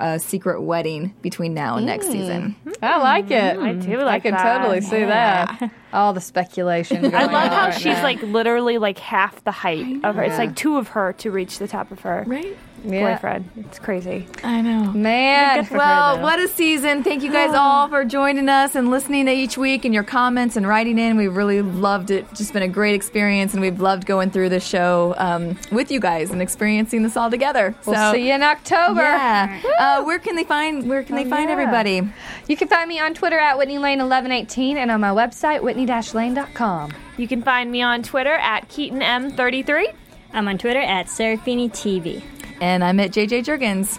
a 0.00 0.18
secret 0.18 0.62
wedding 0.62 1.14
between 1.22 1.54
now 1.54 1.76
and 1.76 1.86
next 1.86 2.06
season. 2.06 2.56
Mm-hmm. 2.64 2.84
I 2.84 2.98
like 2.98 3.30
it. 3.30 3.58
I 3.58 3.72
do 3.74 3.78
mm-hmm. 3.78 3.92
like 3.92 4.00
I 4.00 4.04
like 4.04 4.22
can 4.22 4.32
that. 4.32 4.58
totally 4.58 4.80
see 4.80 5.04
that. 5.04 5.70
All 5.92 6.12
the 6.14 6.20
speculation. 6.20 7.02
Going 7.02 7.14
I 7.14 7.24
love 7.24 7.34
on 7.34 7.48
how 7.50 7.64
right 7.66 7.74
she's 7.74 7.84
now. 7.84 8.02
like 8.02 8.22
literally 8.22 8.78
like 8.78 8.98
half 8.98 9.44
the 9.44 9.50
height 9.52 10.02
of 10.04 10.16
her. 10.16 10.22
It's 10.22 10.38
like 10.38 10.56
two 10.56 10.76
of 10.78 10.88
her 10.88 11.12
to 11.14 11.30
reach 11.30 11.58
the 11.58 11.68
top 11.68 11.90
of 11.90 12.00
her 12.00 12.24
Right? 12.26 12.56
Yeah. 12.84 13.14
boyfriend. 13.14 13.50
It's 13.56 13.78
crazy. 13.78 14.26
I 14.42 14.60
know. 14.60 14.92
Man, 14.92 15.68
Well, 15.70 16.20
what 16.20 16.38
a 16.38 16.48
season. 16.48 17.02
Thank 17.04 17.22
you 17.22 17.30
guys 17.30 17.54
all 17.54 17.88
for 17.88 18.04
joining 18.04 18.48
us 18.48 18.74
and 18.74 18.90
listening 18.90 19.26
to 19.26 19.32
each 19.32 19.56
week 19.56 19.84
and 19.84 19.94
your 19.94 20.02
comments 20.02 20.56
and 20.56 20.66
writing 20.66 20.98
in. 20.98 21.16
We 21.16 21.28
really 21.28 21.62
loved 21.62 22.10
it. 22.10 22.26
Just 22.34 22.52
been 22.52 22.62
a 22.62 22.68
great 22.68 22.94
experience, 22.94 23.52
and 23.52 23.60
we've 23.60 23.80
loved 23.80 24.06
going 24.06 24.30
through 24.30 24.48
this 24.48 24.66
show 24.66 25.14
um, 25.18 25.58
with 25.70 25.90
you 25.90 26.00
guys 26.00 26.30
and 26.30 26.42
experiencing 26.42 27.02
this 27.02 27.16
all 27.16 27.30
together. 27.30 27.74
we'll 27.86 27.94
so, 27.94 28.12
see 28.12 28.28
you 28.28 28.34
in 28.34 28.42
October. 28.42 29.02
Yeah. 29.02 29.60
Uh, 29.78 30.04
where 30.04 30.18
can 30.18 30.36
they 30.36 30.44
find 30.44 30.88
Where 30.88 31.02
can 31.02 31.16
they 31.16 31.24
find 31.24 31.48
yeah. 31.48 31.52
everybody? 31.52 32.02
You 32.48 32.56
can 32.56 32.68
find 32.68 32.88
me 32.88 32.98
on 32.98 33.14
Twitter 33.14 33.38
at 33.38 33.56
Whitney 33.58 33.78
Lane 33.78 33.98
1118 33.98 34.76
and 34.76 34.90
on 34.90 35.00
my 35.00 35.10
website 35.10 35.62
whitney-lane.com. 35.62 36.92
You 37.16 37.28
can 37.28 37.42
find 37.42 37.70
me 37.70 37.82
on 37.82 38.02
Twitter 38.02 38.34
at 38.34 38.68
KeetinM33. 38.68 39.94
I'm 40.32 40.48
on 40.48 40.58
Twitter 40.58 40.80
at 40.80 41.06
Serafini 41.06 41.70
TV. 41.70 42.22
And 42.62 42.82
I'm 42.84 43.00
at 43.00 43.10
JJ 43.10 43.44
Jurgens. 43.44 43.98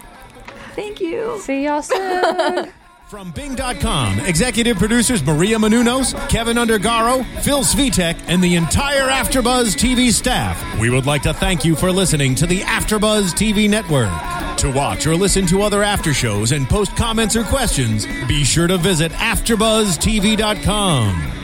Thank 0.74 1.02
you. 1.02 1.38
See 1.40 1.64
y'all 1.64 1.82
soon. 1.82 2.72
From 3.08 3.30
Bing.com, 3.32 4.20
executive 4.20 4.78
producers 4.78 5.22
Maria 5.22 5.58
Menounos, 5.58 6.14
Kevin 6.30 6.56
Undergaro, 6.56 7.26
Phil 7.42 7.60
Svitek, 7.60 8.16
and 8.26 8.42
the 8.42 8.54
entire 8.56 9.08
Afterbuzz 9.08 9.76
TV 9.76 10.10
staff, 10.10 10.80
we 10.80 10.88
would 10.88 11.04
like 11.04 11.20
to 11.22 11.34
thank 11.34 11.66
you 11.66 11.76
for 11.76 11.92
listening 11.92 12.34
to 12.36 12.46
the 12.46 12.62
Afterbuzz 12.62 13.34
TV 13.34 13.68
network. 13.68 14.08
To 14.58 14.70
watch 14.72 15.06
or 15.06 15.14
listen 15.14 15.44
to 15.48 15.60
other 15.62 15.82
after 15.82 16.14
shows 16.14 16.52
and 16.52 16.66
post 16.66 16.96
comments 16.96 17.36
or 17.36 17.44
questions, 17.44 18.06
be 18.26 18.44
sure 18.44 18.66
to 18.66 18.78
visit 18.78 19.12
AfterBuzzTV.com. 19.12 21.43